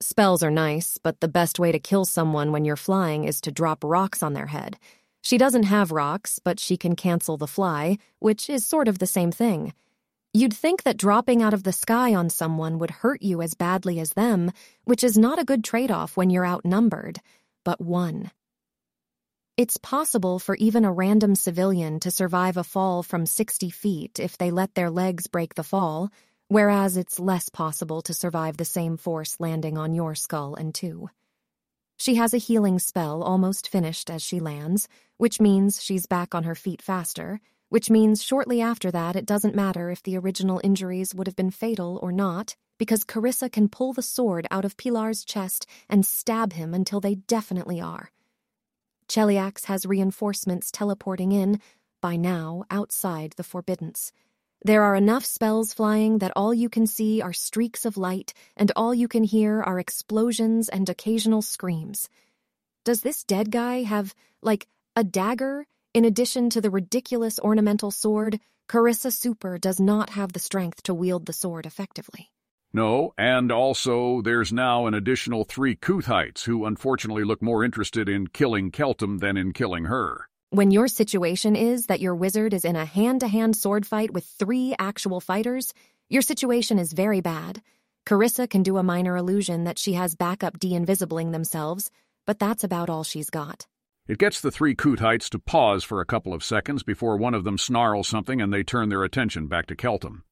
Spells 0.01 0.43
are 0.43 0.51
nice, 0.51 0.99
but 0.99 1.21
the 1.21 1.29
best 1.29 1.59
way 1.59 1.71
to 1.73 1.79
kill 1.79 2.05
someone 2.05 2.53
when 2.53 2.65
you're 2.65 2.77
flying 2.77 3.25
is 3.25 3.41
to 3.43 3.53
drop 3.53 3.85
rocks 3.85 4.23
on 4.23 4.33
their 4.33 4.47
head. 4.47 4.79
She 5.27 5.39
doesn't 5.39 5.65
have 5.65 5.91
rocks, 5.91 6.39
but 6.39 6.61
she 6.61 6.77
can 6.77 6.95
cancel 6.95 7.37
the 7.37 7.49
fly, 7.49 7.99
which 8.21 8.49
is 8.49 8.65
sort 8.65 8.87
of 8.87 9.01
the 9.01 9.09
same 9.09 9.33
thing. 9.33 9.73
You'd 10.33 10.55
think 10.55 10.85
that 10.85 10.97
dropping 10.97 11.43
out 11.43 11.53
of 11.53 11.65
the 11.65 11.73
sky 11.73 12.15
on 12.15 12.31
someone 12.31 12.79
would 12.79 13.03
hurt 13.03 13.23
you 13.23 13.43
as 13.43 13.55
badly 13.55 13.99
as 13.99 14.13
them, 14.13 14.53
which 14.85 15.03
is 15.03 15.19
not 15.19 15.41
a 15.41 15.45
good 15.45 15.65
trade 15.65 15.91
off 15.91 16.17
when 16.17 16.31
you're 16.31 16.47
outnumbered, 16.47 17.19
but 17.65 17.81
one. 17.81 18.31
It's 19.57 19.79
possible 19.79 20.39
for 20.39 20.55
even 20.55 20.85
a 20.85 20.93
random 20.93 21.35
civilian 21.35 21.99
to 22.01 22.13
survive 22.13 22.57
a 22.57 22.63
fall 22.63 23.03
from 23.03 23.27
60 23.27 23.69
feet 23.71 24.21
if 24.21 24.39
they 24.39 24.53
let 24.53 24.77
their 24.77 24.91
legs 24.91 25.27
break 25.27 25.57
the 25.57 25.65
fall, 25.65 26.09
whereas 26.47 26.97
it's 26.97 27.19
less 27.19 27.49
possible 27.49 28.01
to 28.03 28.15
survive 28.15 28.59
the 28.59 28.65
same 28.65 28.97
force 28.97 29.41
landing 29.41 29.77
on 29.77 29.93
your 29.93 30.15
skull 30.15 30.55
and 30.55 30.73
two. 30.73 31.11
She 31.97 32.17
has 32.17 32.35
a 32.35 32.39
healing 32.39 32.79
spell 32.79 33.23
almost 33.23 33.69
finished 33.69 34.11
as 34.11 34.23
she 34.23 34.39
lands, 34.39 34.87
which 35.17 35.41
means 35.41 35.83
she's 35.83 36.07
back 36.07 36.35
on 36.35 36.45
her 36.45 36.55
feet 36.55 36.83
faster, 36.83 37.41
which 37.71 37.91
means 37.91 38.23
shortly 38.23 38.61
after 38.61 38.91
that 38.91 39.17
it 39.17 39.27
doesn't 39.27 39.55
matter 39.55 39.91
if 39.91 40.03
the 40.03 40.17
original 40.19 40.61
injuries 40.63 41.15
would 41.15 41.27
have 41.27 41.37
been 41.37 41.51
fatal 41.51 41.99
or 42.03 42.13
not, 42.13 42.55
because 42.79 43.05
Carissa 43.05 43.51
can 43.51 43.69
pull 43.69 43.93
the 43.95 44.03
sword 44.03 44.47
out 44.51 44.65
of 44.65 44.77
Pilar's 44.77 45.25
chest 45.25 45.67
and 45.89 46.05
stab 46.05 46.53
him 46.53 46.75
until 46.75 47.01
they 47.01 47.15
definitely 47.15 47.81
are. 47.81 48.11
Cheliax 49.09 49.65
has 49.65 49.87
reinforcements 49.87 50.71
teleporting 50.71 51.33
in, 51.33 51.61
by 52.03 52.17
now 52.17 52.65
outside 52.71 53.33
the 53.37 53.43
Forbiddance. 53.43 54.13
There 54.67 54.83
are 54.83 54.97
enough 54.97 55.25
spells 55.25 55.73
flying 55.73 56.19
that 56.19 56.33
all 56.35 56.53
you 56.53 56.69
can 56.69 56.89
see 56.89 57.23
are 57.23 57.33
streaks 57.33 57.85
of 57.85 57.97
light, 57.97 58.35
and 58.57 58.73
all 58.75 58.93
you 58.93 59.07
can 59.07 59.23
hear 59.23 59.63
are 59.63 59.79
explosions 59.79 60.69
and 60.69 60.89
occasional 60.89 61.41
screams. 61.41 62.09
Does 62.85 63.03
this 63.03 63.23
dead 63.23 63.53
guy 63.53 63.85
have, 63.85 64.13
like, 64.43 64.67
a 64.97 65.05
dagger? 65.05 65.67
In 65.95 66.05
addition 66.05 66.51
to 66.51 66.61
the 66.61 66.69
ridiculous 66.69 67.39
ornamental 67.39 67.93
sword, 67.93 68.41
Carissa 68.69 69.13
Sevar 69.13 69.61
does 69.61 69.79
not 69.79 70.11
have 70.11 70.33
the 70.33 70.41
strength 70.41 70.83
to 70.83 70.95
wield 70.95 71.27
the 71.27 71.33
sword 71.33 71.65
effectively. 71.65 72.33
No, 72.73 73.15
and 73.17 73.53
also 73.53 74.21
there's 74.21 74.53
now 74.53 74.87
an 74.89 74.95
additional 74.95 75.45
three 75.45 75.77
Kuthites 75.77 76.43
who 76.43 76.65
unfortunately 76.67 77.23
look 77.23 77.41
more 77.41 77.63
interested 77.63 78.09
in 78.09 78.27
killing 78.27 78.73
Keltham 78.73 79.21
than 79.21 79.37
in 79.37 79.53
killing 79.53 79.85
her. 79.85 80.29
When 80.57 80.71
your 80.71 80.89
situation 80.89 81.55
is 81.55 81.85
that 81.89 82.01
your 82.01 82.15
wizard 82.15 82.55
is 82.55 82.65
in 82.65 82.77
a 82.77 82.87
hand 82.87 83.21
to 83.21 83.29
hand 83.29 83.55
sword 83.55 83.87
fight 83.87 84.15
with 84.15 84.25
three 84.25 84.75
actual 84.79 85.21
fighters, 85.21 85.75
your 86.09 86.23
situation 86.23 86.79
is 86.79 86.95
very 86.95 87.21
bad. 87.21 87.61
Carissa 88.07 88.49
can 88.49 88.63
do 88.63 88.79
a 88.79 88.83
minor 88.83 89.19
illusion 89.19 89.65
that 89.65 89.79
she 89.79 89.93
has 89.93 90.15
backup 90.15 90.59
de 90.59 90.71
invisibling 90.73 91.33
themselves, 91.33 91.91
but 92.25 92.39
that's 92.39 92.65
about 92.65 92.89
all 92.89 93.05
she's 93.05 93.29
got. 93.29 93.67
It 94.09 94.17
gets 94.17 94.41
the 94.41 94.51
three 94.51 94.75
Kuthites 94.75 95.29
to 95.29 95.39
pause 95.39 95.85
for 95.85 96.01
a 96.01 96.07
couple 96.07 96.33
of 96.33 96.43
seconds 96.43 96.83
before 96.83 97.19
one 97.19 97.35
of 97.35 97.45
them 97.45 97.59
snarls 97.59 98.09
something 98.09 98.41
and 98.41 98.51
they 98.51 98.63
turn 98.63 98.89
their 98.89 99.05
attention 99.05 99.49
back 99.49 99.67
to 99.67 99.77
Keltham. 99.77 100.23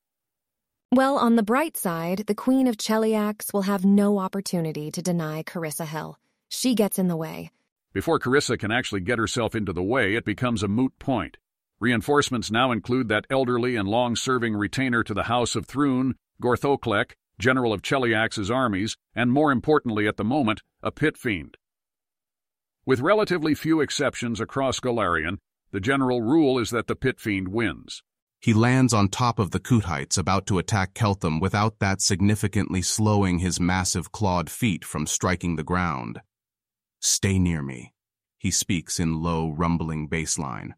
Well, 0.91 1.19
on 1.19 1.37
the 1.37 1.43
bright 1.43 1.77
side, 1.77 2.25
the 2.27 2.35
Queen 2.35 2.67
of 2.67 2.79
Cheliax 2.79 3.53
will 3.53 3.69
have 3.69 3.85
no 3.85 4.17
opportunity 4.17 4.91
to 4.91 5.03
deny 5.03 5.43
Carissa 5.43 5.85
hell. 5.85 6.19
She 6.49 6.75
gets 6.75 6.99
in 6.99 7.09
the 7.09 7.15
way. 7.17 7.51
Before 7.95 8.19
Carissa 8.19 8.59
can 8.59 8.73
actually 8.73 9.03
get 9.03 9.21
herself 9.21 9.55
into 9.55 9.73
the 9.73 9.81
way, 9.81 10.17
it 10.17 10.25
becomes 10.25 10.65
a 10.65 10.69
moot 10.69 10.99
point. 10.99 11.37
Reinforcements 11.79 12.51
now 12.51 12.73
include 12.73 13.07
that 13.07 13.25
elderly 13.31 13.77
and 13.77 13.87
long-serving 13.87 14.57
retainer 14.57 15.05
to 15.05 15.15
the 15.15 15.23
House 15.23 15.55
of 15.55 15.65
Thrun, 15.65 16.17
Gorthoklek, 16.43 17.13
general 17.39 17.73
of 17.73 17.83
Cheliax's 17.83 18.51
armies, 18.51 18.97
and 19.15 19.31
more 19.31 19.53
importantly 19.53 20.09
at 20.09 20.17
the 20.17 20.25
moment, 20.25 20.61
a 20.83 20.91
pit 20.91 21.17
fiend. 21.17 21.57
With 22.85 22.99
relatively 22.99 23.55
few 23.55 23.81
exceptions 23.81 24.41
across 24.41 24.81
Golarion, 24.81 25.39
the 25.71 25.79
general 25.81 26.21
rule 26.21 26.59
is 26.59 26.71
that 26.71 26.89
the 26.89 26.97
pit 26.97 27.21
fiend 27.21 27.47
wins. 27.49 28.03
He 28.41 28.53
lands 28.53 28.93
on 28.93 29.09
top 29.09 29.39
of 29.39 29.53
the 29.53 29.61
Kuthites 29.61 30.19
about 30.19 30.47
to 30.47 30.59
attack 30.59 30.95
Keltham 30.95 31.41
without 31.41 31.79
that 31.79 32.01
significantly 32.01 32.83
slowing 32.83 33.39
his 33.39 33.61
massive 33.61 34.11
clawed 34.11 34.51
feet 34.51 34.85
from 34.85 35.07
striking 35.07 35.55
the 35.55 35.63
ground. 35.63 36.21
Stay 37.07 37.39
near 37.39 37.61
me, 37.61 37.93
he 38.39 38.51
speaks 38.51 38.99
in 38.99 39.21
low, 39.21 39.51
rumbling 39.51 40.09
Baseline, 40.09 40.71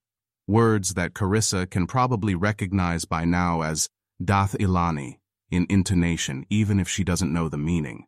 words 0.49 0.95
that 0.95 1.15
Carissa 1.15 1.71
can 1.71 1.87
probably 1.87 2.35
recognize 2.35 3.05
by 3.05 3.25
now 3.25 3.61
as 3.61 3.89
Dath 4.23 4.57
Ilani 4.59 5.19
in 5.53 5.69
intonation, 5.71 6.45
even 6.51 6.81
if 6.81 6.89
she 6.89 7.05
doesn't 7.05 7.33
know 7.33 7.49
the 7.49 7.57
meaning. 7.57 8.07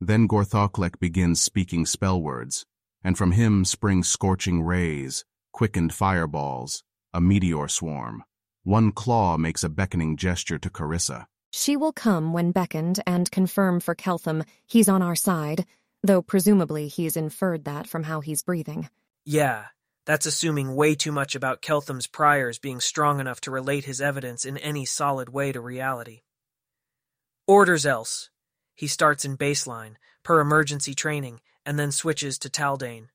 Then 0.00 0.28
Gorthoklek 0.28 1.00
begins 1.00 1.40
speaking 1.40 1.84
spell 1.84 2.22
words, 2.22 2.64
and 3.02 3.18
from 3.18 3.32
him 3.32 3.64
spring 3.64 4.04
scorching 4.04 4.62
rays, 4.62 5.24
quickened 5.52 5.92
fireballs, 5.92 6.84
a 7.12 7.20
meteor 7.20 7.66
swarm. 7.66 8.22
One 8.62 8.92
claw 8.92 9.36
makes 9.36 9.64
a 9.64 9.68
beckoning 9.68 10.16
gesture 10.16 10.60
to 10.60 10.70
Carissa. 10.70 11.26
She 11.52 11.76
will 11.76 11.92
come 11.92 12.32
when 12.32 12.52
beckoned 12.52 13.02
and 13.04 13.28
confirm 13.32 13.80
for 13.80 13.96
Keltham 13.96 14.44
he's 14.64 14.88
on 14.88 15.02
our 15.02 15.16
side, 15.16 15.66
though 16.02 16.22
presumably 16.22 16.88
he's 16.88 17.16
inferred 17.16 17.64
that 17.64 17.86
from 17.86 18.04
how 18.04 18.20
he's 18.20 18.42
breathing. 18.42 18.88
Yeah, 19.24 19.66
that's 20.06 20.26
assuming 20.26 20.74
way 20.74 20.94
too 20.94 21.12
much 21.12 21.34
about 21.34 21.62
Keltham's 21.62 22.06
priors 22.06 22.58
being 22.58 22.80
strong 22.80 23.20
enough 23.20 23.40
to 23.42 23.50
relate 23.50 23.84
his 23.84 24.00
evidence 24.00 24.44
in 24.44 24.56
any 24.56 24.84
solid 24.84 25.28
way 25.28 25.52
to 25.52 25.60
reality. 25.60 26.22
Orders 27.46 27.84
else. 27.84 28.30
He 28.74 28.86
starts 28.86 29.24
in 29.24 29.36
baseline, 29.36 29.96
per 30.22 30.40
emergency 30.40 30.94
training, 30.94 31.40
and 31.66 31.78
then 31.78 31.92
switches 31.92 32.38
to 32.40 32.48
Taldane. 32.48 33.08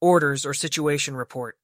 Orders 0.00 0.46
or 0.46 0.54
situation 0.54 1.14
report. 1.14 1.58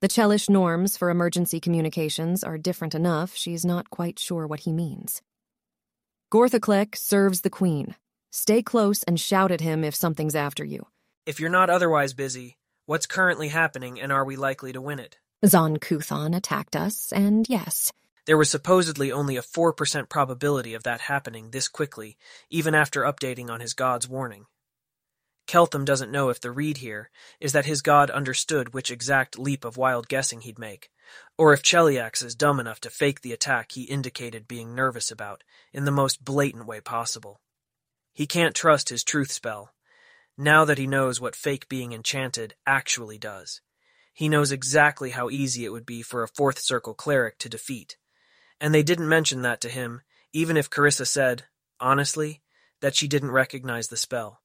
The 0.00 0.08
Chelish 0.08 0.48
norms 0.48 0.96
for 0.96 1.10
emergency 1.10 1.60
communications 1.60 2.42
are 2.42 2.58
different 2.58 2.94
enough 2.94 3.36
she's 3.36 3.64
not 3.64 3.90
quite 3.90 4.18
sure 4.18 4.46
what 4.46 4.60
he 4.60 4.72
means. 4.72 5.22
Gorthoklek 6.32 6.96
serves 6.96 7.42
the 7.42 7.50
Queen. 7.50 7.94
Stay 8.34 8.62
close 8.62 9.02
and 9.02 9.20
shout 9.20 9.50
at 9.52 9.60
him 9.60 9.84
if 9.84 9.94
something's 9.94 10.34
after 10.34 10.64
you. 10.64 10.86
If 11.26 11.38
you're 11.38 11.50
not 11.50 11.68
otherwise 11.68 12.14
busy, 12.14 12.56
what's 12.86 13.04
currently 13.04 13.48
happening 13.48 14.00
and 14.00 14.10
are 14.10 14.24
we 14.24 14.36
likely 14.36 14.72
to 14.72 14.80
win 14.80 14.98
it? 14.98 15.18
Zon 15.44 15.76
Kuthon 15.76 16.34
attacked 16.34 16.74
us, 16.74 17.12
and 17.12 17.46
yes. 17.48 17.92
There 18.24 18.38
was 18.38 18.48
supposedly 18.48 19.12
only 19.12 19.36
a 19.36 19.42
4% 19.42 20.08
probability 20.08 20.72
of 20.72 20.84
that 20.84 21.02
happening 21.02 21.50
this 21.50 21.68
quickly, 21.68 22.16
even 22.48 22.74
after 22.74 23.02
updating 23.02 23.50
on 23.50 23.60
his 23.60 23.74
god's 23.74 24.08
warning. 24.08 24.46
Keltham 25.46 25.84
doesn't 25.84 26.12
know 26.12 26.30
if 26.30 26.40
the 26.40 26.52
read 26.52 26.78
here 26.78 27.10
is 27.38 27.52
that 27.52 27.66
his 27.66 27.82
god 27.82 28.08
understood 28.10 28.72
which 28.72 28.90
exact 28.90 29.38
leap 29.38 29.62
of 29.64 29.76
wild 29.76 30.08
guessing 30.08 30.40
he'd 30.40 30.58
make, 30.58 30.88
or 31.36 31.52
if 31.52 31.62
Cheliax 31.62 32.24
is 32.24 32.34
dumb 32.34 32.58
enough 32.58 32.80
to 32.80 32.88
fake 32.88 33.20
the 33.20 33.32
attack 33.32 33.72
he 33.72 33.82
indicated 33.82 34.48
being 34.48 34.74
nervous 34.74 35.10
about 35.10 35.44
in 35.72 35.84
the 35.84 35.90
most 35.90 36.24
blatant 36.24 36.64
way 36.64 36.80
possible. 36.80 37.38
He 38.12 38.26
can't 38.26 38.54
trust 38.54 38.88
his 38.88 39.04
truth 39.04 39.32
spell, 39.32 39.72
now 40.36 40.64
that 40.64 40.78
he 40.78 40.86
knows 40.86 41.20
what 41.20 41.36
fake 41.36 41.68
being 41.68 41.92
enchanted 41.92 42.54
actually 42.66 43.18
does. 43.18 43.60
He 44.12 44.28
knows 44.28 44.52
exactly 44.52 45.10
how 45.10 45.30
easy 45.30 45.64
it 45.64 45.72
would 45.72 45.86
be 45.86 46.02
for 46.02 46.22
a 46.22 46.28
fourth 46.28 46.58
circle 46.58 46.94
cleric 46.94 47.38
to 47.38 47.48
defeat. 47.48 47.96
And 48.60 48.74
they 48.74 48.82
didn't 48.82 49.08
mention 49.08 49.42
that 49.42 49.60
to 49.62 49.68
him, 49.68 50.02
even 50.32 50.56
if 50.56 50.70
Carissa 50.70 51.06
said, 51.06 51.44
honestly, 51.80 52.42
that 52.80 52.94
she 52.94 53.08
didn't 53.08 53.30
recognize 53.30 53.88
the 53.88 53.96
spell. 53.96 54.42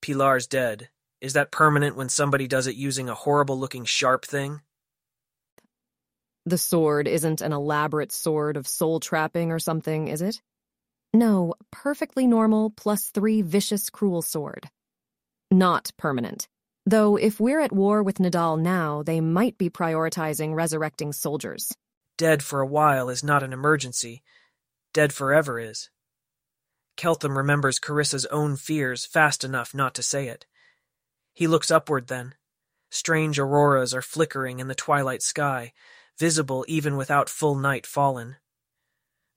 Pilar's 0.00 0.46
dead. 0.46 0.88
Is 1.20 1.34
that 1.34 1.52
permanent 1.52 1.94
when 1.94 2.08
somebody 2.08 2.48
does 2.48 2.66
it 2.66 2.74
using 2.74 3.08
a 3.08 3.14
horrible 3.14 3.58
looking 3.58 3.84
sharp 3.84 4.24
thing? 4.24 4.60
The 6.44 6.58
sword 6.58 7.06
isn't 7.06 7.40
an 7.40 7.52
elaborate 7.52 8.10
sword 8.10 8.56
of 8.56 8.66
soul 8.66 8.98
trapping 8.98 9.52
or 9.52 9.60
something, 9.60 10.08
is 10.08 10.20
it? 10.20 10.42
No, 11.12 11.54
perfectly 11.70 12.26
normal 12.26 12.70
plus 12.70 13.10
three 13.10 13.42
vicious 13.42 13.90
cruel 13.90 14.22
sword. 14.22 14.70
Not 15.50 15.92
permanent. 15.98 16.48
Though 16.86 17.16
if 17.16 17.38
we're 17.38 17.60
at 17.60 17.72
war 17.72 18.02
with 18.02 18.18
Nidal 18.18 18.58
now, 18.58 19.02
they 19.02 19.20
might 19.20 19.58
be 19.58 19.70
prioritizing 19.70 20.54
resurrecting 20.54 21.12
soldiers. 21.12 21.72
Dead 22.16 22.42
for 22.42 22.60
a 22.60 22.66
while 22.66 23.08
is 23.08 23.22
not 23.22 23.42
an 23.42 23.52
emergency. 23.52 24.22
Dead 24.92 25.12
forever 25.12 25.60
is. 25.60 25.90
Keltham 26.96 27.36
remembers 27.36 27.78
Carissa's 27.78 28.26
own 28.26 28.56
fears 28.56 29.06
fast 29.06 29.44
enough 29.44 29.74
not 29.74 29.94
to 29.94 30.02
say 30.02 30.28
it. 30.28 30.46
He 31.32 31.46
looks 31.46 31.70
upward 31.70 32.08
then. 32.08 32.34
Strange 32.90 33.38
auroras 33.38 33.94
are 33.94 34.02
flickering 34.02 34.60
in 34.60 34.68
the 34.68 34.74
twilight 34.74 35.22
sky, 35.22 35.72
visible 36.18 36.64
even 36.68 36.96
without 36.96 37.30
full 37.30 37.54
night 37.54 37.86
fallen. 37.86 38.36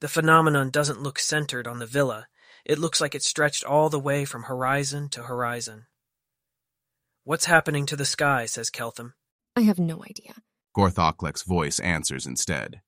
The 0.02 0.08
phenomenon 0.08 0.70
doesn't 0.70 1.02
look 1.02 1.20
centered 1.20 1.68
on 1.68 1.80
the 1.80 1.86
villa. 1.86 2.28
It 2.66 2.80
looks 2.80 3.00
like 3.00 3.16
it 3.16 3.24
stretched 3.24 3.64
all 3.64 3.90
the 3.90 4.00
way 4.00 4.26
from 4.26 4.44
horizon 4.44 5.10
to 5.10 5.24
horizon. 5.24 5.86
What's 7.24 7.46
happening 7.46 7.86
to 7.88 7.96
the 7.96 8.06
sky, 8.06 8.46
says 8.46 8.70
Keltham. 8.70 9.14
I 9.56 9.62
have 9.62 9.80
no 9.80 10.04
idea. 10.04 10.36
Gorthoklek's 10.76 11.44
voice 11.44 11.80
answers 11.80 12.26
instead. 12.26 12.82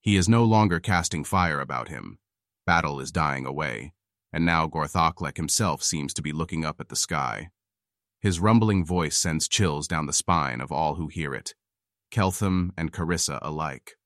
He 0.00 0.16
is 0.16 0.28
no 0.28 0.44
longer 0.44 0.80
casting 0.80 1.24
fire 1.24 1.60
about 1.60 1.88
him. 1.88 2.18
Battle 2.66 3.00
is 3.00 3.12
dying 3.12 3.46
away 3.46 3.92
and 4.32 4.44
now 4.44 4.66
Gorthoklek 4.66 5.36
himself 5.36 5.82
seems 5.82 6.12
to 6.14 6.22
be 6.22 6.32
looking 6.32 6.64
up 6.64 6.80
at 6.80 6.88
the 6.88 6.96
sky. 6.96 7.50
His 8.20 8.40
rumbling 8.40 8.84
voice 8.84 9.16
sends 9.16 9.48
chills 9.48 9.88
down 9.88 10.06
the 10.06 10.12
spine 10.12 10.60
of 10.60 10.72
all 10.72 10.96
who 10.96 11.08
hear 11.08 11.34
it, 11.34 11.54
Keltham 12.10 12.70
and 12.76 12.92
Carissa 12.92 13.38
alike. 13.42 13.96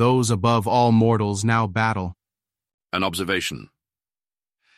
Those 0.00 0.30
above 0.30 0.66
all 0.66 0.92
mortals 0.92 1.44
now 1.44 1.66
battle. 1.66 2.16
An 2.90 3.04
observation. 3.04 3.68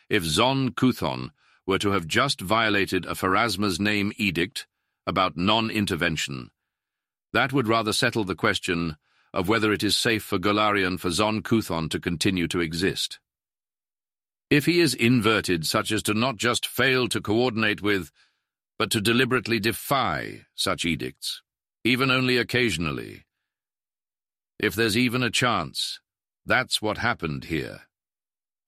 If 0.09 0.25
Zon 0.25 0.71
Kuthon 0.71 1.29
were 1.65 1.79
to 1.79 1.91
have 1.91 2.07
just 2.07 2.41
violated 2.41 3.05
a 3.05 3.15
Pharasma's 3.15 3.79
name 3.79 4.11
edict 4.17 4.67
about 5.07 5.37
non-intervention, 5.37 6.51
that 7.31 7.53
would 7.53 7.69
rather 7.69 7.93
settle 7.93 8.25
the 8.25 8.35
question 8.35 8.97
of 9.33 9.47
whether 9.47 9.71
it 9.71 9.81
is 9.81 9.95
safe 9.95 10.23
for 10.23 10.37
Golarion 10.37 10.99
for 10.99 11.09
Zon 11.09 11.41
Kuthon 11.41 11.89
to 11.91 12.01
continue 12.01 12.49
to 12.49 12.59
exist. 12.59 13.21
If 14.49 14.65
he 14.65 14.81
is 14.81 14.93
inverted 14.93 15.65
such 15.65 15.93
as 15.93 16.03
to 16.03 16.13
not 16.13 16.35
just 16.35 16.67
fail 16.67 17.07
to 17.07 17.21
coordinate 17.21 17.81
with, 17.81 18.11
but 18.77 18.91
to 18.91 18.99
deliberately 18.99 19.61
defy 19.61 20.41
such 20.53 20.83
edicts, 20.83 21.41
even 21.85 22.11
only 22.11 22.35
occasionally, 22.35 23.23
if 24.59 24.75
there's 24.75 24.97
even 24.97 25.23
a 25.23 25.29
chance, 25.29 25.99
that's 26.45 26.81
what 26.81 26.97
happened 26.99 27.45
here. 27.45 27.81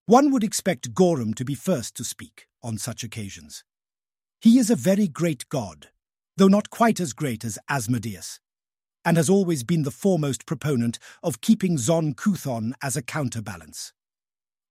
One 0.05 0.31
would 0.31 0.43
expect 0.43 0.93
Gorum 0.93 1.33
to 1.35 1.45
be 1.45 1.55
first 1.55 1.95
to 1.95 2.03
speak 2.03 2.47
on 2.61 2.77
such 2.77 3.03
occasions. 3.03 3.63
He 4.39 4.59
is 4.59 4.69
a 4.69 4.75
very 4.75 5.07
great 5.07 5.49
god, 5.49 5.87
though 6.37 6.47
not 6.47 6.69
quite 6.69 6.99
as 6.99 7.13
great 7.13 7.43
as 7.43 7.57
Asmodeus, 7.69 8.39
and 9.03 9.17
has 9.17 9.29
always 9.29 9.63
been 9.63 9.83
the 9.83 9.91
foremost 9.91 10.45
proponent 10.45 10.99
of 11.23 11.41
keeping 11.41 11.77
Zon 11.77 12.13
Kuthon 12.13 12.73
as 12.81 12.95
a 12.95 13.01
counterbalance. 13.01 13.93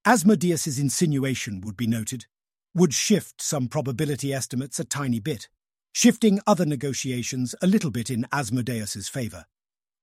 Asmodeus's 0.05 0.79
insinuation, 0.79 1.61
would 1.63 1.77
be 1.77 1.87
noted, 1.87 2.27
would 2.75 2.93
shift 2.93 3.41
some 3.41 3.69
probability 3.69 4.33
estimates 4.33 4.79
a 4.79 4.85
tiny 4.85 5.21
bit, 5.21 5.49
shifting 5.93 6.41
other 6.47 6.67
negotiations 6.67 7.55
a 7.63 7.67
little 7.67 7.91
bit 7.91 8.11
in 8.11 8.27
Asmodeus's 8.33 9.09
favour. 9.09 9.47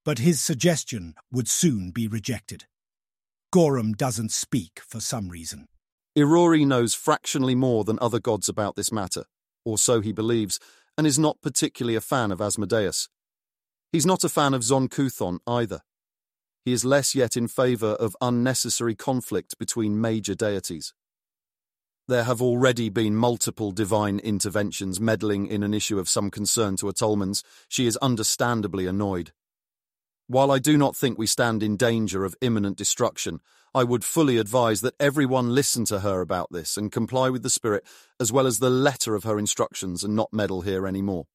But 0.04 0.20
his 0.20 0.42
suggestion 0.42 1.16
would 1.32 1.48
soon 1.48 1.92
be 1.92 2.08
rejected. 2.08 2.66
Gorum 3.54 3.96
doesn't 3.96 4.32
speak 4.32 4.82
for 4.88 5.00
some 5.00 5.30
reason. 5.30 5.68
Irori 6.18 6.66
knows 6.66 6.94
fractionally 6.94 7.56
more 7.56 7.84
than 7.84 8.00
other 8.02 8.20
gods 8.20 8.50
about 8.50 8.76
this 8.76 8.92
matter, 8.92 9.26
or 9.64 9.78
so 9.78 10.02
he 10.02 10.12
believes, 10.12 10.60
and 10.98 11.06
is 11.06 11.20
not 11.20 11.42
particularly 11.42 11.96
a 11.96 12.02
fan 12.02 12.32
of 12.32 12.42
Asmodeus. 12.42 13.10
He's 13.92 14.06
not 14.06 14.24
a 14.24 14.30
fan 14.30 14.54
of 14.54 14.64
Zon 14.64 14.88
Kuthon 14.88 15.40
either. 15.46 15.82
He 16.66 16.74
is 16.74 16.86
less 16.86 17.16
yet 17.16 17.36
in 17.36 17.48
favour 17.48 17.94
of 17.94 18.16
unnecessary 18.22 18.96
conflict 18.96 19.58
between 19.58 20.00
major 20.00 20.36
deities. 20.36 20.94
There 22.08 22.24
have 22.24 22.42
already 22.42 22.90
been 22.90 23.16
multiple 23.16 23.72
divine 23.72 24.20
interventions 24.20 25.00
meddling 25.00 25.48
in 25.48 25.64
an 25.64 25.74
issue 25.74 26.00
of 26.00 26.10
some 26.10 26.30
concern 26.30 26.76
to 26.78 26.88
Otolmens. 26.88 27.44
She 27.70 27.86
is 27.86 27.98
understandably 27.98 28.86
annoyed. 28.86 29.32
While 30.32 30.50
I 30.50 30.60
do 30.60 30.78
not 30.78 30.96
think 30.96 31.18
we 31.18 31.28
stand 31.28 31.62
in 31.62 31.76
danger 31.76 32.24
of 32.24 32.38
imminent 32.40 32.78
destruction, 32.78 33.42
I 33.76 33.84
would 33.84 34.06
fully 34.06 34.38
advise 34.38 34.80
that 34.80 34.96
everyone 34.98 35.54
listen 35.54 35.84
to 35.88 36.00
her 36.00 36.22
about 36.22 36.54
this 36.54 36.78
and 36.78 36.90
comply 36.90 37.30
with 37.30 37.44
the 37.44 37.50
spirit 37.50 37.86
as 38.18 38.32
well 38.32 38.48
as 38.48 38.60
the 38.60 38.70
letter 38.70 39.14
of 39.14 39.26
her 39.26 39.38
instructions 39.38 40.06
and 40.06 40.16
not 40.16 40.32
meddle 40.32 40.62
here 40.62 40.88
any 40.88 41.02
more. 41.02 41.26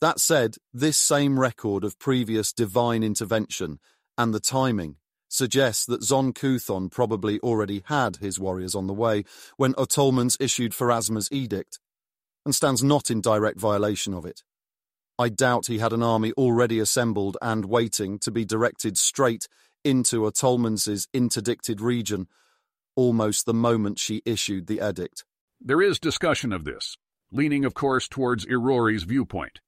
That 0.00 0.18
said, 0.18 0.56
this 0.72 0.96
same 0.96 1.38
record 1.38 1.84
of 1.84 1.98
previous 1.98 2.54
divine 2.54 3.02
intervention 3.02 3.78
and 4.16 4.32
the 4.32 4.40
timing 4.40 4.96
suggests 5.28 5.84
that 5.84 6.02
Zon 6.02 6.32
Kuthon 6.32 6.90
probably 6.90 7.38
already 7.40 7.82
had 7.84 8.16
his 8.16 8.40
warriors 8.40 8.74
on 8.74 8.86
the 8.86 8.94
way 8.94 9.24
when 9.58 9.74
Otolmens 9.74 10.38
issued 10.40 10.72
Pharasma's 10.72 11.28
edict, 11.30 11.78
and 12.46 12.54
stands 12.54 12.82
not 12.82 13.10
in 13.10 13.20
direct 13.20 13.60
violation 13.60 14.14
of 14.14 14.24
it. 14.24 14.42
I 15.20 15.28
doubt 15.28 15.66
he 15.66 15.80
had 15.80 15.92
an 15.92 16.02
army 16.02 16.32
already 16.32 16.78
assembled 16.78 17.36
and 17.42 17.66
waiting 17.66 18.18
to 18.20 18.30
be 18.30 18.46
directed 18.46 18.96
straight 18.96 19.48
into 19.84 20.24
Otolmens's 20.24 21.08
interdicted 21.12 21.82
region 21.82 22.26
almost 22.96 23.44
the 23.44 23.52
moment 23.52 23.98
she 23.98 24.22
issued 24.24 24.66
the 24.66 24.80
edict. 24.80 25.26
There 25.60 25.82
is 25.82 25.98
discussion 25.98 26.54
of 26.54 26.64
this, 26.64 26.96
leaning, 27.30 27.66
of 27.66 27.74
course, 27.74 28.08
towards 28.08 28.46
Irori's 28.46 29.02
viewpoint. 29.02 29.60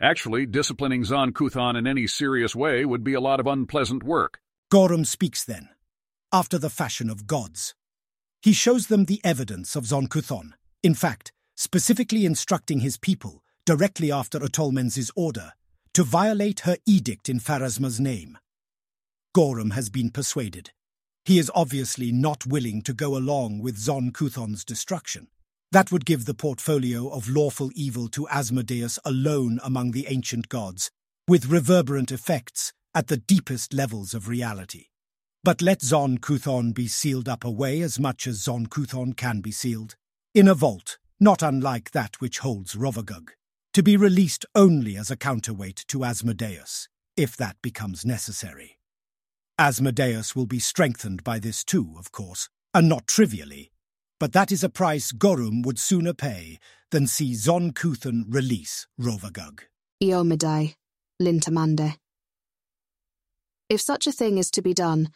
Actually, 0.00 0.44
disciplining 0.44 1.04
Zon 1.04 1.32
Kuthon 1.32 1.78
in 1.78 1.86
any 1.86 2.08
serious 2.08 2.56
way 2.56 2.84
would 2.84 3.04
be 3.04 3.14
a 3.14 3.20
lot 3.20 3.38
of 3.38 3.46
unpleasant 3.46 4.02
work. 4.02 4.40
Gorum 4.72 5.06
speaks 5.06 5.44
then, 5.44 5.68
after 6.32 6.58
the 6.58 6.68
fashion 6.68 7.08
of 7.08 7.28
gods. 7.28 7.76
He 8.42 8.52
shows 8.52 8.88
them 8.88 9.04
the 9.04 9.20
evidence 9.22 9.76
of 9.76 9.86
Zon 9.86 10.08
Kuthon, 10.08 10.54
in 10.82 10.94
fact, 10.94 11.30
specifically 11.54 12.26
instructing 12.26 12.80
his 12.80 12.96
people, 12.96 13.43
directly 13.66 14.12
after 14.12 14.38
Otolmens's 14.42 15.10
order, 15.14 15.52
to 15.94 16.02
violate 16.02 16.60
her 16.60 16.76
edict 16.86 17.28
in 17.28 17.38
Pharasma's 17.38 18.00
name. 18.00 18.38
Gorum 19.36 19.72
has 19.72 19.88
been 19.88 20.10
persuaded. 20.10 20.70
He 21.24 21.38
is 21.38 21.50
obviously 21.54 22.12
not 22.12 22.46
willing 22.46 22.82
to 22.82 22.92
go 22.92 23.16
along 23.16 23.60
with 23.60 23.78
Zon 23.78 24.10
Kuthon's 24.10 24.64
destruction. 24.64 25.28
That 25.72 25.90
would 25.90 26.04
give 26.04 26.24
the 26.24 26.34
portfolio 26.34 27.08
of 27.08 27.28
lawful 27.28 27.70
evil 27.74 28.08
to 28.08 28.28
Asmodeus 28.28 28.98
alone 29.04 29.58
among 29.64 29.92
the 29.92 30.06
ancient 30.08 30.48
gods, 30.48 30.90
with 31.26 31.46
reverberant 31.46 32.12
effects 32.12 32.72
at 32.94 33.08
the 33.08 33.16
deepest 33.16 33.72
levels 33.72 34.14
of 34.14 34.28
reality. 34.28 34.86
But 35.42 35.62
let 35.62 35.82
Zon 35.82 36.18
Kuthon 36.18 36.74
be 36.74 36.86
sealed 36.86 37.28
up 37.28 37.44
away 37.44 37.80
as 37.80 37.98
much 37.98 38.26
as 38.26 38.42
Zon 38.42 38.66
Kuthon 38.66 39.16
can 39.16 39.40
be 39.40 39.50
sealed, 39.50 39.96
in 40.34 40.48
a 40.48 40.54
vault 40.54 40.98
not 41.20 41.42
unlike 41.42 41.92
that 41.92 42.20
which 42.20 42.40
holds 42.40 42.74
Rovagug, 42.74 43.30
to 43.74 43.82
be 43.82 43.96
released 43.96 44.46
only 44.54 44.96
as 44.96 45.10
a 45.10 45.16
counterweight 45.16 45.84
to 45.88 46.04
Asmodeus, 46.04 46.88
if 47.16 47.36
that 47.36 47.56
becomes 47.60 48.06
necessary. 48.06 48.78
Asmodeus 49.58 50.36
will 50.36 50.46
be 50.46 50.60
strengthened 50.60 51.24
by 51.24 51.40
this 51.40 51.64
too, 51.64 51.94
of 51.98 52.12
course, 52.12 52.48
and 52.72 52.88
not 52.88 53.08
trivially, 53.08 53.72
but 54.20 54.32
that 54.32 54.52
is 54.52 54.62
a 54.62 54.68
price 54.68 55.10
Gorum 55.10 55.64
would 55.64 55.80
sooner 55.80 56.14
pay 56.14 56.60
than 56.92 57.08
see 57.08 57.34
Zon 57.34 57.72
Kuthon 57.72 58.24
release 58.28 58.86
Rovagug. 59.00 59.62
Iomedae, 60.00 60.76
Lintamande. 61.20 61.96
If 63.68 63.80
such 63.80 64.06
a 64.06 64.12
thing 64.12 64.38
is 64.38 64.52
to 64.52 64.62
be 64.62 64.72
done, 64.72 65.08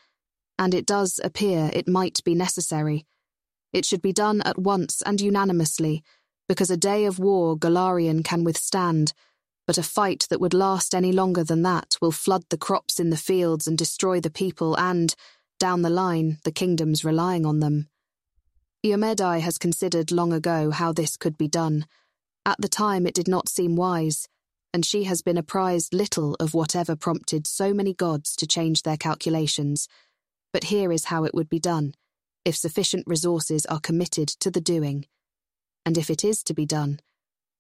and 0.59 0.75
it 0.75 0.87
does 0.87 1.21
appear 1.23 1.71
it 1.73 1.87
might 1.87 2.25
be 2.25 2.35
necessary, 2.35 3.07
it 3.73 3.85
should 3.85 4.03
be 4.03 4.13
done 4.13 4.41
at 4.43 4.59
once 4.59 5.01
and 5.03 5.21
unanimously, 5.21 6.03
because 6.49 6.71
a 6.71 6.77
day 6.77 7.05
of 7.05 7.19
war 7.19 7.57
Golarion 7.57 8.25
can 8.25 8.43
withstand, 8.43 9.13
but 9.67 9.79
a 9.79 9.83
fight 9.83 10.27
that 10.31 10.41
would 10.41 10.55
last 10.55 10.95
any 10.95 11.13
longer 11.13 11.45
than 11.45 11.63
that 11.63 11.97
will 12.01 12.11
flood 12.11 12.45
the 12.49 12.57
crops 12.57 12.99
in 12.99 13.11
the 13.11 13.17
fields 13.17 13.67
and 13.67 13.77
destroy 13.77 14.19
the 14.19 14.31
people 14.31 14.75
and, 14.79 15.15
down 15.61 15.83
the 15.83 15.91
line, 15.91 16.39
the 16.45 16.51
kingdoms 16.51 17.05
relying 17.05 17.45
on 17.45 17.61
them. 17.61 17.89
Iomedae 18.85 19.41
has 19.41 19.59
considered 19.59 20.11
long 20.11 20.33
ago 20.33 20.71
how 20.71 20.93
this 20.93 21.17
could 21.17 21.37
be 21.37 21.49
done. 21.49 21.85
At 22.47 22.57
the 22.61 22.69
time 22.69 23.07
it 23.07 23.15
did 23.15 23.29
not 23.29 23.49
seem 23.49 23.77
wise, 23.77 24.27
and 24.73 24.87
she 24.87 25.05
has 25.05 25.21
been 25.21 25.37
apprised 25.37 25.93
little 25.93 26.35
of 26.41 26.55
whatever 26.55 26.97
prompted 26.97 27.47
so 27.47 27.75
many 27.75 27.93
gods 27.93 28.35
to 28.37 28.47
change 28.47 28.83
their 28.83 28.97
calculations. 28.97 29.89
But 30.53 30.65
here 30.65 30.93
is 30.93 31.07
how 31.07 31.25
it 31.25 31.35
would 31.35 31.51
be 31.51 31.59
done, 31.59 31.95
if 32.45 32.57
sufficient 32.57 33.05
resources 33.07 33.67
are 33.67 33.81
committed 33.81 34.29
to 34.41 34.51
the 34.51 34.61
doing. 34.63 35.05
And 35.89 35.97
if 35.97 36.11
it 36.11 36.23
is 36.23 36.43
to 36.43 36.53
be 36.53 36.67
done, 36.67 37.01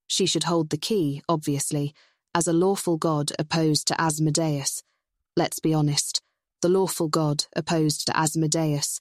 she 0.06 0.26
should 0.26 0.44
hold 0.44 0.68
the 0.68 0.76
key, 0.76 1.22
obviously, 1.30 1.94
as 2.34 2.46
a 2.46 2.52
lawful 2.52 2.98
god 2.98 3.32
opposed 3.38 3.88
to 3.88 3.98
Asmodeus. 3.98 4.82
Let's 5.34 5.60
be 5.60 5.72
honest, 5.72 6.20
the 6.60 6.68
lawful 6.68 7.08
god 7.08 7.46
opposed 7.56 8.04
to 8.06 8.14
Asmodeus, 8.14 9.00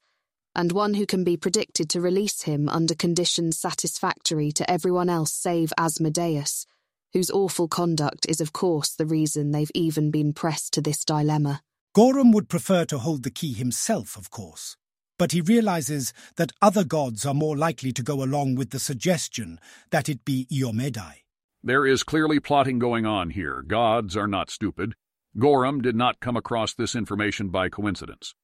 and 0.55 0.71
one 0.71 0.93
who 0.93 1.05
can 1.05 1.25
be 1.25 1.35
predicted 1.35 1.89
to 1.89 1.99
release 1.99 2.43
him 2.43 2.69
under 2.69 2.95
conditions 2.95 3.57
satisfactory 3.57 4.53
to 4.53 4.71
everyone 4.71 5.09
else 5.09 5.33
save 5.33 5.73
Asmodeus 5.77 6.65
whose 7.13 7.31
awful 7.31 7.67
conduct 7.67 8.25
is, 8.29 8.41
of 8.41 8.53
course, 8.53 8.89
the 8.89 9.05
reason 9.05 9.51
they've 9.51 9.71
even 9.73 10.11
been 10.11 10.33
pressed 10.33 10.73
to 10.73 10.81
this 10.81 11.03
dilemma. 11.03 11.61
Gorum 11.95 12.31
would 12.33 12.47
prefer 12.49 12.85
to 12.85 12.99
hold 12.99 13.23
the 13.23 13.31
key 13.31 13.53
himself, 13.53 14.17
of 14.17 14.29
course, 14.29 14.77
but 15.17 15.31
he 15.31 15.41
realizes 15.41 16.13
that 16.35 16.51
other 16.61 16.83
gods 16.83 17.25
are 17.25 17.33
more 17.33 17.57
likely 17.57 17.91
to 17.91 18.03
go 18.03 18.23
along 18.23 18.55
with 18.55 18.69
the 18.69 18.79
suggestion 18.79 19.59
that 19.89 20.09
it 20.09 20.23
be 20.25 20.47
Iomedae. 20.51 21.23
There 21.63 21.85
is 21.85 22.03
clearly 22.03 22.39
plotting 22.39 22.79
going 22.79 23.05
on 23.05 23.31
here. 23.31 23.61
Gods 23.61 24.15
are 24.15 24.27
not 24.27 24.49
stupid. 24.49 24.95
Gorum 25.37 25.81
did 25.81 25.95
not 25.95 26.19
come 26.19 26.37
across 26.37 26.73
this 26.73 26.95
information 26.95 27.49
by 27.49 27.69
coincidence. 27.69 28.35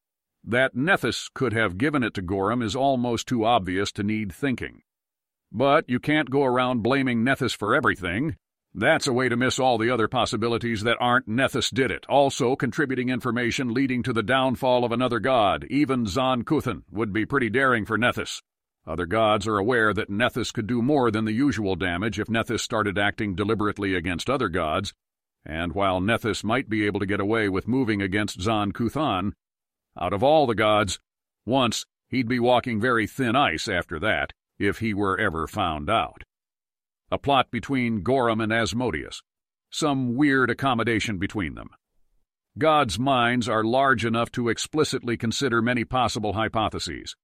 That 0.44 0.76
Nethys 0.76 1.30
could 1.34 1.54
have 1.54 1.78
given 1.78 2.04
it 2.04 2.14
to 2.16 2.22
Gorum 2.22 2.62
is 2.62 2.76
almost 2.76 3.28
too 3.28 3.46
obvious 3.46 3.92
to 3.94 4.04
need 4.04 4.34
thinking. 4.34 4.82
But 5.52 5.88
you 5.88 6.00
can't 6.00 6.30
go 6.30 6.44
around 6.44 6.82
blaming 6.82 7.24
Nethys 7.24 7.56
for 7.56 7.74
everything. 7.74 8.36
That's 8.76 9.06
a 9.06 9.14
way 9.14 9.30
to 9.30 9.38
miss 9.38 9.60
all 9.60 9.78
the 9.78 9.92
other 9.92 10.08
possibilities 10.08 10.82
that 10.82 10.98
aren't 11.00 11.30
Nethys 11.30 11.72
did 11.72 11.92
it, 11.92 12.08
also 12.10 12.56
contributing 12.56 13.10
information 13.10 13.72
leading 13.72 14.02
to 14.02 14.14
the 14.14 14.24
downfall 14.24 14.84
of 14.84 14.92
another 14.92 15.20
god, 15.20 15.68
even 15.70 16.08
Zon 16.08 16.44
Kuthon, 16.44 16.82
would 16.90 17.14
be 17.14 17.24
pretty 17.24 17.52
daring 17.52 17.86
for 17.86 18.00
Nethys. 18.00 18.42
Other 18.88 19.06
gods 19.06 19.48
are 19.48 19.60
aware 19.60 19.94
that 19.94 20.10
Nethys 20.10 20.52
could 20.52 20.66
do 20.66 20.82
more 20.82 21.12
than 21.12 21.26
the 21.26 21.34
usual 21.34 21.76
damage 21.76 22.20
if 22.20 22.30
Nethys 22.30 22.62
started 22.62 22.98
acting 22.98 23.36
deliberately 23.36 23.94
against 23.94 24.28
other 24.28 24.50
gods, 24.50 24.92
and 25.46 25.74
while 25.74 26.02
Nethys 26.02 26.44
might 26.44 26.68
be 26.68 26.88
able 26.88 27.00
to 27.00 27.06
get 27.06 27.20
away 27.20 27.50
with 27.50 27.68
moving 27.68 28.02
against 28.02 28.42
Zon 28.42 28.72
Kuthon, 28.72 29.34
out 29.96 30.14
of 30.14 30.24
all 30.24 30.48
the 30.48 30.56
gods, 30.56 31.00
once 31.46 31.86
he'd 32.10 32.28
be 32.28 32.40
walking 32.40 32.82
very 32.82 33.06
thin 33.06 33.36
ice 33.36 33.68
after 33.68 34.00
that, 34.00 34.34
if 34.58 34.80
he 34.80 34.96
were 34.96 35.20
ever 35.20 35.46
found 35.46 35.92
out 35.92 36.24
a 37.14 37.18
plot 37.20 37.52
between 37.52 38.02
Gorum 38.02 38.42
and 38.42 38.52
Asmodeus, 38.52 39.22
some 39.70 40.16
weird 40.16 40.50
accommodation 40.50 41.20
between 41.20 41.54
them. 41.54 41.70
God's 42.58 42.98
minds 42.98 43.48
are 43.48 43.64
large 43.64 44.04
enough 44.04 44.32
to 44.32 44.50
explicitly 44.50 45.16
consider 45.16 45.62
many 45.62 45.86
possible 45.86 46.34
hypotheses. 46.34 47.16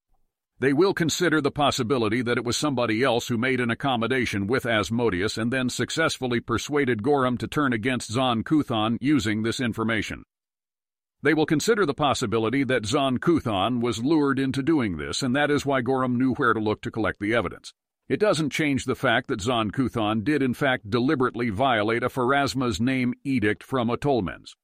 They 0.60 0.74
will 0.74 0.94
consider 0.94 1.42
the 1.42 1.50
possibility 1.50 2.22
that 2.22 2.38
it 2.38 2.46
was 2.46 2.56
somebody 2.56 3.02
else 3.02 3.30
who 3.30 3.38
made 3.40 3.60
an 3.60 3.72
accommodation 3.72 4.46
with 4.46 4.68
Asmodeus 4.68 5.40
and 5.40 5.52
then 5.52 5.70
successfully 5.70 6.40
persuaded 6.40 7.02
Gorum 7.02 7.40
to 7.40 7.48
turn 7.48 7.74
against 7.74 8.12
Zon 8.12 8.44
Kuthon 8.44 9.00
using 9.02 9.42
this 9.42 9.60
information. 9.60 10.22
They 11.24 11.34
will 11.34 11.48
consider 11.48 11.88
the 11.88 11.96
possibility 11.96 12.64
that 12.64 12.86
Zon 12.86 13.18
Kuthon 13.18 13.82
was 13.82 14.04
lured 14.04 14.38
into 14.38 14.62
doing 14.62 14.98
this, 14.98 15.24
and 15.24 15.36
that 15.36 15.50
is 15.50 15.66
why 15.66 15.82
Gorum 15.82 16.16
knew 16.18 16.36
where 16.36 16.54
to 16.54 16.60
look 16.60 16.82
to 16.82 16.92
collect 16.92 17.20
the 17.20 17.34
evidence. 17.34 17.74
It 18.10 18.20
doesn't 18.20 18.50
change 18.50 18.86
the 18.86 18.96
fact 18.96 19.28
that 19.28 19.40
Zon 19.40 19.70
Kuthon 19.70 20.24
did 20.24 20.42
in 20.42 20.56
fact 20.56 20.90
deliberately 20.90 21.52
violate 21.52 22.02
a 22.02 22.10
Pharasma's 22.10 22.82
name 22.82 23.14
edict 23.24 23.62
from 23.62 23.90
Otolmens. 23.90 24.56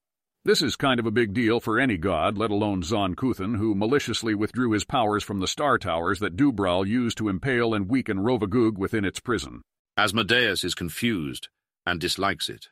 This 0.44 0.64
is 0.64 0.76
kind 0.76 1.00
of 1.00 1.06
a 1.06 1.12
big 1.12 1.32
deal 1.32 1.60
for 1.60 1.80
any 1.80 1.96
god, 1.98 2.40
let 2.40 2.50
alone 2.50 2.82
Zon 2.82 3.14
Kuthon, 3.14 3.58
who 3.58 3.76
maliciously 3.76 4.34
withdrew 4.34 4.72
his 4.72 4.84
powers 4.84 5.24
from 5.24 5.42
the 5.42 5.48
star 5.48 5.78
towers 5.78 6.18
that 6.22 6.36
Dou-Bral 6.36 6.88
used 6.88 7.20
to 7.20 7.30
impale 7.30 7.76
and 7.76 7.88
weaken 7.88 8.18
Rovagug 8.18 8.80
within 8.80 9.06
its 9.06 9.20
prison. 9.20 9.62
Asmodeus 9.96 10.64
is 10.64 10.74
confused 10.74 11.50
and 11.86 12.02
dislikes 12.02 12.50
it. 12.50 12.70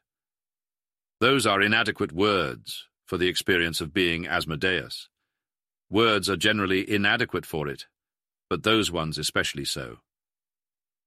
Those 1.19 1.45
are 1.45 1.61
inadequate 1.61 2.13
words 2.13 2.88
for 3.05 3.19
the 3.19 3.28
experience 3.28 3.80
of 3.80 3.93
being 3.93 4.26
Asmodeus. 4.26 5.07
Words 5.91 6.32
are 6.32 6.36
generally 6.36 6.89
inadequate 6.89 7.45
for 7.45 7.67
it, 7.67 7.86
but 8.49 8.63
those 8.63 8.91
ones 8.91 9.19
especially 9.19 9.65
so. 9.65 9.99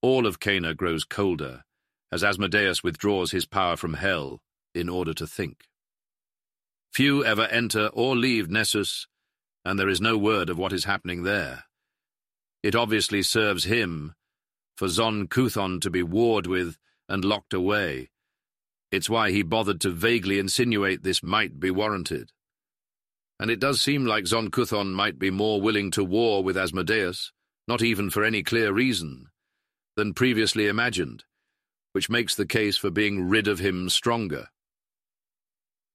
All 0.03 0.27
of 0.27 0.41
Cana 0.41 0.75
grows 0.75 1.05
colder 1.05 1.65
as 2.13 2.23
Asmodeus 2.23 2.83
withdraws 2.83 3.33
his 3.33 3.47
power 3.47 3.77
from 3.77 3.95
hell 3.95 4.41
in 4.75 4.89
order 4.89 5.13
to 5.15 5.27
think. 5.27 5.65
Few 6.93 7.25
ever 7.25 7.47
enter 7.47 7.89
or 7.89 8.17
leave 8.17 8.49
Nessus, 8.49 9.07
and 9.65 9.79
there 9.79 9.89
is 9.89 10.01
no 10.01 10.17
word 10.17 10.49
of 10.49 10.59
what 10.59 10.73
is 10.73 10.85
happening 10.85 11.25
there. 11.25 11.65
It 12.63 12.75
obviously 12.75 13.23
serves 13.23 13.65
him 13.65 14.15
for 14.77 14.89
Zon 14.89 15.27
Kuthon 15.29 15.81
to 15.81 15.91
be 15.91 16.03
warred 16.03 16.47
with 16.47 16.77
and 17.09 17.25
locked 17.25 17.55
away. 17.55 18.11
It's 18.93 19.11
why 19.11 19.31
he 19.31 19.43
bothered 19.43 19.81
to 19.83 19.91
vaguely 19.91 20.39
insinuate 20.39 21.03
this 21.03 21.23
might 21.23 21.59
be 21.59 21.71
warranted. 21.71 22.33
And 23.39 23.51
it 23.51 23.61
does 23.61 23.81
seem 23.81 24.07
like 24.07 24.27
Zon 24.27 24.51
Kuthon 24.51 24.93
might 24.93 25.19
be 25.19 25.31
more 25.31 25.61
willing 25.61 25.91
to 25.93 26.05
war 26.05 26.43
with 26.43 26.57
Asmodeus, 26.57 27.33
not 27.69 27.83
even 27.83 28.09
for 28.09 28.25
any 28.25 28.43
clear 28.43 28.73
reason, 28.73 29.26
than 29.97 30.15
previously 30.15 30.67
imagined, 30.67 31.25
which 31.93 32.11
makes 32.11 32.35
the 32.35 32.47
case 32.47 32.77
for 32.77 32.91
being 32.91 33.29
rid 33.29 33.49
of 33.49 33.59
him 33.59 33.89
stronger. 33.89 34.49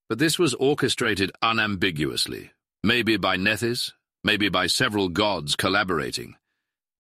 But 0.10 0.20
this 0.20 0.38
was 0.38 0.54
orchestrated 0.56 1.32
unambiguously, 1.41 2.52
maybe 2.84 3.18
by 3.18 3.38
Nethys, 3.38 3.93
maybe 4.24 4.49
by 4.49 4.68
several 4.68 5.10
gods 5.10 5.56
collaborating, 5.56 6.36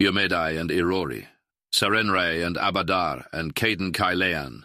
Iomedae 0.01 0.59
and 0.59 0.69
Irori, 0.69 1.25
Sarenrae 1.73 2.45
and 2.45 2.55
Abadar 2.55 3.25
and 3.33 3.55
Cayden 3.55 3.91
Cailean, 3.91 4.63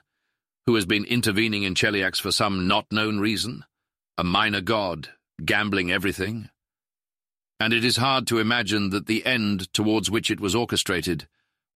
who 0.66 0.74
has 0.74 0.86
been 0.86 1.04
intervening 1.04 1.62
in 1.62 1.74
Cheliax 1.74 2.20
for 2.20 2.30
some 2.30 2.68
not-known 2.68 3.18
reason, 3.18 3.64
a 4.18 4.24
minor 4.24 4.60
god, 4.60 5.08
gambling 5.44 5.90
everything. 5.90 6.50
And 7.58 7.72
it 7.72 7.84
is 7.84 7.96
hard 7.96 8.26
to 8.28 8.38
imagine 8.38 8.90
that 8.90 9.06
the 9.06 9.24
end 9.24 9.72
towards 9.72 10.10
which 10.10 10.30
it 10.30 10.40
was 10.40 10.54
orchestrated 10.54 11.26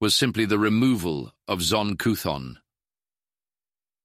was 0.01 0.17
simply 0.17 0.45
the 0.45 0.59
removal 0.59 1.33
of 1.47 1.63
Zon 1.63 1.97
Kuthon, 1.97 2.57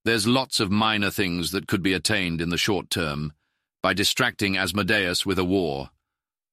there's 0.06 0.28
lots 0.28 0.60
of 0.60 0.70
minor 0.70 1.10
things 1.10 1.50
that 1.50 1.68
could 1.68 1.82
be 1.82 1.94
attained 1.94 2.40
in 2.40 2.50
the 2.50 2.60
short 2.60 2.92
term 2.92 3.34
by 3.82 3.96
distracting 3.96 4.56
Asmodeus 4.56 5.26
with 5.26 5.40
a 5.40 5.44
war, 5.44 5.90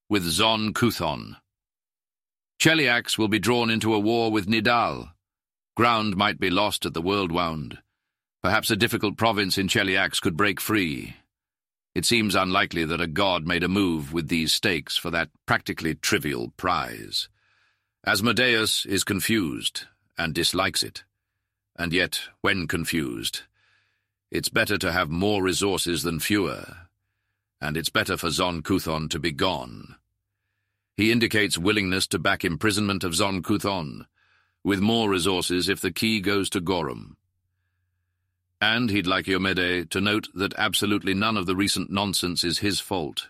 with 0.08 0.22
Zon 0.22 0.72
Kuthon. 0.72 1.36
Cheliax 2.58 3.18
will 3.18 3.28
be 3.28 3.38
drawn 3.38 3.68
into 3.68 3.92
a 3.92 4.00
war 4.00 4.32
with 4.32 4.46
Nidal. 4.46 5.10
Ground 5.76 6.16
might 6.16 6.40
be 6.40 6.48
lost 6.48 6.86
at 6.86 6.94
the 6.94 7.02
World 7.02 7.30
Wound. 7.30 7.76
Perhaps 8.42 8.70
a 8.70 8.76
difficult 8.76 9.18
province 9.18 9.58
in 9.58 9.68
Cheliax 9.68 10.18
could 10.18 10.36
break 10.36 10.58
free. 10.58 11.16
It 11.94 12.06
seems 12.06 12.34
unlikely 12.34 12.86
that 12.86 13.02
a 13.02 13.06
god 13.06 13.46
made 13.46 13.64
a 13.64 13.68
move 13.68 14.14
with 14.14 14.28
these 14.28 14.54
stakes 14.54 14.96
for 14.96 15.10
that 15.10 15.28
practically 15.44 15.94
trivial 15.94 16.54
prize. 16.56 17.28
Asmodeus 18.04 18.84
is 18.84 19.04
confused 19.04 19.84
and 20.18 20.34
dislikes 20.34 20.82
it. 20.82 21.04
And 21.76 21.92
yet, 21.92 22.22
when 22.40 22.66
confused, 22.66 23.42
it's 24.28 24.48
better 24.48 24.76
to 24.78 24.90
have 24.90 25.08
more 25.08 25.40
resources 25.40 26.02
than 26.02 26.18
fewer, 26.18 26.88
and 27.60 27.76
it's 27.76 27.90
better 27.90 28.16
for 28.16 28.30
Zon 28.30 28.60
Kuthon 28.62 29.08
to 29.10 29.20
be 29.20 29.30
gone. 29.30 29.94
He 30.96 31.12
indicates 31.12 31.56
willingness 31.56 32.08
to 32.08 32.18
back 32.18 32.44
imprisonment 32.44 33.04
of 33.04 33.14
Zon 33.14 33.40
Kuthon, 33.40 34.06
with 34.64 34.80
more 34.80 35.08
resources 35.08 35.68
if 35.68 35.80
the 35.80 35.92
key 35.92 36.20
goes 36.20 36.50
to 36.50 36.60
Gorum. 36.60 37.14
And 38.60 38.90
he'd 38.90 39.06
like 39.06 39.26
Iomedae 39.26 39.88
to 39.90 40.00
note 40.00 40.26
that 40.34 40.54
absolutely 40.58 41.14
none 41.14 41.36
of 41.36 41.46
the 41.46 41.56
recent 41.56 41.88
nonsense 41.88 42.42
is 42.42 42.58
his 42.58 42.80
fault. 42.80 43.28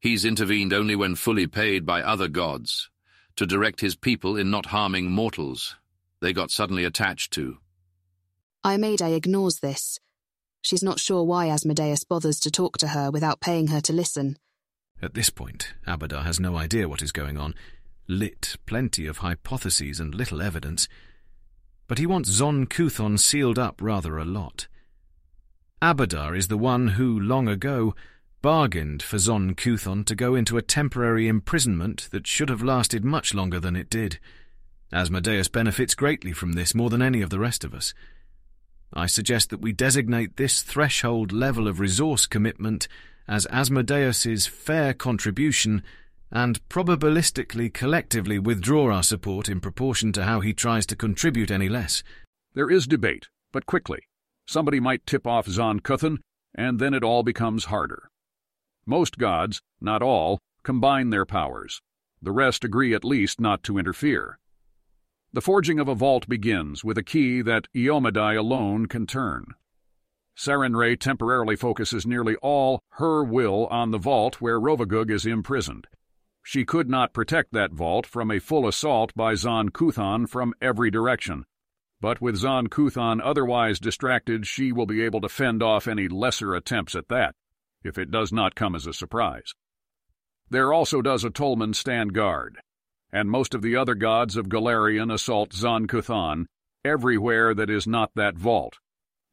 He's 0.00 0.26
intervened 0.26 0.74
only 0.74 0.96
when 0.96 1.14
fully 1.14 1.46
paid 1.46 1.86
by 1.86 2.02
other 2.02 2.28
gods, 2.28 2.90
to 3.36 3.46
direct 3.46 3.80
his 3.80 3.94
people 3.94 4.36
in 4.36 4.50
not 4.50 4.66
harming 4.66 5.10
mortals 5.10 5.76
they 6.20 6.32
got 6.32 6.50
suddenly 6.50 6.84
attached 6.84 7.32
to. 7.32 7.58
Iomedae 8.64 9.14
ignores 9.14 9.60
this. 9.60 9.98
She's 10.62 10.82
not 10.82 10.98
sure 10.98 11.22
why 11.22 11.48
Asmodeus 11.48 12.04
bothers 12.04 12.40
to 12.40 12.50
talk 12.50 12.78
to 12.78 12.88
her 12.88 13.10
without 13.10 13.40
paying 13.40 13.68
her 13.68 13.80
to 13.82 13.92
listen. 13.92 14.36
At 15.00 15.14
this 15.14 15.30
point, 15.30 15.74
Abadar 15.86 16.24
has 16.24 16.40
no 16.40 16.56
idea 16.56 16.88
what 16.88 17.02
is 17.02 17.12
going 17.12 17.36
on. 17.36 17.54
Lit, 18.08 18.56
plenty 18.66 19.06
of 19.06 19.18
hypotheses 19.18 20.00
and 20.00 20.14
little 20.14 20.42
evidence. 20.42 20.88
But 21.86 21.98
he 21.98 22.06
wants 22.06 22.30
Zon 22.30 22.66
Kuthon 22.66 23.18
sealed 23.18 23.58
up 23.58 23.80
rather 23.80 24.18
a 24.18 24.24
lot. 24.24 24.66
Abadar 25.82 26.36
is 26.36 26.48
the 26.48 26.56
one 26.56 26.88
who, 26.88 27.20
long 27.20 27.46
ago, 27.46 27.94
bargained 28.46 29.02
for 29.02 29.18
Zon 29.18 29.56
Kuthon 29.56 30.04
to 30.04 30.14
go 30.14 30.36
into 30.36 30.56
a 30.56 30.62
temporary 30.62 31.26
imprisonment 31.26 32.08
that 32.12 32.28
should 32.28 32.48
have 32.48 32.62
lasted 32.62 33.04
much 33.04 33.34
longer 33.34 33.58
than 33.58 33.74
it 33.74 33.90
did. 33.90 34.20
Asmodeus 34.92 35.48
benefits 35.48 35.96
greatly 35.96 36.32
from 36.32 36.52
this 36.52 36.72
more 36.72 36.88
than 36.88 37.02
any 37.02 37.22
of 37.22 37.30
the 37.30 37.40
rest 37.40 37.64
of 37.64 37.74
us. 37.74 37.92
I 38.92 39.06
suggest 39.06 39.50
that 39.50 39.60
we 39.60 39.72
designate 39.72 40.36
this 40.36 40.62
threshold 40.62 41.32
level 41.32 41.66
of 41.66 41.80
resource 41.80 42.28
commitment 42.28 42.86
as 43.26 43.46
Asmodeus's 43.46 44.46
fair 44.46 44.94
contribution 44.94 45.82
and 46.30 46.60
probabilistically 46.68 47.74
collectively 47.74 48.38
withdraw 48.38 48.94
our 48.94 49.02
support 49.02 49.48
in 49.48 49.58
proportion 49.60 50.12
to 50.12 50.22
how 50.22 50.38
he 50.38 50.52
tries 50.52 50.86
to 50.86 50.94
contribute 50.94 51.50
any 51.50 51.68
less. 51.68 52.04
There 52.54 52.70
is 52.70 52.86
debate, 52.86 53.26
but 53.50 53.66
quickly. 53.66 54.04
Somebody 54.46 54.78
might 54.78 55.04
tip 55.04 55.26
off 55.26 55.48
Zon 55.48 55.80
Kuthon, 55.80 56.18
and 56.54 56.78
then 56.78 56.94
it 56.94 57.02
all 57.02 57.24
becomes 57.24 57.64
harder. 57.64 58.08
Most 58.86 59.18
gods, 59.18 59.60
not 59.80 60.00
all, 60.00 60.38
combine 60.62 61.10
their 61.10 61.26
powers. 61.26 61.82
The 62.22 62.32
rest 62.32 62.64
agree 62.64 62.94
at 62.94 63.04
least 63.04 63.40
not 63.40 63.62
to 63.64 63.78
interfere. 63.78 64.38
The 65.32 65.40
forging 65.40 65.80
of 65.80 65.88
a 65.88 65.94
vault 65.94 66.28
begins 66.28 66.84
with 66.84 66.96
a 66.96 67.02
key 67.02 67.42
that 67.42 67.68
Iomedae 67.74 68.38
alone 68.38 68.86
can 68.86 69.06
turn. 69.06 69.54
Sarenrae 70.36 70.96
temporarily 70.98 71.56
focuses 71.56 72.06
nearly 72.06 72.36
all 72.36 72.80
her 72.90 73.24
will 73.24 73.66
on 73.66 73.90
the 73.90 73.98
vault 73.98 74.40
where 74.40 74.60
Rovagug 74.60 75.10
is 75.10 75.26
imprisoned. 75.26 75.88
She 76.42 76.64
could 76.64 76.88
not 76.88 77.12
protect 77.12 77.52
that 77.52 77.72
vault 77.72 78.06
from 78.06 78.30
a 78.30 78.38
full 78.38 78.68
assault 78.68 79.12
by 79.14 79.34
Zon 79.34 79.70
Kuthon 79.70 80.28
from 80.28 80.54
every 80.60 80.90
direction. 80.90 81.44
But 82.00 82.20
with 82.20 82.36
Zon 82.36 82.68
Kuthon 82.68 83.20
otherwise 83.20 83.80
distracted, 83.80 84.46
she 84.46 84.70
will 84.70 84.86
be 84.86 85.02
able 85.02 85.20
to 85.22 85.28
fend 85.28 85.62
off 85.62 85.88
any 85.88 86.06
lesser 86.06 86.54
attempts 86.54 86.94
at 86.94 87.08
that, 87.08 87.34
if 87.86 87.96
it 87.96 88.10
does 88.10 88.32
not 88.32 88.54
come 88.54 88.74
as 88.74 88.86
a 88.86 88.92
surprise. 88.92 89.54
There 90.50 90.72
also 90.72 91.02
does 91.02 91.24
Otolmens 91.24 91.76
stand 91.76 92.12
guard, 92.12 92.58
and 93.12 93.30
most 93.30 93.54
of 93.54 93.62
the 93.62 93.76
other 93.76 93.94
gods 93.94 94.36
of 94.36 94.48
Golarion 94.48 95.12
assault 95.12 95.52
Zon 95.52 95.86
Kuthon 95.86 96.46
everywhere 96.84 97.54
that 97.54 97.70
is 97.70 97.86
not 97.86 98.10
that 98.14 98.36
vault. 98.36 98.78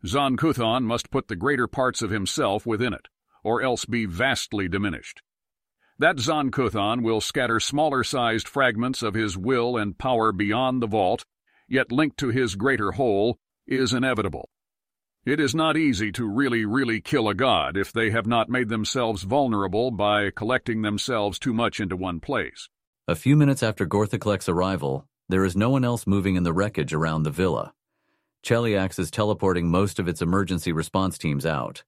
Zon 0.05 0.37
Kuthon 0.37 0.83
must 0.83 1.11
put 1.11 1.27
the 1.27 1.35
greater 1.35 1.67
parts 1.67 2.01
of 2.01 2.09
himself 2.09 2.65
within 2.65 2.93
it, 2.93 3.07
or 3.43 3.61
else 3.61 3.85
be 3.85 4.05
vastly 4.05 4.67
diminished. 4.67 5.21
That 5.99 6.19
Zon 6.19 6.49
Kuthon 6.49 7.03
will 7.03 7.21
scatter 7.21 7.59
smaller-sized 7.59 8.47
fragments 8.47 9.03
of 9.03 9.13
his 9.13 9.37
will 9.37 9.77
and 9.77 9.97
power 9.97 10.31
beyond 10.31 10.81
the 10.81 10.87
vault, 10.87 11.25
yet 11.67 11.91
linked 11.91 12.17
to 12.17 12.29
his 12.29 12.55
greater 12.55 12.93
whole, 12.93 13.37
is 13.67 13.93
inevitable. 13.93 14.49
It 15.25 15.39
is 15.39 15.55
not 15.55 15.77
easy 15.77 16.11
to 16.13 16.27
really, 16.27 16.65
really 16.65 16.99
kill 16.99 17.29
a 17.29 17.33
god 17.33 17.77
if 17.77 17.93
they 17.93 18.11
have 18.11 18.27
not 18.27 18.49
made 18.49 18.67
themselves 18.67 19.23
vulnerable 19.23 19.89
by 19.89 20.31
collecting 20.31 20.81
themselves 20.81 21.39
too 21.39 21.53
much 21.53 21.79
into 21.79 21.95
one 21.95 22.19
place. 22.19 22.67
A 23.07 23.15
few 23.15 23.37
minutes 23.37 23.63
after 23.63 23.85
Gorthoklek's 23.85 24.49
arrival, 24.49 25.07
there 25.29 25.45
is 25.45 25.55
no 25.55 25.69
one 25.69 25.85
else 25.85 26.05
moving 26.05 26.35
in 26.35 26.43
the 26.43 26.51
wreckage 26.51 26.91
around 26.91 27.23
the 27.23 27.31
villa. 27.31 27.73
Cheliax 28.43 28.99
is 28.99 29.09
teleporting 29.09 29.69
most 29.69 29.97
of 29.97 30.09
its 30.09 30.21
emergency 30.21 30.73
response 30.73 31.17
teams 31.17 31.45
out. 31.45 31.83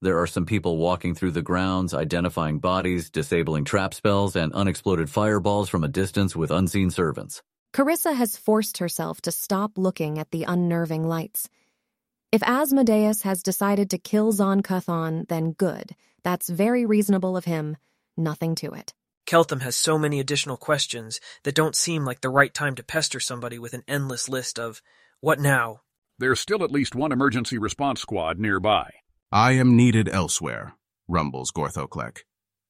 There 0.00 0.18
are 0.18 0.26
some 0.26 0.44
people 0.44 0.76
walking 0.76 1.14
through 1.14 1.30
the 1.30 1.40
grounds, 1.40 1.94
identifying 1.94 2.58
bodies, 2.58 3.10
disabling 3.10 3.64
trap 3.64 3.94
spells, 3.94 4.34
and 4.34 4.52
unexploded 4.54 5.08
fireballs 5.08 5.68
from 5.68 5.84
a 5.84 5.88
distance 5.88 6.34
with 6.34 6.50
unseen 6.50 6.90
servants. 6.90 7.44
Carissa 7.72 8.16
has 8.16 8.36
forced 8.36 8.78
herself 8.78 9.20
to 9.20 9.30
stop 9.30 9.78
looking 9.78 10.18
at 10.18 10.32
the 10.32 10.42
unnerving 10.42 11.06
lights. 11.06 11.48
If 12.32 12.42
Asmodeus 12.44 13.22
has 13.22 13.42
decided 13.42 13.90
to 13.90 13.98
kill 13.98 14.32
Zon 14.32 14.62
Kuthon, 14.62 15.28
then 15.28 15.52
good. 15.52 15.94
That's 16.22 16.48
very 16.48 16.86
reasonable 16.86 17.36
of 17.36 17.44
him. 17.44 17.76
Nothing 18.16 18.54
to 18.54 18.72
it. 18.72 18.94
Keltham 19.26 19.60
has 19.60 19.76
so 19.76 19.98
many 19.98 20.18
additional 20.18 20.56
questions 20.56 21.20
that 21.42 21.54
don't 21.54 21.76
seem 21.76 22.06
like 22.06 22.22
the 22.22 22.30
right 22.30 22.54
time 22.54 22.74
to 22.76 22.82
pester 22.82 23.20
somebody 23.20 23.58
with 23.58 23.74
an 23.74 23.82
endless 23.86 24.30
list 24.30 24.58
of, 24.58 24.80
what 25.20 25.40
now? 25.40 25.82
There's 26.18 26.40
still 26.40 26.64
at 26.64 26.70
least 26.70 26.94
one 26.94 27.12
emergency 27.12 27.58
response 27.58 28.00
squad 28.00 28.38
nearby. 28.38 28.90
I 29.30 29.52
am 29.52 29.76
needed 29.76 30.08
elsewhere, 30.08 30.72
rumbles 31.06 31.52
Gorthoklek. 31.52 32.20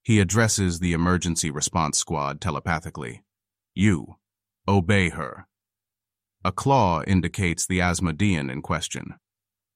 He 0.03 0.19
addresses 0.19 0.81
the 0.81 0.93
emergency 0.93 1.53
response 1.53 1.99
squad 1.99 2.41
telepathically. 2.41 3.23
You, 3.77 4.17
obey 4.67 5.11
her. 5.11 5.47
A 6.45 6.51
claw 6.51 7.05
indicates 7.05 7.65
the 7.65 7.81
Asmodean 7.81 8.51
in 8.51 8.61
question. 8.61 9.15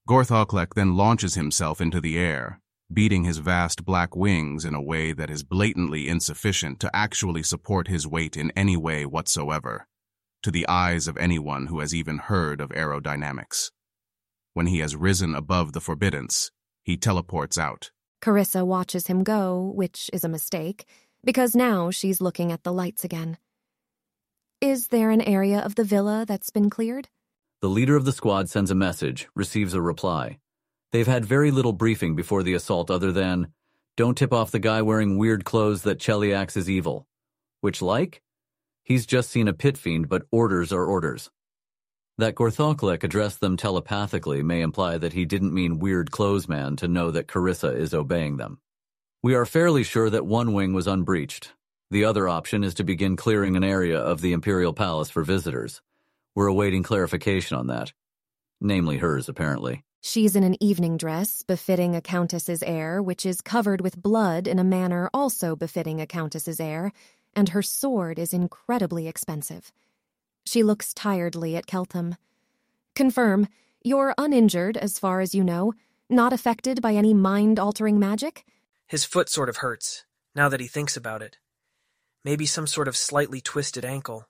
Gorthoklek 0.06 0.74
then 0.74 0.96
launches 0.96 1.34
himself 1.34 1.80
into 1.80 2.00
the 2.00 2.16
air, 2.16 2.60
beating 2.92 3.24
his 3.24 3.38
vast 3.38 3.84
black 3.84 4.14
wings 4.14 4.64
in 4.64 4.72
a 4.72 4.80
way 4.80 5.12
that 5.12 5.30
is 5.30 5.42
blatantly 5.42 6.08
insufficient 6.08 6.78
to 6.78 6.94
actually 6.94 7.42
support 7.42 7.88
his 7.88 8.06
weight 8.06 8.36
in 8.36 8.52
any 8.54 8.76
way 8.76 9.04
whatsoever, 9.04 9.88
to 10.44 10.52
the 10.52 10.68
eyes 10.68 11.08
of 11.08 11.16
anyone 11.16 11.66
who 11.66 11.80
has 11.80 11.92
even 11.92 12.18
heard 12.18 12.60
of 12.60 12.70
aerodynamics. 12.70 13.72
When 14.54 14.68
he 14.68 14.78
has 14.78 14.94
risen 14.94 15.34
above 15.34 15.72
the 15.72 15.80
forbiddance, 15.80 16.52
he 16.84 16.96
teleports 16.96 17.58
out. 17.58 17.90
Carissa 18.22 18.64
watches 18.64 19.08
him 19.08 19.24
go, 19.24 19.72
which 19.74 20.08
is 20.12 20.22
a 20.22 20.28
mistake, 20.28 20.86
because 21.24 21.56
now 21.56 21.90
she's 21.90 22.20
looking 22.20 22.52
at 22.52 22.62
the 22.62 22.72
lights 22.72 23.02
again. 23.02 23.38
Is 24.60 24.88
there 24.88 25.10
an 25.10 25.20
area 25.20 25.58
of 25.58 25.74
the 25.74 25.84
villa 25.84 26.24
that's 26.26 26.50
been 26.50 26.70
cleared? 26.70 27.08
The 27.62 27.68
leader 27.68 27.96
of 27.96 28.04
the 28.04 28.12
squad 28.12 28.50
sends 28.50 28.70
a 28.70 28.74
message, 28.74 29.28
receives 29.34 29.72
a 29.72 29.80
reply. 29.80 30.38
They've 30.92 31.06
had 31.06 31.24
very 31.24 31.50
little 31.50 31.72
briefing 31.72 32.14
before 32.14 32.42
the 32.42 32.52
assault 32.52 32.90
other 32.90 33.12
than, 33.12 33.48
don't 33.96 34.16
tip 34.16 34.30
off 34.30 34.50
the 34.50 34.58
guy 34.58 34.82
wearing 34.82 35.16
weird 35.16 35.46
clothes 35.46 35.82
that 35.82 35.98
Cheliax 35.98 36.54
is 36.58 36.68
evil. 36.68 37.06
Which 37.62 37.80
like? 37.80 38.20
He's 38.84 39.06
just 39.06 39.30
seen 39.30 39.48
a 39.48 39.54
pit 39.54 39.78
fiend, 39.78 40.10
but 40.10 40.26
orders 40.30 40.70
are 40.70 40.84
orders. 40.84 41.30
That 42.18 42.34
Gorthoklek 42.34 43.02
addressed 43.02 43.40
them 43.40 43.56
telepathically 43.56 44.42
may 44.42 44.60
imply 44.60 44.98
that 44.98 45.14
he 45.14 45.24
didn't 45.24 45.54
mean 45.54 45.78
weird 45.78 46.10
clothes 46.10 46.46
man 46.48 46.76
to 46.76 46.88
know 46.88 47.10
that 47.10 47.26
Carissa 47.26 47.74
is 47.74 47.94
obeying 47.94 48.36
them. 48.36 48.58
We 49.22 49.34
are 49.34 49.46
fairly 49.46 49.82
sure 49.82 50.10
that 50.10 50.26
one 50.26 50.52
wing 50.52 50.74
was 50.74 50.86
unbreached. 50.86 51.52
The 51.90 52.04
other 52.04 52.28
option 52.28 52.62
is 52.62 52.74
to 52.74 52.84
begin 52.84 53.16
clearing 53.16 53.56
an 53.56 53.64
area 53.64 53.98
of 53.98 54.20
the 54.20 54.32
Imperial 54.32 54.74
Palace 54.74 55.08
for 55.08 55.24
visitors. 55.24 55.80
We're 56.36 56.48
awaiting 56.48 56.82
clarification 56.82 57.56
on 57.56 57.68
that. 57.68 57.94
Namely 58.60 58.98
hers, 58.98 59.26
apparently. 59.28 59.82
She's 60.02 60.36
in 60.36 60.44
an 60.44 60.62
evening 60.62 60.98
dress 60.98 61.42
befitting 61.42 61.96
a 61.96 62.02
countess's 62.02 62.62
heir, 62.62 63.02
which 63.02 63.24
is 63.24 63.40
covered 63.40 63.80
with 63.80 64.00
blood 64.00 64.46
in 64.46 64.58
a 64.58 64.64
manner 64.64 65.08
also 65.14 65.56
befitting 65.56 65.98
a 65.98 66.06
countess's 66.06 66.60
heir, 66.60 66.92
and 67.34 67.48
her 67.48 67.62
sword 67.62 68.18
is 68.18 68.34
incredibly 68.34 69.08
expensive. 69.08 69.72
She 70.44 70.62
looks 70.62 70.92
tiredly 70.92 71.56
at 71.56 71.66
Keltham. 71.66 72.16
Confirm, 72.94 73.48
you're 73.82 74.14
uninjured 74.18 74.76
as 74.76 74.98
far 74.98 75.22
as 75.22 75.34
you 75.34 75.42
know, 75.42 75.72
not 76.10 76.34
affected 76.34 76.82
by 76.82 76.92
any 76.92 77.14
mind-altering 77.14 77.98
magic? 77.98 78.44
His 78.86 79.06
foot 79.06 79.30
sort 79.30 79.48
of 79.48 79.56
hurts, 79.56 80.04
now 80.34 80.50
that 80.50 80.60
he 80.60 80.66
thinks 80.66 80.98
about 80.98 81.22
it. 81.22 81.38
Maybe 82.24 82.44
some 82.44 82.66
sort 82.66 82.88
of 82.88 82.96
slightly 82.96 83.40
twisted 83.40 83.86
ankle. 83.86 84.28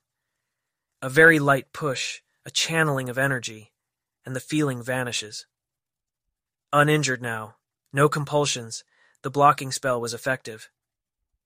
A 1.03 1.11
very 1.11 1.38
light 1.38 1.74
push, 1.74 2.22
a 2.47 2.51
channeling 2.51 3.11
of 3.11 3.18
energy, 3.18 3.72
and 4.24 4.34
the 4.34 4.40
feeling 4.40 4.82
vanishes. 4.82 5.47
Uninjured 6.72 7.20
now. 7.20 7.57
No 7.92 8.09
compulsions. 8.09 8.82
The 9.22 9.30
blocking 9.30 9.72
spell 9.72 10.01
was 10.01 10.14
effective. 10.14 10.70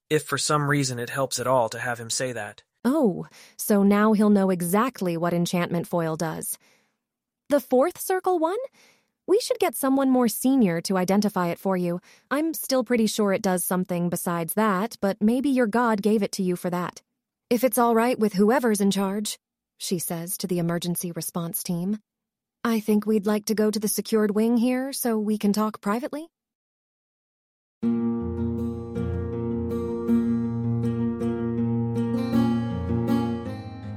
If 0.09 0.23
for 0.23 0.39
some 0.39 0.71
reason 0.71 1.01
it 1.01 1.11
helps 1.11 1.41
at 1.41 1.49
all 1.49 1.69
to 1.71 1.81
have 1.81 1.99
him 1.99 2.11
say 2.11 2.33
that. 2.33 2.63
Oh, 2.85 3.27
so 3.57 3.83
now 3.83 4.13
he'll 4.13 4.31
know 4.31 4.51
exactly 4.51 5.17
what 5.17 5.35
enchantment 5.35 5.89
foil 5.89 6.17
does. 6.17 6.57
The 7.49 7.61
fourth 7.61 8.01
circle 8.01 8.39
one? 8.39 8.59
We 9.27 9.41
should 9.41 9.59
get 9.59 9.75
someone 9.75 10.11
more 10.11 10.29
senior 10.29 10.81
to 10.83 10.97
identify 10.97 11.49
it 11.49 11.59
for 11.59 11.77
you. 11.77 12.01
I'm 12.31 12.55
still 12.55 12.85
pretty 12.85 13.09
sure 13.09 13.33
it 13.33 13.43
does 13.43 13.65
something 13.65 14.09
besides 14.09 14.55
that, 14.55 14.97
but 15.01 15.21
maybe 15.21 15.49
your 15.51 15.67
god 15.67 16.03
gave 16.03 16.23
it 16.23 16.33
to 16.33 16.43
you 16.45 16.55
for 16.55 16.71
that. 16.71 17.03
If 17.51 17.65
it's 17.65 17.79
all 17.79 17.95
right 17.97 18.17
with 18.17 18.33
whoever's 18.33 18.81
in 18.81 18.93
charge, 18.93 19.37
she 19.77 19.99
says 19.99 20.39
to 20.39 20.47
the 20.47 20.61
emergency 20.61 21.11
response 21.11 21.65
team. 21.65 21.99
I 22.63 22.79
think 22.79 23.07
we'd 23.07 23.27
like 23.27 23.47
to 23.47 23.57
go 23.57 23.73
to 23.73 23.81
the 23.81 23.89
secured 23.89 24.31
wing 24.31 24.57
here 24.57 24.93
so 24.93 25.19
we 25.19 25.37
can 25.37 25.53
talk 25.53 25.81
privately. 25.81 26.29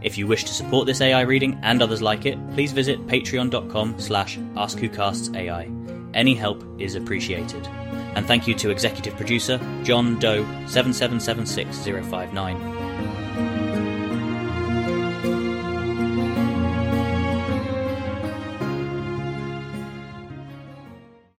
If 0.01 0.17
you 0.17 0.25
wish 0.25 0.45
to 0.45 0.53
support 0.53 0.87
this 0.87 0.99
AI 0.99 1.21
reading 1.21 1.59
and 1.61 1.83
others 1.83 2.01
like 2.01 2.25
it, 2.25 2.39
please 2.55 2.71
visit 2.71 3.05
patreon.com 3.05 3.99
slash 3.99 4.39
askwhocastsai. 4.39 6.09
Any 6.15 6.33
help 6.33 6.65
is 6.79 6.95
appreciated. 6.95 7.67
And 8.15 8.25
thank 8.25 8.47
you 8.47 8.55
to 8.55 8.71
executive 8.71 9.15
producer 9.15 9.59
John 9.83 10.17
Doe 10.17 10.43
7776059 10.65 12.82